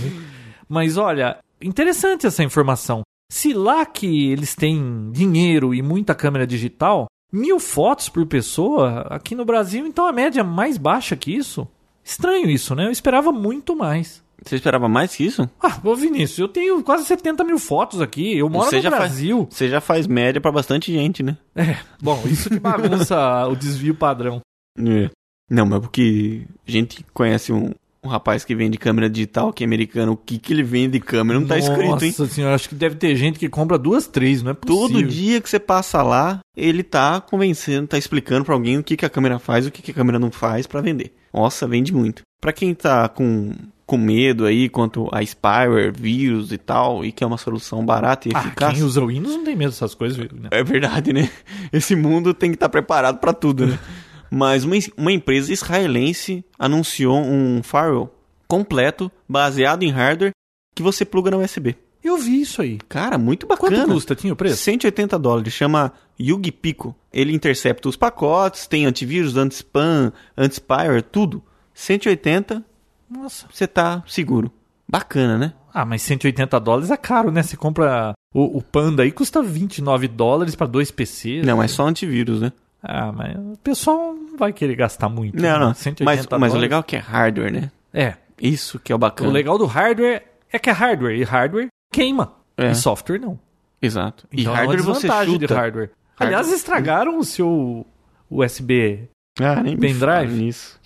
Mas 0.69 0.97
olha, 0.97 1.39
interessante 1.61 2.27
essa 2.27 2.45
informação. 2.45 3.03
Se 3.33 3.53
lá 3.53 3.85
que 3.85 4.31
eles 4.31 4.55
têm 4.55 5.11
dinheiro 5.11 5.75
e 5.75 5.83
muita 5.83 6.15
câmera 6.15 6.47
digital, 6.47 7.07
mil 7.33 7.59
fotos 7.59 8.09
por 8.09 8.25
pessoa, 8.27 9.01
aqui 9.11 9.35
no 9.35 9.45
Brasil, 9.45 9.85
então 9.85 10.07
a 10.07 10.13
média 10.13 10.41
é 10.41 10.45
mais 10.45 10.79
baixa 10.79 11.17
que 11.17 11.35
isso. 11.35 11.67
Estranho 12.05 12.49
isso, 12.49 12.75
né? 12.77 12.87
Eu 12.87 12.93
esperava 12.93 13.33
muito 13.33 13.75
mais. 13.75 14.23
Você 14.45 14.57
esperava 14.57 14.89
mais 14.89 15.15
que 15.17 15.25
isso? 15.25 15.49
Ah, 15.63 15.79
ô 15.83 15.95
Vinícius, 15.97 16.39
eu 16.39 16.49
tenho 16.49 16.83
quase 16.83 17.05
70 17.05 17.43
mil 17.45 17.59
fotos 17.59 18.01
aqui. 18.01 18.37
Eu 18.37 18.49
moro 18.51 18.69
Você 18.69 18.77
no 18.77 18.83
já 18.83 18.91
faz- 18.91 19.03
Brasil. 19.03 19.47
Você 19.51 19.69
já 19.69 19.81
faz 19.81 20.07
média 20.07 20.41
pra 20.41 20.53
bastante 20.53 20.93
gente, 20.93 21.23
né? 21.23 21.37
É, 21.57 21.77
bom, 22.03 22.23
isso 22.27 22.51
que 22.51 22.59
bagunça 22.61 23.17
o 23.49 23.57
desvio 23.57 23.95
padrão. 23.95 24.41
É. 24.79 25.09
Não, 25.51 25.67
mas 25.67 25.81
porque 25.81 26.43
a 26.67 26.71
gente 26.71 27.05
conhece 27.13 27.53
um, 27.53 27.71
um 28.03 28.09
rapaz 28.09 28.45
que 28.45 28.55
vende 28.55 28.77
câmera 28.79 29.09
digital, 29.11 29.53
que 29.53 29.63
é 29.63 29.67
americano, 29.67 30.13
o 30.13 30.17
que, 30.17 30.39
que 30.39 30.53
ele 30.53 30.63
vende 30.63 30.93
de 30.99 31.01
câmera 31.01 31.39
não 31.39 31.47
tá 31.47 31.59
escrito, 31.59 32.03
hein? 32.05 32.15
Nossa 32.19 32.27
senhora, 32.27 32.55
acho 32.55 32.69
que 32.69 32.75
deve 32.75 32.97
ter 32.97 33.15
gente 33.17 33.39
que 33.39 33.49
compra 33.49 33.79
duas, 33.79 34.07
três, 34.07 34.43
não 34.43 34.51
é 34.51 34.55
possível. 34.55 34.89
Todo 34.89 35.03
dia 35.03 35.41
que 35.41 35.49
você 35.49 35.61
passa 35.61 36.03
lá, 36.03 36.41
ele 36.57 36.83
tá 36.83 37.21
convencendo, 37.21 37.87
tá 37.89 37.99
explicando 37.99 38.45
pra 38.45 38.55
alguém 38.55 38.79
o 38.79 38.83
que, 38.85 38.97
que 38.97 39.05
a 39.07 39.11
câmera 39.11 39.39
faz, 39.39 39.67
o 39.67 39.71
que, 39.71 39.81
que 39.83 39.91
a 39.91 39.95
câmera 39.95 40.19
não 40.19 40.31
faz 40.31 40.67
pra 40.67 40.81
vender. 40.81 41.15
Nossa, 41.33 41.67
vende 41.67 41.93
muito. 41.95 42.23
Pra 42.41 42.53
quem 42.53 42.75
tá 42.75 43.09
com, 43.09 43.53
com 43.87 43.97
medo 43.99 44.47
aí 44.47 44.69
quanto 44.69 45.09
a 45.13 45.23
spyware, 45.23 45.93
vírus 45.93 46.53
e 46.53 46.59
tal, 46.59 47.05
e 47.05 47.13
que 47.13 47.23
é 47.23 47.27
uma 47.27 47.37
solução 47.39 47.85
barata 47.85 48.29
e 48.29 48.33
Ah, 48.35 48.41
eficaz. 48.41 48.73
quem 48.75 48.83
usa 48.83 49.03
o 49.03 49.09
Windows 49.09 49.35
não 49.37 49.45
tem 49.45 49.55
medo 49.57 49.71
dessas 49.71 49.95
coisas, 49.95 50.19
né? 50.19 50.49
É 50.51 50.65
verdade, 50.65 51.13
né? 51.13 51.31
Esse 51.73 51.95
mundo 51.95 52.33
tem 52.33 52.51
que 52.51 52.57
estar 52.57 52.69
preparado 52.69 53.19
pra 53.19 53.33
tudo, 53.33 53.67
né? 53.67 53.79
Mas 54.31 54.65
uma, 54.65 54.75
uma 54.97 55.13
empresa 55.13 55.53
israelense 55.53 56.45
anunciou 56.59 57.19
um 57.21 57.63
firewall 57.63 58.13
completo, 58.49 59.11
baseado 59.29 59.83
em 59.83 59.91
hardware, 59.91 60.33
que 60.75 60.83
você 60.83 61.05
pluga 61.05 61.31
na 61.31 61.37
USB. 61.39 61.77
Eu 62.03 62.19
vi 62.19 62.41
isso 62.41 62.61
aí. 62.61 62.79
Cara, 62.89 63.17
muito 63.17 63.47
Quanto 63.47 63.73
bacana. 63.73 63.93
custa? 63.95 64.15
Tinha 64.15 64.33
o 64.33 64.37
preço? 64.37 64.57
180 64.59 65.19
dólares, 65.19 65.53
chama 65.53 65.93
Yugi 66.21 66.53
Pico. 66.53 66.95
Ele 67.13 67.33
intercepta 67.33 67.89
os 67.89 67.97
pacotes, 67.97 68.67
tem 68.67 68.85
antivírus, 68.87 69.37
anti-spam, 69.37 70.13
anti-spyware, 70.37 71.03
tudo. 71.03 71.43
180, 71.73 72.63
Nossa. 73.11 73.47
você 73.51 73.67
tá 73.67 74.03
seguro. 74.07 74.51
Bacana, 74.89 75.39
né? 75.39 75.53
Ah, 75.73 75.85
mas 75.85 76.03
180 76.03 76.59
dólares 76.61 76.91
é 76.91 76.97
caro, 76.97 77.31
né? 77.31 77.43
Você 77.43 77.57
compra 77.57 78.13
o, 78.35 78.59
o 78.59 78.63
Panda 78.63 79.03
aí, 79.03 79.11
custa 79.11 79.43
29 79.43 80.07
dólares 80.09 80.55
pra 80.55 80.67
dois 80.67 80.91
PCs. 80.91 81.45
Não, 81.45 81.63
é 81.63 81.67
só 81.69 81.87
antivírus, 81.87 82.41
né? 82.41 82.53
Ah, 82.83 83.11
mas 83.11 83.35
o 83.37 83.59
pessoal 83.63 84.15
não 84.15 84.37
vai 84.37 84.53
querer 84.53 84.77
gastar 84.77 85.09
muito. 85.09 85.37
Não, 85.41 85.43
né? 85.43 85.59
não. 85.59 85.75
180 85.75 86.05
Mas, 86.05 86.41
mas 86.41 86.55
o 86.55 86.59
legal 86.59 86.81
é 86.81 86.83
que 86.83 86.97
é 86.97 86.99
hardware, 86.99 87.53
né? 87.53 87.71
É. 87.93 88.15
Isso 88.41 88.79
que 88.79 88.93
é 88.93 88.95
o 88.95 88.97
O 88.97 88.99
bacana. 88.99 89.31
legal 89.31 89.57
do 89.57 89.65
hardware 89.65 90.23
é 90.53 90.59
que 90.59 90.69
é 90.69 90.73
hardware. 90.73 91.17
E 91.19 91.23
hardware 91.25 91.69
queima. 91.93 92.35
É. 92.57 92.71
E 92.73 92.75
software 92.75 93.19
não. 93.19 93.39
Exato. 93.81 94.27
E 94.33 94.43
Então 94.43 94.53
hardware 94.53 94.79
é 94.81 94.83
uma 94.83 94.95
você 94.95 95.09
chuta. 95.09 95.47
de 95.47 95.55
hardware. 95.55 95.91
Aliás, 96.19 96.53
estragaram 96.53 97.19
o 97.19 97.25
seu 97.25 97.87
USB 98.31 99.09
Ah, 99.41 99.63
nem 99.63 99.77
Pendrive? 99.77 100.01
fala 100.01 100.25
nisso. 100.27 100.79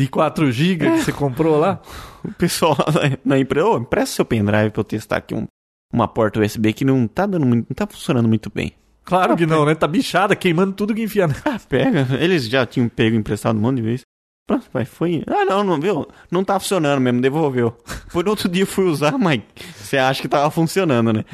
De 0.00 0.08
4 0.08 0.50
GB 0.50 0.90
que 0.92 0.98
você 1.04 1.12
comprou 1.12 1.58
lá. 1.58 1.80
O 2.24 2.32
pessoal 2.32 2.74
lá 2.78 2.86
na, 3.24 3.38
empresa, 3.38 3.66
ô, 3.66 3.76
empresta 3.76 4.16
seu 4.16 4.24
pendrive 4.24 4.70
pra 4.70 4.80
eu 4.80 4.84
testar 4.84 5.16
aqui 5.18 5.34
um, 5.34 5.46
uma 5.92 6.08
porta 6.08 6.40
USB 6.40 6.72
que 6.72 6.84
não 6.86 7.06
tá 7.06 7.26
dando 7.26 7.44
muito, 7.44 7.66
não 7.68 7.74
tá 7.74 7.86
funcionando 7.86 8.26
muito 8.26 8.50
bem. 8.54 8.72
Claro 9.04 9.36
que 9.36 9.44
não, 9.44 9.64
né? 9.66 9.74
Tá 9.74 9.86
bichada, 9.86 10.34
queimando 10.36 10.72
tudo 10.72 10.94
que 10.94 11.02
enfia. 11.02 11.26
na- 11.26 11.34
Ah, 11.44 11.60
pega. 11.68 12.06
Eles 12.18 12.46
já 12.48 12.64
tinham 12.64 12.88
pego 12.88 13.14
emprestado 13.16 13.58
um 13.58 13.60
monte 13.60 13.76
de 13.76 13.82
vezes. 13.82 14.00
Pronto, 14.46 14.66
vai, 14.72 14.84
foi. 14.84 15.22
Ah, 15.28 15.44
não, 15.44 15.62
não 15.62 15.78
viu? 15.78 16.08
Não 16.30 16.42
tá 16.42 16.58
funcionando 16.58 17.00
mesmo, 17.00 17.20
devolveu. 17.20 17.76
Por 18.12 18.26
outro 18.28 18.48
dia 18.48 18.62
eu 18.62 18.66
fui 18.66 18.84
usar, 18.86 19.16
mas 19.18 19.42
você 19.76 19.96
acha 19.98 20.22
que 20.22 20.28
tava 20.28 20.50
funcionando, 20.50 21.12
né? 21.12 21.24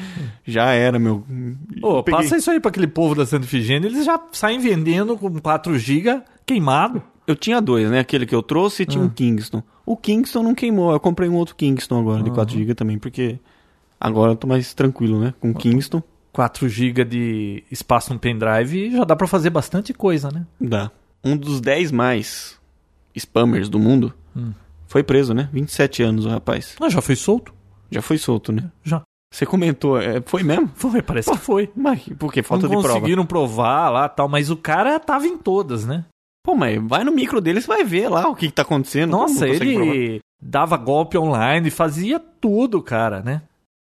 Já 0.45 0.71
era, 0.71 0.99
meu. 0.99 1.23
Ô, 1.81 2.03
peguei- 2.03 2.21
passa 2.21 2.37
isso 2.37 2.51
aí 2.51 2.59
pra 2.59 2.69
aquele 2.69 2.87
povo 2.87 3.15
da 3.15 3.25
Santa 3.25 3.45
Efigênia, 3.45 3.87
eles 3.87 4.05
já 4.05 4.19
saem 4.33 4.59
vendendo 4.59 5.17
com 5.17 5.39
4 5.39 5.77
GB 5.79 6.21
queimado. 6.45 7.01
Eu 7.27 7.35
tinha 7.35 7.61
dois, 7.61 7.91
né? 7.91 7.99
Aquele 7.99 8.25
que 8.25 8.33
eu 8.33 8.41
trouxe 8.41 8.83
e 8.83 8.85
tinha 8.85 9.03
um 9.03 9.09
Kingston. 9.09 9.61
O 9.85 9.97
Kingston 9.97 10.41
não 10.41 10.55
queimou. 10.55 10.93
Eu 10.93 10.99
comprei 10.99 11.27
um 11.27 11.35
outro 11.35 11.55
Kingston 11.55 11.99
agora, 11.99 12.23
de 12.23 12.31
4GB 12.31 12.73
também, 12.73 12.97
porque 12.97 13.37
agora 13.99 14.31
eu 14.31 14.35
tô 14.37 14.47
mais 14.47 14.73
tranquilo, 14.73 15.19
né? 15.19 15.33
Com 15.41 15.51
o 15.51 15.53
Kingston, 15.53 16.01
4 16.31 16.69
GB 16.69 17.03
de 17.03 17.63
espaço 17.69 18.13
no 18.13 18.19
pendrive 18.19 18.91
já 18.91 19.03
dá 19.03 19.15
pra 19.15 19.27
fazer 19.27 19.49
bastante 19.49 19.93
coisa, 19.93 20.29
né? 20.31 20.45
dá. 20.59 20.89
Um 21.23 21.35
dos 21.35 21.59
10 21.59 21.91
mais 21.91 22.57
spammers 23.15 23.67
do 23.67 23.79
mundo 23.79 24.13
foi 24.87 25.03
preso, 25.03 25.33
né? 25.33 25.49
27 25.51 26.03
anos 26.03 26.25
o 26.25 26.29
rapaz. 26.29 26.75
Ah, 26.79 26.89
já 26.89 27.01
foi 27.01 27.15
solto? 27.15 27.53
Já 27.91 28.01
foi 28.01 28.17
solto, 28.17 28.51
né? 28.53 28.71
Já. 28.83 29.01
Você 29.33 29.45
comentou, 29.45 29.99
é, 29.99 30.21
foi 30.25 30.43
mesmo? 30.43 30.71
Foi, 30.73 31.01
parece 31.01 31.29
que 31.29 31.37
foi. 31.37 31.69
Mas 31.75 32.01
por 32.17 32.31
quê? 32.31 32.41
Falta 32.41 32.67
não 32.67 32.77
de 32.77 32.81
prova. 32.81 32.99
conseguiram 32.99 33.25
provar 33.25 33.89
lá 33.89 34.07
tal, 34.07 34.29
mas 34.29 34.49
o 34.49 34.55
cara 34.55 34.97
tava 34.99 35.27
em 35.27 35.37
todas, 35.37 35.85
né? 35.85 36.05
Pô, 36.47 36.55
mas 36.55 36.81
vai 36.81 37.03
no 37.03 37.11
micro 37.11 37.41
dele, 37.41 37.59
você 37.59 37.67
vai 37.67 37.83
ver 37.83 38.07
lá 38.07 38.29
o 38.29 38.33
que, 38.33 38.47
que 38.47 38.53
tá 38.53 38.61
acontecendo. 38.61 39.11
Nossa, 39.11 39.33
não 39.45 39.51
consegue 39.51 39.73
provar? 39.75 39.93
ele 39.95 40.19
dava 40.41 40.77
golpe 40.77 41.17
online, 41.17 41.69
fazia 41.69 42.19
tudo, 42.21 42.81
cara, 42.81 43.19
né? 43.21 43.41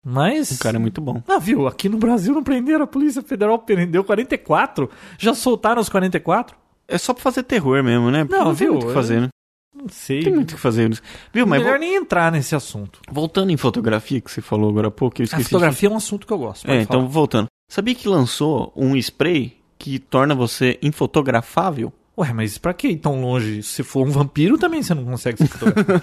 Mas. 0.05 0.51
O 0.51 0.59
cara 0.59 0.75
é 0.77 0.81
muito 0.81 1.01
bom. 1.01 1.23
Ah, 1.29 1.39
viu? 1.39 1.69
Aqui 1.69 1.89
no 1.89 1.99
Brasil 1.99 2.35
não 2.35 2.43
prenderam, 2.43 2.83
a 2.83 2.87
Polícia 2.89 3.23
Federal 3.23 3.61
prendeu 3.61 4.03
44. 4.03 4.91
Já 5.19 5.35
soltaram 5.35 5.81
os 5.81 5.89
44? 5.89 6.57
É 6.89 6.99
só 6.99 7.15
pra 7.15 7.23
fazer 7.23 7.45
terror 7.45 7.81
mesmo, 7.85 8.11
né? 8.11 8.25
Porque 8.25 8.37
Não, 8.43 8.47
tem 8.47 8.55
viu? 8.55 8.73
muito 8.73 8.85
o 8.85 8.89
que 8.89 8.95
fazer, 8.95 9.21
né? 9.21 9.29
Não 9.77 9.89
sei. 9.89 10.25
Tem 10.25 10.33
muito 10.35 10.51
o 10.51 10.55
que 10.57 10.61
fazer. 10.61 10.91
Viu, 11.33 11.47
mas 11.47 11.61
Melhor 11.61 11.75
vo- 11.75 11.81
nem 11.81 11.95
entrar 11.95 12.33
nesse 12.33 12.57
assunto. 12.57 12.99
voltando 13.09 13.51
em 13.53 13.57
fotografia, 13.57 14.21
que 14.21 14.31
você 14.33 14.41
falou 14.41 14.69
agora 14.71 14.89
há 14.89 14.91
pouco, 14.91 15.21
eu 15.21 15.23
A 15.23 15.27
esqueci. 15.27 15.45
de- 15.45 15.49
fotografia 15.51 15.89
é 15.89 15.93
um 15.93 15.97
assunto 15.97 16.27
que 16.27 16.33
eu 16.33 16.39
gosto. 16.39 16.69
É, 16.69 16.81
então 16.83 17.01
falar. 17.03 17.13
voltando. 17.13 17.47
Sabia 17.71 17.95
que 17.95 18.09
lançou 18.09 18.73
um 18.75 18.97
spray 18.97 19.57
que 19.79 20.01
torna 20.01 20.35
você 20.35 20.77
infotografável? 20.83 21.93
Ué, 22.19 22.33
mas 22.33 22.59
pra 22.59 22.75
que 22.75 22.89
ir 22.89 22.97
tão 22.97 23.21
longe? 23.21 23.63
Se 23.63 23.83
for 23.85 24.07
um 24.07 24.11
vampiro, 24.11 24.59
também 24.59 24.83
você 24.83 24.93
não 24.95 25.05
consegue 25.05 25.39
se 25.39 25.47
fotografar. 25.49 26.01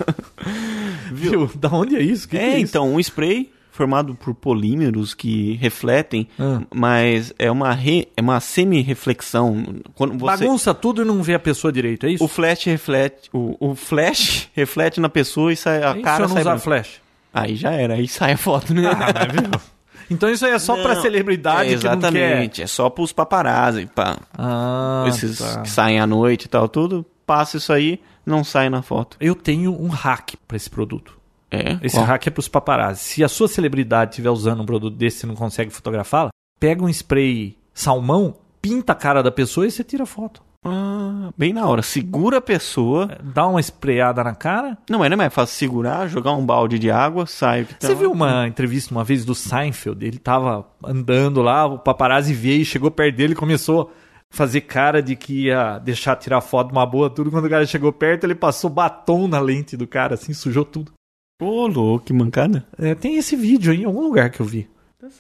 Viu? 1.11 1.49
Da 1.55 1.69
onde 1.69 1.95
é 1.95 2.01
isso? 2.01 2.27
Que 2.27 2.37
que 2.37 2.43
é, 2.43 2.57
isso? 2.57 2.69
então, 2.69 2.93
um 2.93 2.99
spray 2.99 3.51
formado 3.71 4.15
por 4.15 4.33
polímeros 4.33 5.13
que 5.13 5.55
refletem, 5.55 6.27
Ah. 6.39 6.61
mas 6.73 7.33
é 7.37 7.51
uma, 7.51 7.73
re- 7.73 8.07
é 8.15 8.21
uma 8.21 8.39
semi-reflexão. 8.39 9.81
Quando 9.93 10.17
você... 10.17 10.25
Bagunça 10.45 10.73
tudo 10.73 11.01
e 11.01 11.05
não 11.05 11.21
vê 11.21 11.33
a 11.33 11.39
pessoa 11.39 11.73
direito, 11.73 12.05
é 12.05 12.11
isso? 12.11 12.23
O 12.23 12.27
flash 12.29 12.63
reflete, 12.63 13.29
o, 13.33 13.57
o 13.59 13.75
flash 13.75 14.47
reflete 14.55 15.01
na 15.01 15.09
pessoa 15.09 15.51
e 15.51 15.57
sai, 15.57 15.83
a 15.83 15.91
E 15.91 15.95
se 15.97 16.01
cara 16.01 16.23
eu 16.23 16.27
não 16.29 16.33
sai 16.35 16.41
usar 16.43 16.51
branca. 16.51 16.63
flash? 16.63 17.01
Aí 17.33 17.55
já 17.57 17.71
era, 17.71 17.95
aí 17.95 18.07
sai 18.07 18.31
a 18.31 18.37
foto, 18.37 18.73
né? 18.73 18.83
Ah, 18.89 19.13
mas 19.13 19.33
viu? 19.33 19.59
Então 20.09 20.29
isso 20.29 20.45
aí 20.45 20.51
é 20.51 20.59
só 20.59 20.75
pra 20.81 20.95
Não, 20.95 21.01
celebridade 21.01 21.73
é, 21.73 21.77
que 21.77 21.83
não 21.83 21.99
quer... 21.99 22.07
Exatamente, 22.07 22.61
é 22.61 22.67
só 22.67 22.89
pros 22.89 23.11
paparazzi, 23.11 23.87
pá. 23.87 24.17
Ah, 24.37 25.05
esses 25.07 25.39
tá. 25.39 25.61
que 25.61 25.69
saem 25.69 25.99
à 25.99 26.07
noite 26.07 26.45
e 26.45 26.47
tal, 26.47 26.67
tudo, 26.69 27.05
passa 27.25 27.57
isso 27.57 27.73
aí, 27.73 27.99
não 28.25 28.43
sai 28.43 28.69
na 28.69 28.81
foto. 28.81 29.17
Eu 29.19 29.35
tenho 29.35 29.71
um 29.79 29.87
hack 29.87 30.35
pra 30.47 30.57
esse 30.57 30.69
produto. 30.69 31.15
É, 31.51 31.77
Esse 31.81 31.95
qual? 31.95 32.05
hack 32.05 32.27
é 32.27 32.29
pros 32.31 32.47
paparazzi. 32.47 33.01
Se 33.01 33.23
a 33.23 33.29
sua 33.29 33.47
celebridade 33.47 34.11
estiver 34.11 34.29
usando 34.29 34.61
um 34.61 34.65
produto 34.65 34.95
desse 34.95 35.25
e 35.25 35.27
não 35.27 35.35
consegue 35.35 35.71
fotografá-la, 35.71 36.29
pega 36.59 36.83
um 36.83 36.89
spray 36.89 37.57
salmão, 37.73 38.35
pinta 38.61 38.93
a 38.93 38.95
cara 38.95 39.21
da 39.23 39.31
pessoa 39.31 39.65
e 39.65 39.71
você 39.71 39.83
tira 39.83 40.03
a 40.03 40.07
foto. 40.07 40.41
Ah, 40.67 41.29
bem 41.37 41.53
na 41.53 41.67
hora, 41.67 41.81
segura 41.83 42.37
a 42.37 42.41
pessoa. 42.41 43.07
Dá 43.23 43.45
uma 43.47 43.59
sprayada 43.59 44.23
na 44.23 44.33
cara. 44.33 44.77
Não, 44.89 44.99
mas 44.99 45.09
não 45.09 45.13
é 45.13 45.17
mais 45.17 45.33
fácil 45.33 45.55
segurar, 45.55 46.07
jogar 46.07 46.33
um 46.33 46.45
balde 46.45 46.79
de 46.79 46.89
água, 46.89 47.25
sai. 47.27 47.61
o 47.61 47.65
que 47.67 47.75
tá 47.75 47.87
Você 47.87 47.93
lá. 47.93 47.99
viu 47.99 48.11
uma 48.11 48.47
entrevista 48.47 48.93
uma 48.93 49.03
vez 49.03 49.23
do 49.23 49.35
Seinfeld? 49.35 50.03
Ele 50.03 50.17
tava 50.17 50.65
andando 50.83 51.41
lá, 51.41 51.65
o 51.67 51.77
paparazzi 51.77 52.33
veio, 52.33 52.65
chegou 52.65 52.89
perto 52.89 53.15
dele 53.15 53.33
e 53.33 53.35
começou 53.35 53.91
a 54.31 54.35
fazer 54.35 54.61
cara 54.61 55.03
de 55.03 55.15
que 55.15 55.45
ia 55.45 55.77
deixar 55.77 56.15
tirar 56.15 56.41
foto 56.41 56.71
uma 56.71 56.85
boa, 56.85 57.09
tudo. 57.11 57.29
Quando 57.29 57.45
o 57.45 57.49
cara 57.49 57.65
chegou 57.67 57.93
perto, 57.93 58.23
ele 58.23 58.35
passou 58.35 58.69
batom 58.69 59.27
na 59.27 59.39
lente 59.39 59.77
do 59.77 59.85
cara, 59.85 60.15
assim, 60.15 60.33
sujou 60.33 60.65
tudo. 60.65 60.91
Ô, 61.39 61.67
louco, 61.67 62.05
que 62.05 62.13
mancada. 62.13 62.65
É, 62.79 62.95
tem 62.95 63.17
esse 63.17 63.35
vídeo 63.35 63.71
aí 63.71 63.81
em 63.81 63.85
algum 63.85 64.01
lugar 64.01 64.29
que 64.31 64.39
eu 64.39 64.45
vi. 64.45 64.67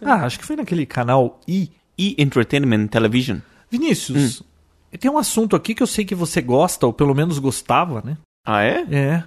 ah, 0.01 0.25
acho 0.25 0.39
que 0.39 0.45
foi 0.45 0.55
naquele 0.55 0.85
canal 0.85 1.39
I. 1.47 1.69
E 1.97 2.13
Entertainment 2.21 2.87
Television. 2.87 3.37
Vinícius, 3.71 4.43
tem 4.97 5.09
um 5.11 5.17
assunto 5.17 5.55
aqui 5.55 5.73
que 5.75 5.83
eu 5.83 5.87
sei 5.87 6.05
que 6.05 6.15
você 6.15 6.41
gosta, 6.41 6.85
ou 6.85 6.93
pelo 6.93 7.13
menos 7.15 7.39
gostava, 7.39 8.01
né? 8.03 8.17
Ah, 8.45 8.63
é? 8.63 8.85
É. 8.91 9.23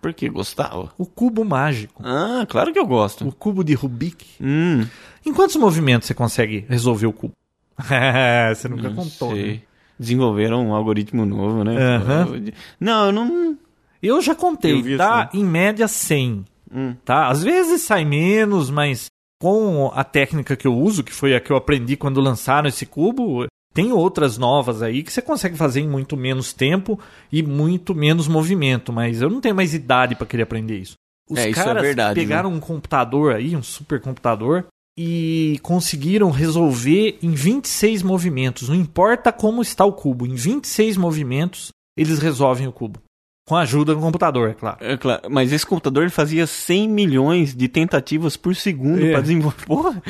Por 0.00 0.12
que 0.14 0.28
gostava? 0.28 0.92
O 0.96 1.04
cubo 1.06 1.44
mágico. 1.44 2.02
Ah, 2.04 2.46
claro 2.48 2.72
que 2.72 2.78
eu 2.78 2.86
gosto. 2.86 3.26
O 3.26 3.32
cubo 3.32 3.64
de 3.64 3.74
Rubik. 3.74 4.26
Hum, 4.40 4.86
Em 5.24 5.32
quantos 5.34 5.56
movimentos 5.56 6.06
você 6.06 6.14
consegue 6.14 6.64
resolver 6.68 7.06
o 7.06 7.12
cubo? 7.12 7.34
você 8.54 8.68
nunca 8.68 8.88
não 8.88 8.96
contou, 8.96 9.32
sei. 9.32 9.52
né? 9.52 9.60
Desenvolveram 9.98 10.66
um 10.68 10.74
algoritmo 10.74 11.24
novo, 11.24 11.64
né? 11.64 11.74
Aham. 11.76 12.42
Não, 12.78 13.06
eu 13.06 13.12
não. 13.12 13.58
Eu 14.02 14.20
já 14.22 14.32
Eu 14.32 14.36
contei, 14.36 14.80
vi 14.82 14.96
dá 14.96 15.22
assim. 15.24 15.40
em 15.40 15.44
média 15.44 15.88
100, 15.88 16.44
Hum. 16.72 16.94
tá? 17.04 17.28
Às 17.28 17.42
vezes 17.42 17.82
sai 17.82 18.04
menos, 18.04 18.70
mas 18.70 19.06
com 19.40 19.90
a 19.94 20.04
técnica 20.04 20.54
que 20.56 20.66
eu 20.66 20.74
uso, 20.76 21.02
que 21.02 21.12
foi 21.12 21.34
a 21.34 21.40
que 21.40 21.50
eu 21.50 21.56
aprendi 21.56 21.96
quando 21.96 22.20
lançaram 22.20 22.68
esse 22.68 22.84
cubo, 22.86 23.46
tem 23.76 23.92
outras 23.92 24.38
novas 24.38 24.82
aí 24.82 25.02
que 25.02 25.12
você 25.12 25.20
consegue 25.20 25.56
fazer 25.56 25.80
em 25.80 25.88
muito 25.88 26.16
menos 26.16 26.52
tempo 26.52 26.98
e 27.30 27.42
muito 27.42 27.94
menos 27.94 28.26
movimento, 28.26 28.92
mas 28.92 29.20
eu 29.20 29.28
não 29.28 29.40
tenho 29.40 29.54
mais 29.54 29.74
idade 29.74 30.14
para 30.14 30.26
querer 30.26 30.44
aprender 30.44 30.78
isso. 30.78 30.94
Os 31.28 31.38
É, 31.38 31.50
é 31.50 31.52
caras 31.52 31.82
verdade, 31.82 32.18
pegaram 32.18 32.52
um 32.52 32.58
computador 32.58 33.34
aí, 33.34 33.54
um 33.54 33.62
supercomputador, 33.62 34.64
e 34.98 35.58
conseguiram 35.62 36.30
resolver 36.30 37.18
em 37.22 37.32
26 37.32 38.02
movimentos. 38.02 38.68
Não 38.68 38.76
importa 38.76 39.30
como 39.30 39.60
está 39.60 39.84
o 39.84 39.92
cubo, 39.92 40.26
em 40.26 40.34
26 40.34 40.96
movimentos 40.96 41.68
eles 41.98 42.18
resolvem 42.18 42.66
o 42.66 42.72
cubo. 42.72 43.00
Com 43.46 43.54
a 43.54 43.60
ajuda 43.60 43.94
do 43.94 44.00
computador, 44.00 44.50
é 44.50 44.54
claro. 44.54 44.76
É 44.80 44.96
claro, 44.96 45.30
mas 45.30 45.52
esse 45.52 45.64
computador 45.64 46.02
ele 46.02 46.10
fazia 46.10 46.46
100 46.48 46.88
milhões 46.88 47.54
de 47.54 47.68
tentativas 47.68 48.36
por 48.36 48.56
segundo 48.56 49.04
É. 49.06 49.12
pra 49.12 49.20
desenvolver. 49.20 49.62
Porra! 49.66 50.02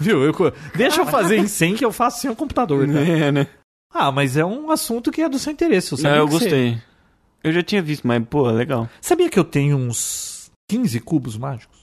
Viu? 0.00 0.24
Eu 0.24 0.34
deixa 0.74 1.00
eu 1.02 1.06
fazer 1.06 1.36
em 1.36 1.46
100 1.46 1.76
que 1.76 1.84
eu 1.84 1.92
faço 1.92 2.20
sem 2.20 2.30
o 2.30 2.34
computador, 2.36 2.86
tá? 2.88 2.98
É, 3.00 3.30
né? 3.30 3.46
Ah, 3.94 4.10
mas 4.10 4.36
é 4.36 4.44
um 4.44 4.70
assunto 4.72 5.12
que 5.12 5.22
é 5.22 5.28
do 5.28 5.38
seu 5.38 5.52
interesse. 5.52 5.92
Eu, 5.92 5.98
sabia 5.98 6.18
eu 6.18 6.26
que 6.26 6.32
você- 6.32 6.44
gostei. 6.44 6.82
Eu 7.44 7.52
já 7.52 7.62
tinha 7.62 7.80
visto, 7.80 8.06
mas, 8.06 8.22
pô, 8.28 8.42
legal. 8.50 8.88
Sabia 9.00 9.30
que 9.30 9.38
eu 9.38 9.44
tenho 9.44 9.76
uns 9.76 10.50
15 10.68 10.98
cubos 11.00 11.36
mágicos? 11.38 11.78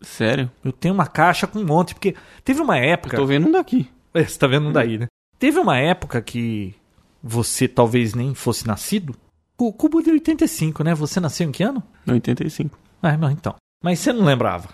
Sério? 0.00 0.48
Eu 0.64 0.70
tenho 0.72 0.94
uma 0.94 1.06
caixa 1.06 1.46
com 1.46 1.58
um 1.58 1.64
monte, 1.66 1.94
porque 1.94 2.14
teve 2.44 2.60
uma 2.62 2.78
Eu 2.78 2.84
época. 2.92 3.16
tô 3.16 3.26
vendo 3.26 3.48
um 3.48 3.52
daqui. 3.52 3.88
É, 4.14 4.24
Você 4.24 4.38
tá 4.38 4.46
vendo 4.46 4.68
um 4.68 4.72
daí, 4.72 4.98
né? 4.98 5.06
Teve 5.38 5.58
uma 5.58 5.76
época 5.78 6.22
que 6.22 6.74
você 7.22 7.66
talvez 7.68 8.14
nem 8.14 8.34
fosse 8.34 8.66
nascido. 8.66 9.14
O 9.60 9.72
cubo 9.72 10.00
de 10.00 10.10
85, 10.10 10.84
né? 10.84 10.94
Você 10.94 11.18
nasceu 11.18 11.48
em 11.48 11.52
que 11.52 11.64
ano? 11.64 11.82
85. 12.06 12.78
Ah, 13.02 13.16
não, 13.16 13.28
então. 13.28 13.56
Mas 13.82 13.98
você 13.98 14.12
não 14.12 14.24
lembrava. 14.24 14.68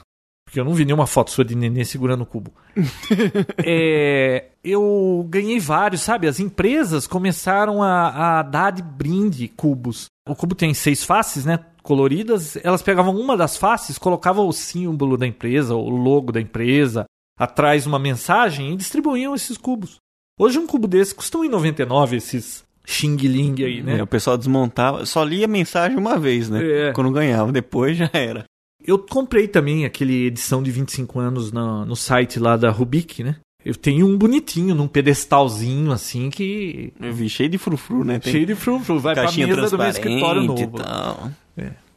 Porque 0.45 0.61
eu 0.61 0.65
não 0.65 0.75
vi 0.75 0.85
nenhuma 0.85 1.07
foto 1.07 1.31
sua 1.31 1.45
de 1.45 1.55
nenê 1.55 1.85
segurando 1.85 2.23
o 2.23 2.27
cubo. 2.27 2.53
É, 3.67 4.51
eu 4.63 5.27
ganhei 5.29 5.59
vários, 5.59 6.03
sabe? 6.03 6.29
As 6.29 6.39
empresas 6.39 7.07
começaram 7.07 7.83
a, 7.83 8.41
a 8.41 8.43
dar 8.43 8.71
de 8.71 8.83
brinde 8.83 9.49
cubos. 9.49 10.07
O 10.29 10.37
cubo 10.37 10.55
tem 10.55 10.75
seis 10.75 11.03
faces, 11.03 11.47
né? 11.47 11.65
Coloridas. 11.83 12.57
Elas 12.63 12.83
pegavam 12.83 13.19
uma 13.19 13.37
das 13.37 13.57
faces, 13.57 13.97
colocavam 13.97 14.47
o 14.47 14.53
símbolo 14.53 15.17
da 15.17 15.27
empresa, 15.27 15.75
o 15.75 15.89
logo 15.89 16.31
da 16.31 16.41
empresa, 16.41 17.07
atrás 17.39 17.87
uma 17.87 17.99
mensagem 17.99 18.73
e 18.73 18.77
distribuíam 18.77 19.35
esses 19.35 19.57
cubos. 19.57 19.97
Hoje 20.39 20.59
um 20.59 20.67
cubo 20.67 20.87
desse 20.87 21.15
custa 21.15 21.39
1,99 21.39 22.15
esses 22.15 22.65
Xing 22.87 23.17
Ling 23.17 23.63
aí, 23.65 23.83
né? 23.83 23.99
É, 23.99 24.03
o 24.03 24.07
pessoal 24.07 24.37
desmontava, 24.37 25.07
só 25.07 25.25
lia 25.25 25.47
a 25.47 25.49
mensagem 25.49 25.97
uma 25.97 26.19
vez, 26.19 26.51
né? 26.51 26.61
É. 26.89 26.93
Quando 26.93 27.11
ganhava, 27.11 27.51
depois 27.51 27.97
já 27.97 28.11
era. 28.13 28.45
Eu 28.87 28.99
comprei 28.99 29.49
também 29.49 29.85
aquele 29.87 30.27
edição 30.27 30.63
de 30.63 30.71
25 30.71 31.19
anos 31.19 31.51
na- 31.51 31.85
no 31.87 31.97
site 31.97 32.39
lá 32.39 32.57
da 32.57 32.71
Rubik, 32.71 33.25
né? 33.25 33.37
Eu 33.65 33.75
tenho 33.75 34.07
um 34.07 34.19
bonitinho, 34.19 34.75
num 34.75 34.87
pedestalzinho 34.87 35.91
assim 35.91 36.29
que. 36.29 36.93
Eu 37.01 37.15
vi 37.15 37.31
cheio 37.31 37.49
de 37.49 37.57
frufru, 37.57 38.05
né? 38.05 38.19
Tem 38.19 38.31
Cheio 38.31 38.45
de 38.47 38.55
frufru. 38.55 38.99
Vai 39.01 39.15
pra 39.15 39.23
caixinha 39.25 39.47
mesa 39.47 39.71
do 39.71 39.79
meu 39.79 39.89
escritório 39.89 40.43
novo. 40.43 40.71
tal. 40.73 41.31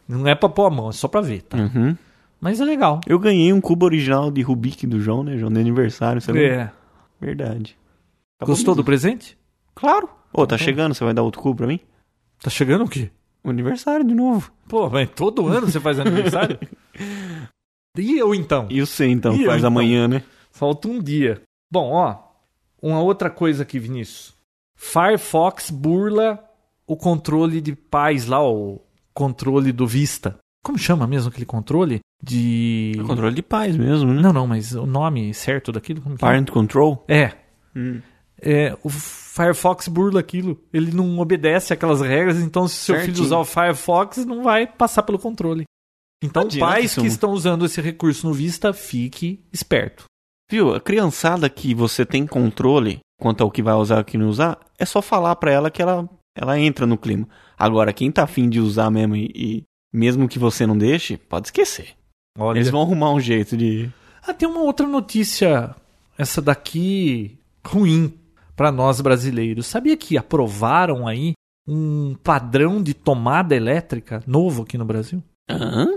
Não 0.08 0.26
é 0.26 0.34
pra 0.34 0.48
pôr 0.48 0.66
a 0.68 0.70
mão, 0.70 0.88
é 0.90 0.94
só 0.94 1.10
pra 1.10 1.20
ver, 1.20 1.42
tá? 1.42 1.58
Uhum. 1.58 1.94
Mas 2.40 2.62
é 2.62 2.64
legal. 2.64 3.02
Eu 3.06 3.20
ganhei 3.20 3.52
um 3.52 3.60
cubo 3.60 3.86
original 3.86 4.32
de 4.32 4.42
Rubik 4.42 4.88
do 4.88 5.02
João, 5.02 5.24
né? 5.24 5.38
João 5.38 5.52
de 5.52 5.60
aniversário, 5.60 6.22
você 6.22 6.32
lembra? 6.32 6.50
É. 6.56 6.72
Verdade. 7.20 7.76
Acabou 8.40 8.56
Gostou 8.56 8.74
do 8.74 8.78
mesmo. 8.78 8.86
presente? 8.86 9.38
Claro. 9.76 10.08
Ô, 10.34 10.46
tá 10.46 10.58
chegando, 10.58 10.94
você 10.94 11.04
vai 11.04 11.14
dar 11.14 11.24
outro 11.24 11.42
cubo 11.42 11.58
pra 11.58 11.68
mim? 11.68 11.80
Tá 12.42 12.50
chegando 12.50 12.84
o 12.86 12.90
quê? 12.90 13.10
O 13.44 13.50
aniversário 13.50 14.06
de 14.06 14.14
novo. 14.14 14.52
Pô, 14.68 14.90
mas 14.90 15.10
todo 15.10 15.48
ano 15.48 15.68
você 15.68 15.80
faz 15.80 16.00
aniversário? 16.00 16.60
e 17.98 18.18
eu 18.18 18.36
então? 18.36 18.68
E 18.70 18.82
o 18.82 18.86
C, 18.86 19.08
então, 19.08 19.34
E 19.36 19.44
eu, 19.44 19.48
faz 19.48 19.60
então? 19.60 19.68
amanhã, 19.70 20.08
né? 20.08 20.24
Falta 20.52 20.88
um 20.88 21.02
dia. 21.02 21.42
Bom, 21.72 21.92
ó, 21.92 22.18
uma 22.82 23.02
outra 23.02 23.30
coisa 23.30 23.64
aqui, 23.64 23.80
Vinícius. 23.80 24.36
Firefox 24.76 25.72
burla 25.72 26.44
o 26.86 26.96
controle 26.96 27.60
de 27.60 27.76
paz 27.76 28.26
lá, 28.26 28.42
o 28.42 28.82
controle 29.14 29.72
do 29.72 29.86
Vista. 29.88 30.38
Como 30.64 30.78
chama 30.78 31.08
mesmo 31.08 31.30
aquele 31.30 31.46
controle? 31.46 32.00
De. 32.22 32.94
É 32.98 33.04
controle 33.04 33.36
de 33.36 33.42
paz 33.42 33.76
mesmo, 33.76 34.14
né? 34.14 34.22
Não, 34.22 34.34
não, 34.34 34.48
mas 34.48 34.74
o 34.74 34.86
nome 34.86 35.34
certo 35.34 35.72
daquilo? 35.72 36.02
É? 36.14 36.18
Parent 36.18 36.50
control? 36.50 37.04
É. 37.08 37.34
Hum. 37.76 38.02
É, 38.42 38.78
o 38.84 38.90
Firefox 38.90 39.88
burla 39.88 40.20
aquilo. 40.20 40.62
Ele 40.72 40.92
não 40.92 41.20
obedece 41.20 41.74
aquelas 41.74 42.02
regras, 42.02 42.38
então 42.40 42.68
se 42.68 42.76
seu 42.76 42.96
filho 42.96 43.08
Certinho. 43.08 43.26
usar 43.26 43.40
o 43.40 43.46
Firefox, 43.46 44.26
não 44.26 44.44
vai 44.44 44.68
passar 44.68 45.04
pelo 45.04 45.20
controle. 45.20 45.64
Então, 46.24 46.44
adianta, 46.44 46.66
pais 46.66 46.96
que 46.96 47.06
estão 47.06 47.32
usando 47.32 47.66
esse 47.66 47.80
recurso 47.80 48.28
no 48.28 48.34
Vista, 48.34 48.74
fique 48.74 49.44
esperto. 49.54 50.06
Viu? 50.50 50.74
A 50.74 50.80
criançada 50.80 51.50
que 51.50 51.76
você 51.76 52.06
tem 52.06 52.26
controle 52.26 53.00
quanto 53.20 53.44
ao 53.44 53.52
que 53.52 53.64
vai 53.64 53.74
usar 53.74 53.98
e 53.98 54.02
o 54.02 54.06
que 54.06 54.18
não 54.18 54.30
usar, 54.30 54.60
é 54.78 54.86
só 54.86 55.02
falar 55.02 55.36
pra 55.36 55.52
ela 55.52 55.72
que 55.72 55.82
ela, 55.82 56.08
ela 56.36 56.60
entra 56.60 56.86
no 56.86 56.98
clima. 56.98 57.28
Agora, 57.58 57.92
quem 57.92 58.12
tá 58.12 58.24
afim 58.24 58.48
de 58.48 58.60
usar 58.60 58.90
mesmo 58.92 59.16
e, 59.16 59.32
e 59.36 59.64
mesmo 59.92 60.28
que 60.28 60.38
você 60.38 60.66
não 60.66 60.78
deixe, 60.78 61.18
pode 61.18 61.48
esquecer. 61.48 61.96
Olha, 62.38 62.58
Eles 62.58 62.70
vão 62.70 62.82
arrumar 62.82 63.12
um 63.12 63.20
jeito 63.20 63.58
de. 63.58 63.90
Ah, 64.26 64.34
tem 64.34 64.48
uma 64.48 64.62
outra 64.62 64.86
notícia, 64.86 65.76
essa 66.18 66.42
daqui 66.42 67.40
ruim 67.66 68.14
para 68.58 68.72
nós 68.72 69.00
brasileiros. 69.00 69.68
Sabia 69.68 69.96
que 69.96 70.18
aprovaram 70.18 71.08
aí 71.08 71.34
um 71.68 72.16
padrão 72.24 72.82
de 72.82 72.94
tomada 72.94 73.56
elétrica 73.56 74.22
novo 74.28 74.64
aqui 74.64 74.78
no 74.78 74.84
Brasil? 74.86 75.24
Hã? 75.50 75.88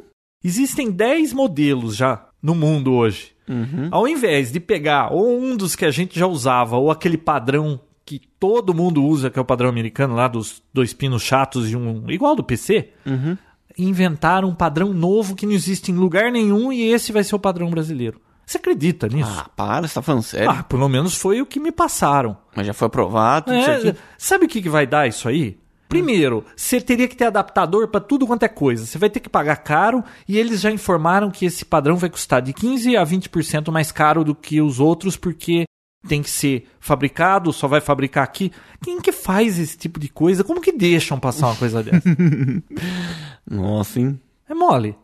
Existem 0.45 0.91
10 0.91 1.33
modelos 1.33 1.97
já 1.97 2.29
no 2.43 2.55
mundo 2.55 2.93
hoje. 2.93 3.33
Uhum. 3.49 3.89
Ao 3.91 4.07
invés 4.07 4.53
de 4.53 4.61
pegar 4.61 5.13
ou 5.13 5.41
um 5.41 5.57
dos 5.57 5.75
que 5.75 5.85
a 5.85 5.91
gente 5.91 6.19
já 6.19 6.27
usava 6.27 6.77
ou 6.77 6.91
aquele 6.91 7.19
padrão 7.19 7.81
que 8.05 8.21
todo 8.39 8.75
mundo 8.75 9.05
usa, 9.05 9.31
que 9.31 9.39
é 9.39 9.43
o 9.43 9.45
padrão 9.45 9.69
americano 9.69 10.15
lá 10.15 10.29
dos 10.29 10.63
dois 10.73 10.93
pinos 10.93 11.23
chatos 11.23 11.71
e 11.71 11.77
um 11.77 12.11
igual 12.11 12.35
do 12.37 12.43
PC, 12.45 12.91
Uhum. 13.07 13.37
inventaram 13.79 14.49
um 14.49 14.55
padrão 14.55 14.93
novo 14.93 15.35
que 15.37 15.47
não 15.47 15.53
existe 15.53 15.91
em 15.93 15.97
lugar 15.97 16.31
nenhum 16.33 16.73
e 16.73 16.83
esse 16.83 17.13
vai 17.13 17.23
ser 17.25 17.35
o 17.35 17.39
padrão 17.41 17.71
brasileiro. 17.71 18.21
Você 18.51 18.59
acredita 18.59 19.07
nisso? 19.07 19.31
Ah, 19.33 19.49
para, 19.55 19.87
você 19.87 19.95
tá 19.95 20.03
falando 20.03 20.25
sério? 20.25 20.51
Ah, 20.51 20.65
pelo 20.65 20.89
menos 20.89 21.15
foi 21.15 21.41
o 21.41 21.47
que 21.47 21.61
me 21.61 21.71
passaram. 21.71 22.37
Mas 22.57 22.67
já 22.67 22.73
foi 22.75 22.87
aprovado, 22.87 23.45
tudo 23.47 23.57
É, 23.59 23.63
certinho. 23.65 23.97
sabe 24.19 24.47
o 24.47 24.49
que, 24.49 24.61
que 24.61 24.69
vai 24.69 24.89
dar 24.89 25.07
isso 25.07 25.29
aí? 25.29 25.57
Primeiro, 25.89 26.45
você 26.57 26.81
teria 26.81 27.07
que 27.07 27.15
ter 27.15 27.27
adaptador 27.27 27.87
para 27.87 28.01
tudo 28.01 28.27
quanto 28.27 28.43
é 28.43 28.49
coisa. 28.49 28.85
Você 28.85 28.99
vai 28.99 29.09
ter 29.09 29.21
que 29.21 29.29
pagar 29.29 29.55
caro 29.59 30.03
e 30.27 30.37
eles 30.37 30.61
já 30.61 30.69
informaram 30.69 31.31
que 31.31 31.45
esse 31.47 31.65
padrão 31.65 31.95
vai 31.95 32.11
custar 32.11 32.43
de 32.43 32.53
15 32.53 32.97
a 32.97 33.05
20% 33.07 33.71
mais 33.71 33.93
caro 33.93 34.25
do 34.25 34.35
que 34.35 34.61
os 34.61 34.81
outros 34.81 35.17
porque 35.17 35.63
tem 36.09 36.21
que 36.21 36.31
ser 36.31 36.67
fabricado, 36.81 37.53
só 37.53 37.69
vai 37.69 37.81
fabricar 37.81 38.25
aqui. 38.25 38.51
Quem 38.83 39.01
que 39.01 39.13
faz 39.13 39.61
esse 39.61 39.79
tipo 39.79 40.01
de 40.01 40.09
coisa? 40.09 40.43
Como 40.43 40.61
que 40.61 40.73
deixam 40.73 41.21
passar 41.21 41.47
uma 41.47 41.57
coisa 41.57 41.85
dessa? 41.85 42.03
Nossa, 43.49 44.01
hein? 44.01 44.21
É 44.49 44.55
mole. 44.55 44.97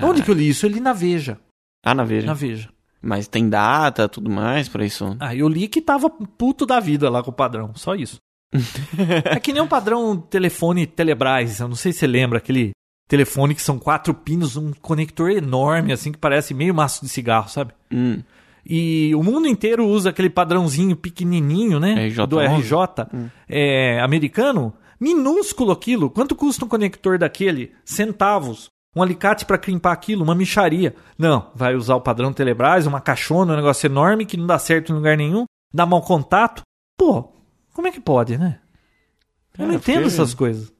Onde 0.00 0.22
que 0.22 0.30
eu 0.30 0.34
li 0.36 0.48
isso? 0.48 0.64
Eu 0.64 0.70
li 0.70 0.78
na 0.78 0.92
Veja. 0.92 1.40
Ah, 1.84 1.92
na 1.92 2.04
Veja. 2.04 2.26
Na 2.28 2.34
Veja. 2.34 2.68
Mas 3.04 3.28
tem 3.28 3.48
data, 3.48 4.08
tudo 4.08 4.30
mais 4.30 4.68
pra 4.68 4.84
isso. 4.84 5.16
Ah, 5.20 5.34
eu 5.34 5.46
li 5.46 5.68
que 5.68 5.82
tava 5.82 6.08
puto 6.08 6.64
da 6.64 6.80
vida 6.80 7.10
lá 7.10 7.22
com 7.22 7.30
o 7.30 7.34
padrão, 7.34 7.72
só 7.74 7.94
isso. 7.94 8.16
é 9.24 9.38
que 9.38 9.52
nem 9.52 9.62
o 9.62 9.68
padrão 9.68 10.16
telefone 10.16 10.86
Telebrás, 10.86 11.60
eu 11.60 11.68
não 11.68 11.74
sei 11.74 11.92
se 11.92 11.98
você 11.98 12.06
lembra, 12.06 12.38
aquele 12.38 12.70
telefone 13.08 13.54
que 13.54 13.60
são 13.60 13.78
quatro 13.78 14.14
pinos, 14.14 14.56
um 14.56 14.72
conector 14.72 15.30
enorme, 15.30 15.92
assim, 15.92 16.12
que 16.12 16.18
parece 16.18 16.54
meio 16.54 16.74
maço 16.74 17.04
de 17.04 17.10
cigarro, 17.10 17.48
sabe? 17.48 17.72
Hum. 17.92 18.22
E 18.66 19.14
o 19.14 19.22
mundo 19.22 19.46
inteiro 19.46 19.86
usa 19.86 20.08
aquele 20.08 20.30
padrãozinho 20.30 20.96
pequenininho, 20.96 21.78
né? 21.78 22.08
RJ11. 22.08 22.26
do 22.26 22.40
RJ 22.40 23.30
é, 23.46 24.00
americano. 24.00 24.72
Minúsculo 24.98 25.70
aquilo. 25.70 26.08
Quanto 26.08 26.34
custa 26.34 26.64
um 26.64 26.68
conector 26.68 27.18
daquele? 27.18 27.72
Centavos. 27.84 28.70
Um 28.94 29.02
alicate 29.02 29.44
para 29.44 29.58
crimpar 29.58 29.92
aquilo, 29.92 30.22
uma 30.22 30.34
micharia. 30.34 30.94
Não, 31.18 31.50
vai 31.54 31.74
usar 31.74 31.96
o 31.96 32.00
padrão 32.00 32.32
Telebrás, 32.32 32.86
uma 32.86 33.00
caixona, 33.00 33.52
um 33.52 33.56
negócio 33.56 33.86
enorme 33.86 34.24
que 34.26 34.36
não 34.36 34.46
dá 34.46 34.58
certo 34.58 34.92
em 34.92 34.94
lugar 34.94 35.16
nenhum, 35.16 35.44
dá 35.72 35.84
mau 35.84 36.00
contato. 36.02 36.62
Pô, 36.96 37.28
Como 37.72 37.88
é 37.88 37.90
que 37.90 38.00
pode, 38.00 38.38
né? 38.38 38.60
Eu 39.58 39.64
É, 39.64 39.68
não 39.68 39.74
entendo 39.74 39.94
fiquei- 39.96 40.06
essas 40.06 40.32
coisas. 40.34 40.72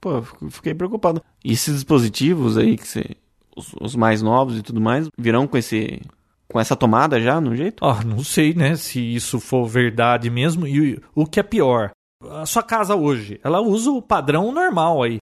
Pô, 0.00 0.20
fiquei 0.50 0.74
preocupado. 0.74 1.22
E 1.42 1.52
esses 1.52 1.74
dispositivos 1.76 2.58
aí, 2.58 2.76
que 2.76 2.86
você, 2.86 3.16
os, 3.56 3.74
os 3.80 3.96
mais 3.96 4.20
novos 4.20 4.58
e 4.58 4.62
tudo 4.62 4.80
mais, 4.80 5.08
virão 5.18 5.46
com 5.46 5.56
esse 5.56 6.02
com 6.46 6.60
essa 6.60 6.76
tomada 6.76 7.18
já, 7.20 7.40
no 7.40 7.56
jeito? 7.56 7.82
Ah, 7.84 8.04
não 8.04 8.22
sei, 8.22 8.52
né, 8.54 8.76
se 8.76 9.00
isso 9.00 9.40
for 9.40 9.66
verdade 9.66 10.28
mesmo. 10.28 10.66
E 10.68 11.00
o 11.14 11.24
que 11.26 11.40
é 11.40 11.42
pior, 11.42 11.90
a 12.32 12.44
sua 12.44 12.62
casa 12.62 12.94
hoje, 12.94 13.40
ela 13.42 13.60
usa 13.62 13.90
o 13.90 14.02
padrão 14.02 14.52
normal 14.52 15.02
aí. 15.02 15.16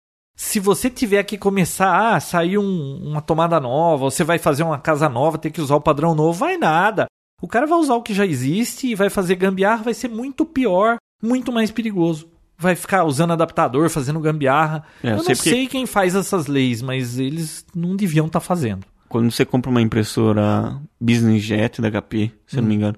Se 0.43 0.59
você 0.59 0.89
tiver 0.89 1.23
que 1.25 1.37
começar 1.37 2.15
a 2.17 2.19
sair 2.19 2.57
um- 2.57 2.97
uma 3.11 3.21
tomada 3.21 3.61
nova, 3.61 4.05
você 4.11 4.25
vai 4.25 4.39
fazer 4.39 4.63
uma 4.63 4.79
casa 4.79 5.07
nova, 5.07 5.37
ter 5.37 5.51
que 5.51 5.61
usar 5.61 5.77
o 5.77 5.83
padrão 5.83 6.15
novo, 6.15 6.39
vai 6.39 6.57
nada. 6.57 7.05
O 7.43 7.47
cara 7.47 7.67
vai 7.67 7.79
usar 7.79 7.95
o 7.95 8.03
que 8.03 8.15
já 8.15 8.25
existe 8.25 8.87
e 8.87 8.95
vai 8.95 9.11
fazer 9.11 9.35
gambiarra, 9.35 9.83
vai 9.83 9.93
ser 9.93 10.09
muito 10.09 10.47
pior, 10.47 10.97
muito 11.23 11.53
mais 11.53 11.71
perigoso. 11.71 12.27
Vai 12.57 12.75
ficar 12.75 13.05
usando 13.05 13.35
adaptador, 13.35 13.91
fazendo 13.91 14.19
gambiarra. 14.19 14.83
É, 15.05 15.09
eu 15.09 15.11
eu 15.11 15.17
não 15.19 15.25
sei 15.25 15.35
porque- 15.37 15.51
sei 15.51 15.67
quem 15.67 15.85
faz 15.85 16.15
essas 16.15 16.47
leis, 16.47 16.81
mas 16.81 17.19
eles 17.19 17.67
não 17.75 17.95
deviam 17.95 18.25
estar 18.27 18.41
fazendo. 18.41 18.87
Quando 19.11 19.31
você 19.31 19.45
compra 19.45 19.71
uma 19.71 19.83
impressora 19.83 20.81
Business 20.99 21.43
Jet 21.43 21.83
da 21.83 21.89
HP, 21.91 22.33
se 22.47 22.57
eu 22.57 22.63
não 22.63 22.69
me 22.71 22.77
engano, 22.77 22.97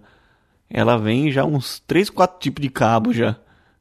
ela 0.70 0.96
vem 0.96 1.32
já 1.32 1.44
uns 1.44 1.80
3, 1.88 2.08
4 2.08 2.38
tipos 2.38 2.62
de 2.62 2.68
cabo 2.70 3.12
já. 3.12 3.34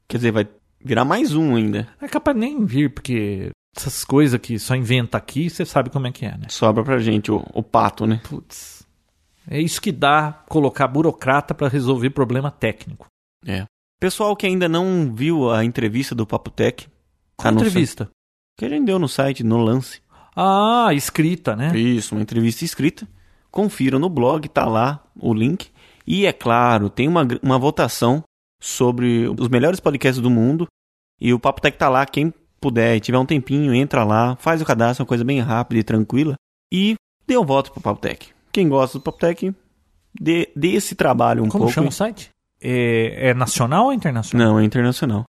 Quer 0.08 0.16
dizer, 0.16 0.32
vai 0.32 0.48
virar 0.84 1.04
mais 1.04 1.34
um 1.34 1.54
ainda. 1.56 1.88
É 2.00 2.08
capaz 2.08 2.34
de 2.36 2.40
nem 2.40 2.64
vir, 2.64 2.92
porque 2.92 3.50
essas 3.76 4.04
coisas 4.04 4.38
que 4.40 4.58
só 4.58 4.74
inventa 4.76 5.16
aqui, 5.16 5.48
você 5.48 5.64
sabe 5.64 5.90
como 5.90 6.06
é 6.06 6.12
que 6.12 6.24
é, 6.26 6.30
né? 6.36 6.46
Sobra 6.48 6.82
pra 6.84 6.98
gente 6.98 7.30
o, 7.30 7.44
o 7.54 7.62
pato, 7.62 8.06
né? 8.06 8.20
Putz. 8.28 8.86
É 9.48 9.60
isso 9.60 9.80
que 9.80 9.90
dá 9.90 10.32
colocar 10.48 10.86
burocrata 10.86 11.54
pra 11.54 11.68
resolver 11.68 12.10
problema 12.10 12.50
técnico. 12.50 13.06
É. 13.46 13.64
Pessoal 14.00 14.36
que 14.36 14.46
ainda 14.46 14.68
não 14.68 15.12
viu 15.14 15.50
a 15.50 15.64
entrevista 15.64 16.14
do 16.14 16.26
Papo 16.26 16.50
Tech, 16.50 16.86
Qual 17.36 17.48
Ah, 17.48 17.52
não 17.52 17.60
sei. 17.60 17.68
entrevista? 17.68 18.08
que 18.58 18.64
a 18.66 18.68
gente 18.68 18.84
deu 18.84 18.98
no 18.98 19.08
site, 19.08 19.42
no 19.42 19.56
lance. 19.58 20.00
Ah, 20.36 20.90
escrita, 20.92 21.56
né? 21.56 21.76
Isso, 21.76 22.14
uma 22.14 22.22
entrevista 22.22 22.64
escrita. 22.64 23.08
Confiram 23.50 23.98
no 23.98 24.08
blog, 24.08 24.48
tá 24.48 24.64
lá 24.66 25.02
o 25.18 25.32
link. 25.34 25.70
E 26.06 26.26
é 26.26 26.32
claro, 26.32 26.88
tem 26.90 27.08
uma, 27.08 27.26
uma 27.42 27.58
votação 27.58 28.22
sobre 28.62 29.26
os 29.38 29.48
melhores 29.48 29.80
podcasts 29.80 30.22
do 30.22 30.30
mundo. 30.30 30.66
E 31.20 31.34
o 31.34 31.38
Papo 31.38 31.60
Tech 31.60 31.76
tá 31.76 31.88
lá. 31.88 32.06
Quem 32.06 32.32
puder 32.60 32.96
e 32.96 33.00
tiver 33.00 33.18
um 33.18 33.26
tempinho, 33.26 33.74
entra 33.74 34.04
lá, 34.04 34.36
faz 34.36 34.62
o 34.62 34.64
cadastro, 34.64 35.02
uma 35.02 35.08
coisa 35.08 35.24
bem 35.24 35.40
rápida 35.40 35.80
e 35.80 35.84
tranquila. 35.84 36.34
E 36.72 36.94
dê 37.26 37.36
um 37.36 37.44
voto 37.44 37.72
pro 37.72 37.80
Papo 37.80 38.00
Tech. 38.00 38.28
Quem 38.52 38.68
gosta 38.68 38.98
do 38.98 39.02
Papo 39.02 39.18
Tech, 39.18 39.52
dê, 40.18 40.48
dê 40.54 40.68
esse 40.74 40.94
trabalho 40.94 41.42
um 41.42 41.48
Como 41.48 41.64
pouco. 41.64 41.74
chama 41.74 41.88
o 41.88 41.92
site? 41.92 42.30
É, 42.60 43.30
é 43.30 43.34
nacional 43.34 43.86
ou 43.86 43.92
internacional? 43.92 44.46
Não, 44.52 44.60
é 44.60 44.64
internacional. 44.64 45.24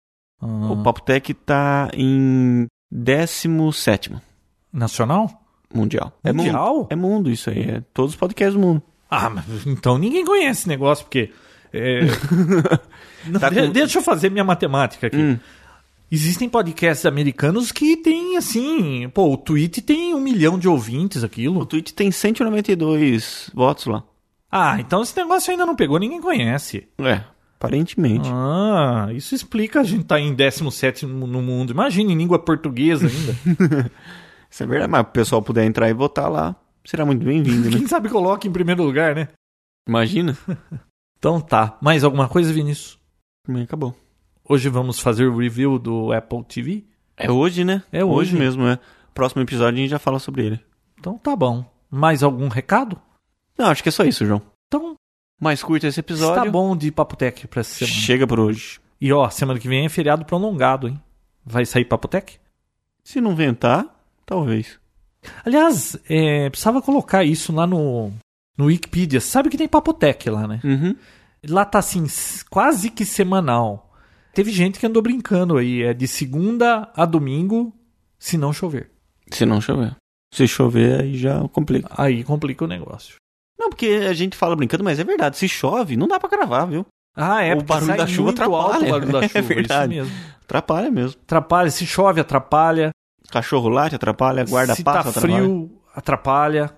Ah, 0.42 0.72
O 0.72 0.82
Papo 0.82 1.02
Tech 1.02 1.32
tá 1.34 1.88
em 1.94 2.66
17 2.90 4.16
Nacional? 4.72 5.30
mundial. 5.72 6.12
É 6.24 6.32
mundo. 6.32 6.44
Mundial? 6.46 6.86
É 6.90 6.96
mundo 6.96 7.30
isso 7.30 7.48
aí. 7.50 7.62
É 7.62 7.82
todos 7.94 8.12
os 8.12 8.16
podcasts 8.18 8.54
do 8.54 8.60
mundo. 8.60 8.82
Ah, 9.08 9.30
mas 9.30 9.44
então 9.66 9.98
ninguém 9.98 10.24
conhece 10.24 10.62
esse 10.62 10.68
negócio, 10.68 11.04
porque. 11.04 11.32
é, 11.72 12.00
Não, 13.26 13.40
Tá 13.40 13.48
de- 13.50 13.56
com- 13.66 13.70
Deixa 13.72 13.98
eu 13.98 14.02
fazer 14.02 14.30
minha 14.30 14.44
matemática 14.44 15.06
aqui. 15.08 15.16
Hum. 15.16 15.38
Existem 16.12 16.48
podcasts 16.48 17.06
americanos 17.06 17.70
que 17.70 17.96
tem 17.96 18.36
assim. 18.36 19.08
Pô, 19.14 19.32
o 19.32 19.36
Tweet 19.36 19.80
tem 19.82 20.12
um 20.14 20.20
milhão 20.20 20.58
de 20.58 20.66
ouvintes, 20.68 21.22
aquilo. 21.22 21.60
O 21.60 21.66
tweet 21.66 21.94
tem 21.94 22.10
192 22.10 23.50
votos 23.54 23.86
lá. 23.86 24.02
Ah, 24.50 24.76
então 24.80 25.02
esse 25.02 25.16
negócio 25.16 25.50
ainda 25.52 25.64
não 25.64 25.76
pegou, 25.76 25.98
ninguém 26.00 26.20
conhece. 26.20 26.88
É, 26.98 27.20
aparentemente. 27.56 28.28
Ah, 28.32 29.08
isso 29.12 29.34
explica 29.36 29.80
a 29.80 29.84
gente 29.84 30.02
estar 30.02 30.18
em 30.18 30.34
17 30.34 31.06
no 31.06 31.40
mundo. 31.40 31.70
Imagina 31.72 32.10
em 32.10 32.16
língua 32.18 32.38
portuguesa 32.40 33.06
ainda. 33.06 33.90
Isso 34.50 34.64
é 34.64 34.66
verdade, 34.66 34.90
mas 34.90 35.02
o 35.02 35.04
pessoal 35.04 35.40
puder 35.40 35.64
entrar 35.64 35.88
e 35.88 35.92
votar 35.92 36.28
lá, 36.28 36.56
será 36.84 37.06
muito 37.06 37.24
bem-vindo, 37.24 37.70
né? 37.70 37.76
Quem 37.78 37.86
sabe 37.86 38.08
coloca 38.08 38.48
em 38.48 38.50
primeiro 38.50 38.82
lugar, 38.82 39.14
né? 39.14 39.28
Imagina. 39.88 40.36
Então 41.20 41.38
tá. 41.38 41.76
Mais 41.82 42.02
alguma 42.02 42.26
coisa, 42.30 42.50
Vinícius? 42.50 42.98
Também 43.50 43.64
acabou. 43.64 43.96
Hoje 44.48 44.68
vamos 44.68 45.00
fazer 45.00 45.26
o 45.26 45.36
review 45.36 45.76
do 45.76 46.12
Apple 46.12 46.44
TV? 46.44 46.84
É 47.16 47.28
hoje, 47.32 47.64
né? 47.64 47.82
É 47.90 48.04
hoje. 48.04 48.36
mesmo, 48.36 48.64
é. 48.64 48.78
Próximo 49.12 49.42
episódio 49.42 49.76
a 49.78 49.82
gente 49.82 49.90
já 49.90 49.98
fala 49.98 50.20
sobre 50.20 50.46
ele. 50.46 50.60
Então 50.96 51.18
tá 51.18 51.34
bom. 51.34 51.64
Mais 51.90 52.22
algum 52.22 52.46
recado? 52.46 52.96
Não, 53.58 53.66
acho 53.66 53.82
que 53.82 53.88
é 53.88 53.92
só 53.92 54.04
isso, 54.04 54.24
João. 54.24 54.40
Então 54.68 54.94
Mais 55.40 55.64
curto 55.64 55.84
esse 55.84 55.98
episódio. 55.98 56.38
está 56.38 56.48
bom 56.48 56.76
de 56.76 56.92
Papotec 56.92 57.48
pra 57.48 57.58
essa 57.58 57.74
semana. 57.84 57.96
Chega 58.00 58.24
por 58.24 58.38
hoje. 58.38 58.78
E 59.00 59.12
ó, 59.12 59.28
semana 59.30 59.58
que 59.58 59.66
vem 59.66 59.84
é 59.84 59.88
feriado 59.88 60.24
prolongado, 60.24 60.86
hein? 60.86 61.02
Vai 61.44 61.66
sair 61.66 61.84
Papotec? 61.84 62.38
Se 63.02 63.20
não 63.20 63.34
ventar, 63.34 63.84
talvez. 64.24 64.78
Aliás, 65.44 65.98
é, 66.08 66.48
precisava 66.50 66.80
colocar 66.80 67.24
isso 67.24 67.52
lá 67.52 67.66
no, 67.66 68.12
no 68.56 68.66
Wikipedia. 68.66 69.20
Sabe 69.20 69.50
que 69.50 69.58
tem 69.58 69.66
Papotec 69.66 70.30
lá, 70.30 70.46
né? 70.46 70.60
Uhum. 70.62 70.94
Lá 71.48 71.64
tá 71.64 71.78
assim, 71.78 72.04
quase 72.50 72.90
que 72.90 73.04
semanal. 73.04 73.90
Teve 74.34 74.50
gente 74.52 74.78
que 74.78 74.86
andou 74.86 75.02
brincando 75.02 75.56
aí. 75.56 75.82
É 75.82 75.94
de 75.94 76.06
segunda 76.06 76.90
a 76.94 77.04
domingo, 77.04 77.72
se 78.18 78.36
não 78.38 78.52
chover. 78.52 78.90
Se 79.30 79.44
não 79.46 79.60
chover. 79.60 79.96
Se 80.32 80.46
chover, 80.46 81.00
aí 81.00 81.16
já 81.16 81.40
complica. 81.48 81.88
Aí 81.96 82.22
complica 82.22 82.64
o 82.64 82.68
negócio. 82.68 83.16
Não, 83.58 83.68
porque 83.70 83.86
a 84.08 84.12
gente 84.12 84.36
fala 84.36 84.54
brincando, 84.56 84.84
mas 84.84 84.98
é 84.98 85.04
verdade. 85.04 85.36
Se 85.36 85.48
chove, 85.48 85.96
não 85.96 86.06
dá 86.08 86.18
pra 86.20 86.28
gravar, 86.30 86.66
viu? 86.66 86.86
Ah, 87.16 87.42
é, 87.42 87.54
O 87.54 87.62
barulho 87.62 87.96
da 87.96 88.06
chuva 88.06 88.30
atrapalha. 88.30 88.86
o 88.86 88.90
barulho 88.90 89.12
da 89.12 89.20
É 89.24 89.28
chuva, 89.28 89.42
verdade. 89.42 89.94
isso 89.94 90.04
mesmo. 90.04 90.18
Atrapalha 90.44 90.90
mesmo. 90.90 91.20
Atrapalha, 91.22 91.70
se 91.70 91.84
chove, 91.86 92.20
atrapalha. 92.20 92.90
Cachorro 93.30 93.68
late, 93.68 93.94
atrapalha. 93.96 94.44
Guarda 94.44 94.74
se 94.74 94.82
passa, 94.84 95.04
tá 95.04 95.18
atrapalha. 95.18 95.34
frio, 95.42 95.70
atrapalha. 95.94 96.70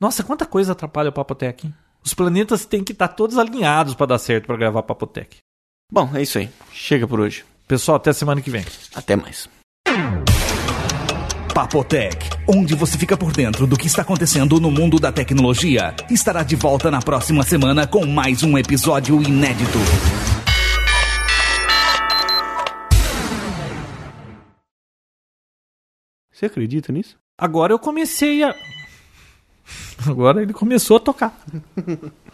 Nossa, 0.00 0.22
quanta 0.24 0.44
coisa 0.46 0.72
atrapalha 0.72 1.10
o 1.10 1.12
Papotec, 1.12 1.66
hein? 1.66 1.74
Os 2.04 2.12
planetas 2.12 2.66
têm 2.66 2.84
que 2.84 2.92
estar 2.92 3.08
todos 3.08 3.38
alinhados 3.38 3.94
para 3.94 4.06
dar 4.06 4.18
certo 4.18 4.46
para 4.46 4.56
gravar 4.58 4.82
Papotec. 4.82 5.38
Bom, 5.90 6.10
é 6.14 6.20
isso 6.20 6.36
aí. 6.38 6.50
Chega 6.70 7.08
por 7.08 7.18
hoje. 7.18 7.44
Pessoal, 7.66 7.96
até 7.96 8.12
semana 8.12 8.42
que 8.42 8.50
vem. 8.50 8.64
Até 8.94 9.16
mais. 9.16 9.48
Papotec, 11.54 12.18
onde 12.46 12.74
você 12.74 12.98
fica 12.98 13.16
por 13.16 13.32
dentro 13.32 13.66
do 13.66 13.76
que 13.76 13.86
está 13.86 14.02
acontecendo 14.02 14.60
no 14.60 14.70
mundo 14.70 14.98
da 14.98 15.10
tecnologia, 15.10 15.94
estará 16.10 16.42
de 16.42 16.56
volta 16.56 16.90
na 16.90 17.00
próxima 17.00 17.42
semana 17.42 17.86
com 17.86 18.04
mais 18.04 18.42
um 18.42 18.58
episódio 18.58 19.22
inédito. 19.22 19.78
Você 26.30 26.46
acredita 26.46 26.92
nisso? 26.92 27.16
Agora 27.38 27.72
eu 27.72 27.78
comecei 27.78 28.42
a. 28.42 28.54
Agora 30.08 30.42
ele 30.42 30.52
começou 30.52 30.96
a 30.96 31.00
tocar. 31.00 31.38